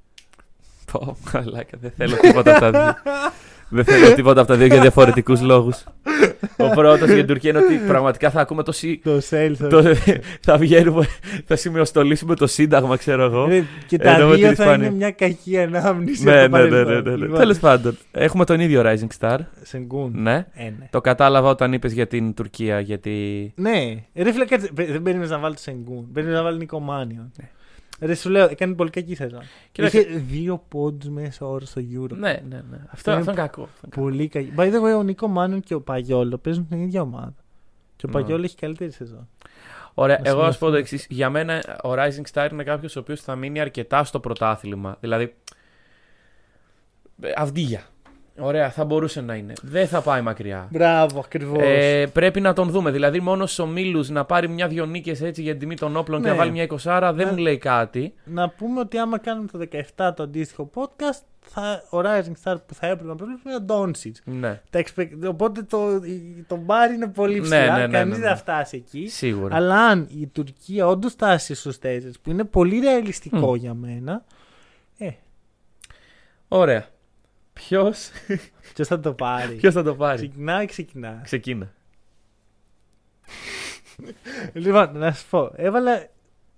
[0.93, 2.95] Πω, μαλάκα, δεν θέλω τίποτα από τα δύο.
[3.69, 5.85] δεν θέλω τίποτα από τα δύο για διαφορετικούς λόγους.
[6.57, 8.73] Ο πρώτος για την Τουρκία είναι ότι πραγματικά θα ακούμε το.
[8.73, 9.01] Σι...
[9.05, 9.57] Το sales.
[9.71, 9.83] το...
[10.41, 11.07] θα βγαίνουμε,
[11.47, 13.47] θα σημειοστολίσουμε το Σύνταγμα, ξέρω εγώ.
[13.47, 14.87] Ρε, Και τα Ενώ με την δύο θα Ισπανία.
[14.87, 16.25] είναι μια κακή ανάμνηση.
[16.25, 17.03] ναι, από το ναι, ναι, ναι, παρελθόν.
[17.05, 17.17] ναι, ναι.
[17.17, 19.39] Λοιπόν, Τέλος πάντων, έχουμε τον ίδιο Rising Star.
[19.63, 20.13] Σενγκούν.
[20.15, 20.35] Ναι.
[20.55, 20.89] Ε, ναι.
[20.91, 23.53] Το κατάλαβα όταν είπες για την Τουρκία, γιατί.
[23.57, 24.69] Ναι, ρε φίλε, κάτσε.
[24.75, 26.09] Πε- Δεν περίμενες να βάλεις το Σενγκούν.
[26.13, 27.31] Περίμενες να βάλει Νίκο Μάνιο.
[27.41, 27.49] Ναι.
[28.01, 29.43] Ρε, σου λέω, έκανε πολύ κακή σεζόν.
[29.73, 29.99] Κοίταξε.
[30.01, 32.11] Είχε δύο πόντους μέσα όρο στο Euro.
[32.11, 32.79] Ναι, ναι, ναι.
[32.91, 33.63] Αυτό, είναι αυτό είναι κακό.
[33.63, 34.01] αυτό είναι κακό.
[34.01, 34.53] Πολύ κακή.
[34.57, 37.35] By the way, ο Νίκο Μάνιον και ο Παγιόλο παίζουν την ίδια ομάδα.
[37.97, 38.13] Και ο Ναι.
[38.21, 39.29] Παγιόλο έχει καλύτερη σεζόν.
[39.95, 40.73] Ωραία, Να εγώ ας πω σημειωθεί.
[40.73, 41.07] το εξής.
[41.11, 44.97] Για μένα, ο Rising Star είναι κάποιος ο οποίος θα μείνει αρκετά στο πρωτάθλημα.
[45.01, 45.35] Δηλαδή.
[47.23, 47.83] ε, Αυδίγια.
[48.39, 49.53] Ωραία, θα μπορούσε να είναι.
[49.63, 50.69] Δεν θα πάει μακριά.
[50.71, 51.59] Μπράβο, ακριβώς.
[51.63, 52.91] Ε, πρέπει να τον δούμε.
[52.91, 56.27] Δηλαδή, μόνος στου ομίλου να πάρει μια-δυο νίκες έτσι για την τιμή των όπλων και
[56.27, 56.33] Ναι.
[56.33, 57.33] να βάλει μια εικοσάρα δεν Ναι.
[57.33, 58.15] μου λέει κάτι.
[58.25, 62.75] Να πούμε ότι άμα κάνουμε το 17 το αντίστοιχο podcast, θα, ο Rising Star που
[62.75, 64.13] θα έπρεπε να προβλέψουμε είναι ο Doncic.
[64.25, 67.77] Ναι, Τα expect- Οπότε το, η- το μπάρ είναι πολύ Ναι, ψηλά.
[67.79, 68.27] ναι, ναι, Κανείς ναι, ναι.
[68.27, 69.07] δεν θα φτάσει εκεί.
[69.09, 69.57] σίγουρα.
[69.57, 73.55] Αλλά αν η Τουρκία όντως φτάσει στους τέσσερι, που είναι πολύ ρεαλιστικό Μμ.
[73.55, 74.25] για μένα,
[76.49, 76.85] Ωραία.
[77.55, 78.11] Ποιος;
[78.75, 81.73] Ποιος θα το πάρει; ποιος θα το πάρει; Ξεκινάει, ξεκινά; Ξεκίνα.
[84.53, 85.53] Λοιπόν, να σα πω.
[85.57, 86.07] Έβαλα.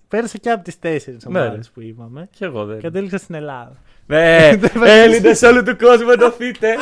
[0.09, 1.73] Πέρασα και από τις τέσσερις Ναι, ομάδες ρε.
[1.75, 2.29] που είπαμε.
[2.33, 2.81] Κι εγώ δεν.
[2.81, 3.77] Κατέληξα στην Ελλάδα.
[4.07, 4.95] Ναι, Δεν βάζεις.
[4.95, 6.77] Έλληνες όλου του κόσμου ενωθείτε.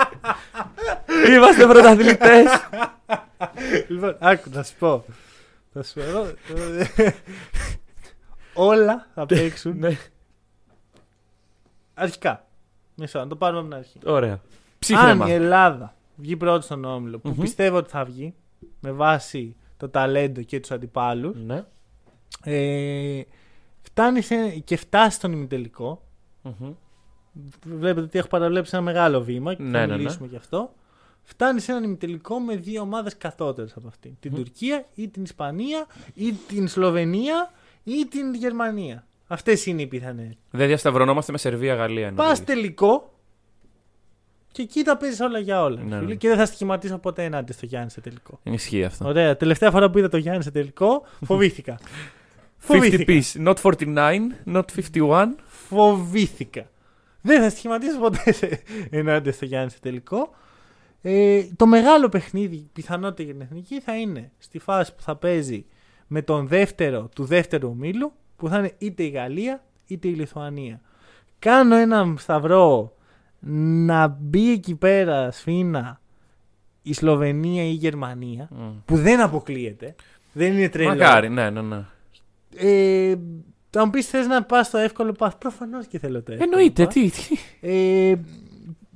[1.36, 2.46] Είμαστε πρωταθλητές.
[3.88, 5.04] λοιπόν, άκου, να σου πω.
[5.72, 6.00] Θα σου πω.
[6.00, 6.32] εγώ-
[8.54, 9.96] Όλα θα παίξουν ναι,
[11.94, 12.43] αρχικά.
[12.96, 13.98] Μισό, να το πάρουμε από την αρχή.
[14.04, 14.32] ωραία.
[14.32, 14.40] Αν
[14.78, 15.28] Ψύχρεμα.
[15.28, 17.40] η Ελλάδα βγει πρώτη στον όμιλο, που Μμμ.
[17.40, 18.34] πιστεύω ότι θα βγει,
[18.80, 21.64] με βάση το ταλέντο και τους αντιπάλους, Ναι.
[22.44, 23.22] ε,
[23.82, 26.02] φτάνει σε, και φτάσει στον ημιτελικό.
[26.42, 26.72] Μμμ.
[27.66, 29.96] Βλέπετε ότι έχω παραβλέψει ένα μεγάλο βήμα και Ναι, θα ναι, ναι.
[29.96, 30.72] μιλήσουμε γι' αυτό.
[31.22, 34.12] Φτάνει σε έναν ημιτελικό με δύο ομάδες κατώτερε από αυτήν.
[34.20, 34.36] Την Μμ.
[34.36, 37.50] Τουρκία ή την Ισπανία ή την Σλοβενία
[37.84, 39.06] ή την Γερμανία.
[39.26, 40.38] Αυτές είναι οι πιθανές.
[40.50, 42.12] Δεν διασταυρωνόμαστε με Σερβία-Γαλλία.
[42.12, 43.14] Πας τελικό
[44.54, 45.82] και εκεί τα παίζεις όλα για όλα.
[45.82, 46.14] Ναι, φίλε, ναι.
[46.14, 48.40] Και δεν θα στοιχηματίσω ποτέ ενάντια στο Γιάννη σε τελικό.
[48.42, 49.08] Ισχύει αυτό.
[49.08, 49.36] Ωραία.
[49.36, 51.78] Τελευταία φορά που είδα το Γιάννη σε τελικό, φοβήθηκα.
[51.78, 51.84] 50
[52.56, 53.22] φοβήθηκα.
[53.22, 55.26] piece, not 49, not 51.
[55.46, 56.70] Φοβήθηκα.
[57.20, 58.62] Δεν θα στοιχηματίσω ποτέ σε...
[58.90, 60.34] ενάντια στο Γιάννη σε τελικό.
[61.02, 65.66] Ε, το μεγάλο παιχνίδι, πιθανότητα για την εθνική, θα είναι στη φάση που θα παίζει
[66.06, 68.12] με τον δεύτερο του δεύτερου ομίλου,
[68.44, 70.80] που θα είναι είτε η Γαλλία είτε η Λιθουανία.
[71.38, 72.96] Κάνω ένα σταυρό
[73.86, 76.00] να μπει εκεί πέρα σφίνα
[76.82, 78.70] η Σλοβενία ή η Γερμανία, Μμ.
[78.84, 79.94] που δεν αποκλείεται.
[80.32, 80.88] Δεν είναι τρελό.
[80.88, 81.84] Μακάρι, ναι, ναι, ναι.
[82.56, 83.16] Ε,
[83.76, 86.50] αν πεις θες να πας στο εύκολο πα, προφανώς και θέλω το εύκολο.
[86.52, 86.92] Εννοείται, pass.
[86.92, 87.10] τι.
[87.10, 87.36] τι.
[87.60, 88.14] Ε,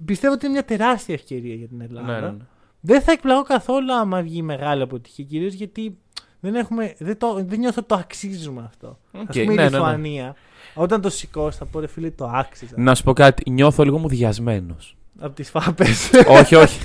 [0.04, 2.20] πιστεύω ότι είναι μια τεράστια ευκαιρία για την Ελλάδα.
[2.20, 2.44] Ναι, ναι, ναι.
[2.80, 5.98] Δεν θα εκπλαγώ καθόλου άμα βγει μεγάλη αποτυχία, κυρίως γιατί
[6.40, 8.98] δεν, έχουμε, δεν, το, δεν νιώθω το αξίζουμε αυτό.
[9.12, 9.68] Οκ, Α πούμε η ναι, ναι, ναι.
[9.68, 10.34] Λιθουανία,
[10.74, 12.74] όταν το σηκώσει, θα πω ρε φίλε, το άξιζα.
[12.76, 14.96] Να σου πω κάτι, νιώθω λίγο μουδιασμένος.
[15.20, 16.10] Από τις φάπες.
[16.28, 16.80] όχι, όχι.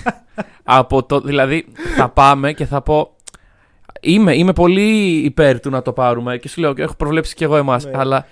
[0.64, 1.66] Από το, δηλαδή,
[1.96, 3.16] θα πάμε και θα πω.
[4.02, 7.56] Είμαι, είμαι πολύ υπέρ του να το πάρουμε και σου λέω, έχω προβλέψει κι εγώ
[7.56, 7.86] εμάς.
[7.86, 7.92] Ναι.
[7.96, 8.26] Αλλά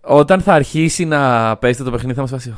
[0.00, 2.54] όταν θα αρχίσει να παίζεται το παιχνίδι, θα μας φτιάξει.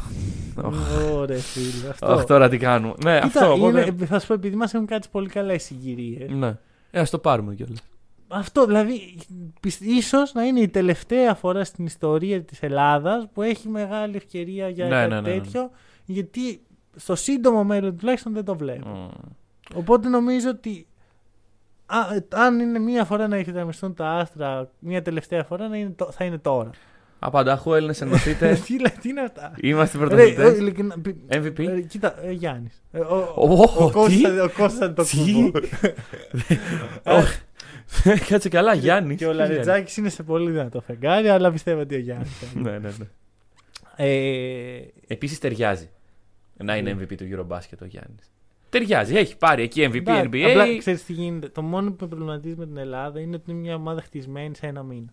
[1.14, 1.88] Ωραία, φίλε.
[1.90, 2.06] Αυτό.
[2.06, 2.94] Αχ, τώρα τι κάνουμε.
[3.04, 3.52] Ναι, Κοίτα, αυτό.
[3.52, 6.30] οπότε- είναι, θα σου πω, επειδή μας έχουν κάτσει πολύ καλά οι συγκυρίες.
[6.30, 6.56] Ναι.
[6.90, 7.78] Ε, ας το πάρουμε κιόλας.
[8.28, 9.16] Αυτό δηλαδή,
[9.60, 14.68] πισ- ίσως να είναι η τελευταία φορά στην ιστορία της Ελλάδας που έχει μεγάλη ευκαιρία
[14.68, 15.40] για Ναι, κάτι ναι, ναι, ναι.
[15.40, 15.70] τέτοιο,
[16.04, 16.62] γιατί
[16.96, 19.10] στο σύντομο μέλλον τουλάχιστον δεν το βλέπω.
[19.74, 20.86] Οπότε νομίζω ότι
[21.86, 25.90] α, ε, αν είναι μία φορά να εκδραμιστούν τα άστρα, μία τελευταία φορά να είναι,
[25.90, 26.70] το- θα είναι τώρα.
[27.18, 28.54] Απανταχού Έλληνες ενωθείτε.
[28.66, 30.48] τι, λέ- τι είναι αυτά; Είμαστε Ρε, ε, πρωταθλητέ.
[30.56, 31.58] ειλικρινά, πι- MVP.
[31.58, 32.82] ε, κοίτα, ε, Γιάννης.
[32.92, 35.58] Ε, ο, Ω, ο, τι; Κώστας- ο Κώστας το Τι; κουμπό.
[37.18, 37.38] Όχι.
[38.28, 39.16] Κάτσε καλά, Γιάννης.
[39.16, 42.30] Και ο Λαρετζάκης είναι σε πολύ δυνατό φεγγάρι, αλλά πιστεύω ότι ο Γιάννης.
[42.38, 42.70] θα είναι.
[42.70, 43.06] Ναι, ναι, ναι.
[43.96, 45.90] Ε, Επίσης ταιριάζει
[46.56, 48.30] να είναι MVP του Eurobasket ο Γιάννης.
[48.70, 50.42] Ταιριάζει, έχει πάρει εκεί MVP, εντάξει, NBA.
[50.48, 51.48] Απλά ξέρεις τι γίνεται.
[51.48, 54.66] Το μόνο που με προβληματίζει με την Ελλάδα είναι ότι είναι μια ομάδα χτισμένη σε
[54.66, 55.12] ένα μήνα.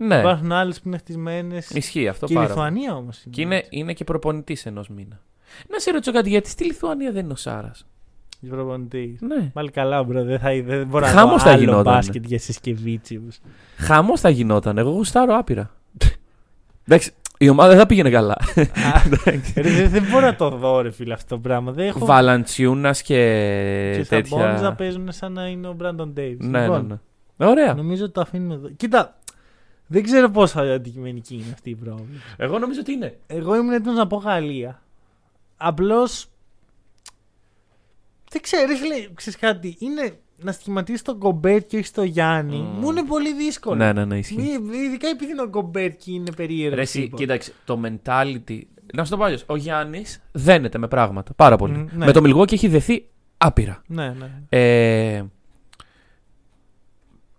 [0.00, 1.58] Ναι, Υπάρχουν άλλες που είναι χτισμένε.
[1.68, 2.66] ισχύει αυτό Και η πάρα πολύ.
[2.68, 3.34] Λιθουανία όμως είναι.
[3.34, 5.20] Και είναι, είναι και προπονητής ενός μήνα.
[5.70, 7.86] Να σε ρωτήσω κάτι, γιατί στη Λιθουανία δεν είναι ο Σάρας;
[8.48, 9.20] Προπονητής.
[9.20, 9.50] Ναι.
[9.52, 10.24] Πάλι καλά, μπρο.
[10.24, 11.96] Δεν, θα, δεν μπορώ να Χάμος δω θα άλλο γινότανε.
[11.96, 13.38] μπάσκετ για συσκευίτσιους.
[13.76, 14.78] Χαμό θα γινόταν.
[14.78, 15.70] Εγώ γουστάρω άπειρα.
[16.88, 18.36] Εντάξει, η ομάδα δεν θα πήγαινε καλά.
[19.24, 19.42] δεν,
[19.90, 21.72] δεν μπορώ να το δω, ρε φίλε, αυτό το πράγμα.
[21.72, 22.06] Δεν έχω.
[22.06, 23.14] Βαλαντσιούνας και,
[23.96, 24.74] και στα Bonds να τέτοια.
[24.74, 26.36] παίζουν σαν να είναι ο Brandon Davis.
[26.38, 26.86] Ναι, ναι, Λοιπόν,
[27.36, 27.46] ναι.
[27.46, 27.74] Ωραία.
[27.74, 28.68] Νομίζω ότι το αφήνουμε εδώ.
[28.68, 29.17] Κοίτα,
[29.90, 32.20] Δεν ξέρω πόσο αντικειμενική είναι αυτή η πρόβλημα.
[32.36, 33.18] Εγώ νομίζω ότι είναι.
[33.26, 34.82] Εγώ ήμουν έτοιμος να πω Γαλλία.
[35.56, 36.26] Απλώς.
[38.30, 39.76] Δεν ξέρω, ρε φίλε, ξέρεις κάτι.
[39.78, 42.66] Είναι να σχηματίσεις τον Γκομπέρ και όχι στο Γιάννη.
[42.68, 42.78] Mm.
[42.80, 43.76] Μου είναι πολύ δύσκολο.
[43.76, 44.58] Ναι, ναι, ναι, ισχύει.
[44.62, 46.74] Μη- Ειδικά επειδή είναι ο Γκομπέρ και είναι περίεργος.
[46.76, 47.20] Ρε, εσύ, τύπος.
[47.20, 48.60] κοίταξε, το mentality.
[48.94, 51.76] Να σου το πω αλλιώς, Ο Γιάννης δένεται με πράγματα πάρα πολύ.
[51.76, 52.04] Μμ, ναι.
[52.06, 53.06] Με το Milwaukee έχει δεθεί
[53.38, 53.82] άπειρα.
[53.86, 54.30] Ναι, ναι.
[54.48, 55.24] Ε,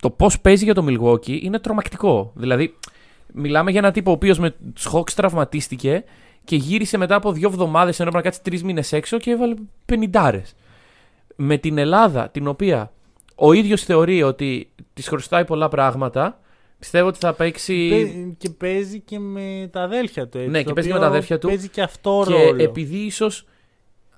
[0.02, 2.32] το πώς παίζει για το Milwaukee είναι τρομακτικό.
[2.36, 2.76] Δηλαδή,
[3.34, 6.04] μιλάμε για ένα τύπο ο οποίος με τους Hawks τραυματίστηκε
[6.44, 9.54] και γύρισε μετά από δύο εβδομάδες ενώ έπρεπε να κάτσει τρεις μήνες έξω και έβαλε
[9.86, 10.56] πενιντάρες.
[11.36, 12.92] Με την Ελλάδα, την οποία
[13.36, 16.40] ο ίδιος θεωρεί ότι της χρωστάει πολλά πράγματα,
[16.80, 17.88] πιστεύω ότι θα παίξει.
[17.90, 20.38] Παι- Και παίζει και με τα αδέλφια του.
[20.38, 21.48] Έτσι, Ναι, το και παίζει οποίο με τα αδέλφια του.
[21.48, 22.64] Παίζει και αυτό και ρόλο.
[22.64, 23.46] επειδή ίσως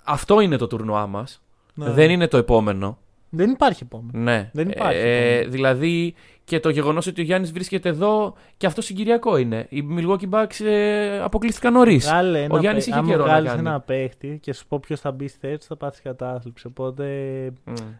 [0.03, 1.41] αυτό είναι το τουρνουά μας,
[1.73, 1.89] Ναι.
[1.91, 2.97] δεν είναι το επόμενο.
[3.33, 4.19] Δεν υπάρχει επόμενο.
[4.23, 4.49] Ναι.
[4.53, 5.51] Δεν υπάρχει Ε, επόμενο.
[5.51, 6.13] δηλαδή
[6.43, 9.65] και το γεγονός ότι ο Γιάννης βρίσκεται εδώ και αυτό συγκυριακό είναι.
[9.69, 12.05] Οι Milwaukee Bucks ε, αποκλείστηκαν νωρίς.
[12.05, 13.67] Βγάλε ένα Γιάννης παί- είχε άμα καιρό να βγάλεις κάνει.
[13.67, 16.67] ένα παίχτη και σου πω ποιος θα μπει στη θέση, του, θα πάθεις κατάθλιψη.
[16.67, 17.05] Οπότε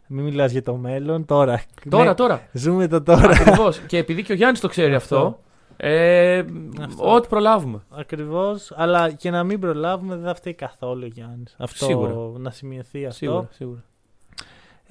[0.08, 1.62] μην μιλάς για το μέλλον τώρα.
[1.90, 2.42] Τώρα, Ναι, τώρα.
[2.52, 3.30] Ζούμε το τώρα.
[3.30, 3.80] Ακριβώς.
[3.80, 5.40] και επειδή και ο Γιάννης το ξέρει αυτό, Αυτό.
[5.78, 6.44] ε,
[6.82, 7.14] Αυτό.
[7.14, 7.80] ό,τι προλάβουμε.
[7.90, 8.72] Ακριβώς.
[8.76, 11.56] Αλλά και να μην προλάβουμε δεν θα φταίει καθόλου ο Γιάννης.
[11.60, 12.14] Αυτό Σίγουρα.
[12.40, 13.16] να σημειωθεί αυτό.
[13.18, 13.48] Σίγουρα.
[13.52, 13.84] σίγουρα.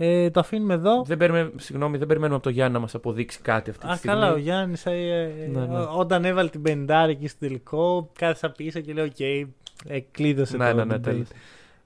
[0.02, 1.02] Ε, το αφήνουμε εδώ.
[1.04, 3.96] Δεν, περιμένουμε, συγγνώμη, δεν περιμένουμε από το Γιάννη να μας αποδείξει κάτι αυτή τη Α,
[3.96, 4.16] στιγμή.
[4.20, 5.78] καλά, ο Γιάννης Ναι, ναι.
[5.96, 9.46] όταν έβαλε την πεντάρη εκεί στον τελικό, κάθισα πίσω και λέω: Οκ, ε,
[10.10, 11.00] κλείδωσε Ναι, το ναι, ναι, debate.
[11.02, 11.28] τέλος.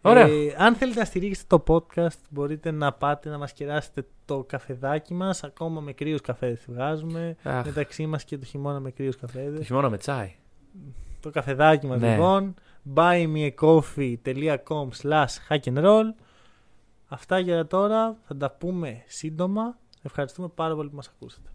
[0.02, 0.26] Ωραία.
[0.26, 1.64] Ε, αν θέλετε να στηρίξετε το
[1.94, 5.44] podcast, μπορείτε να πάτε να μας κεράσετε το καφεδάκι μας.
[5.44, 7.36] Ακόμα με κρύους καφέδες τη βγάζουμε.
[7.42, 9.66] Αχ, Μεταξύ μας και το χειμώνα με κρύους το καφέδες.
[9.66, 10.34] χειμώνα με τσάι.
[11.20, 12.10] Το καφεδάκι μας Ναι.
[12.10, 12.54] λοιπόν.
[12.94, 16.04] buymeacoffee.com slash hack'n'roll
[17.14, 18.16] Αυτά για τώρα.
[18.22, 19.78] Θα τα πούμε σύντομα.
[20.02, 21.53] Ευχαριστούμε πάρα πολύ που μας ακούσατε.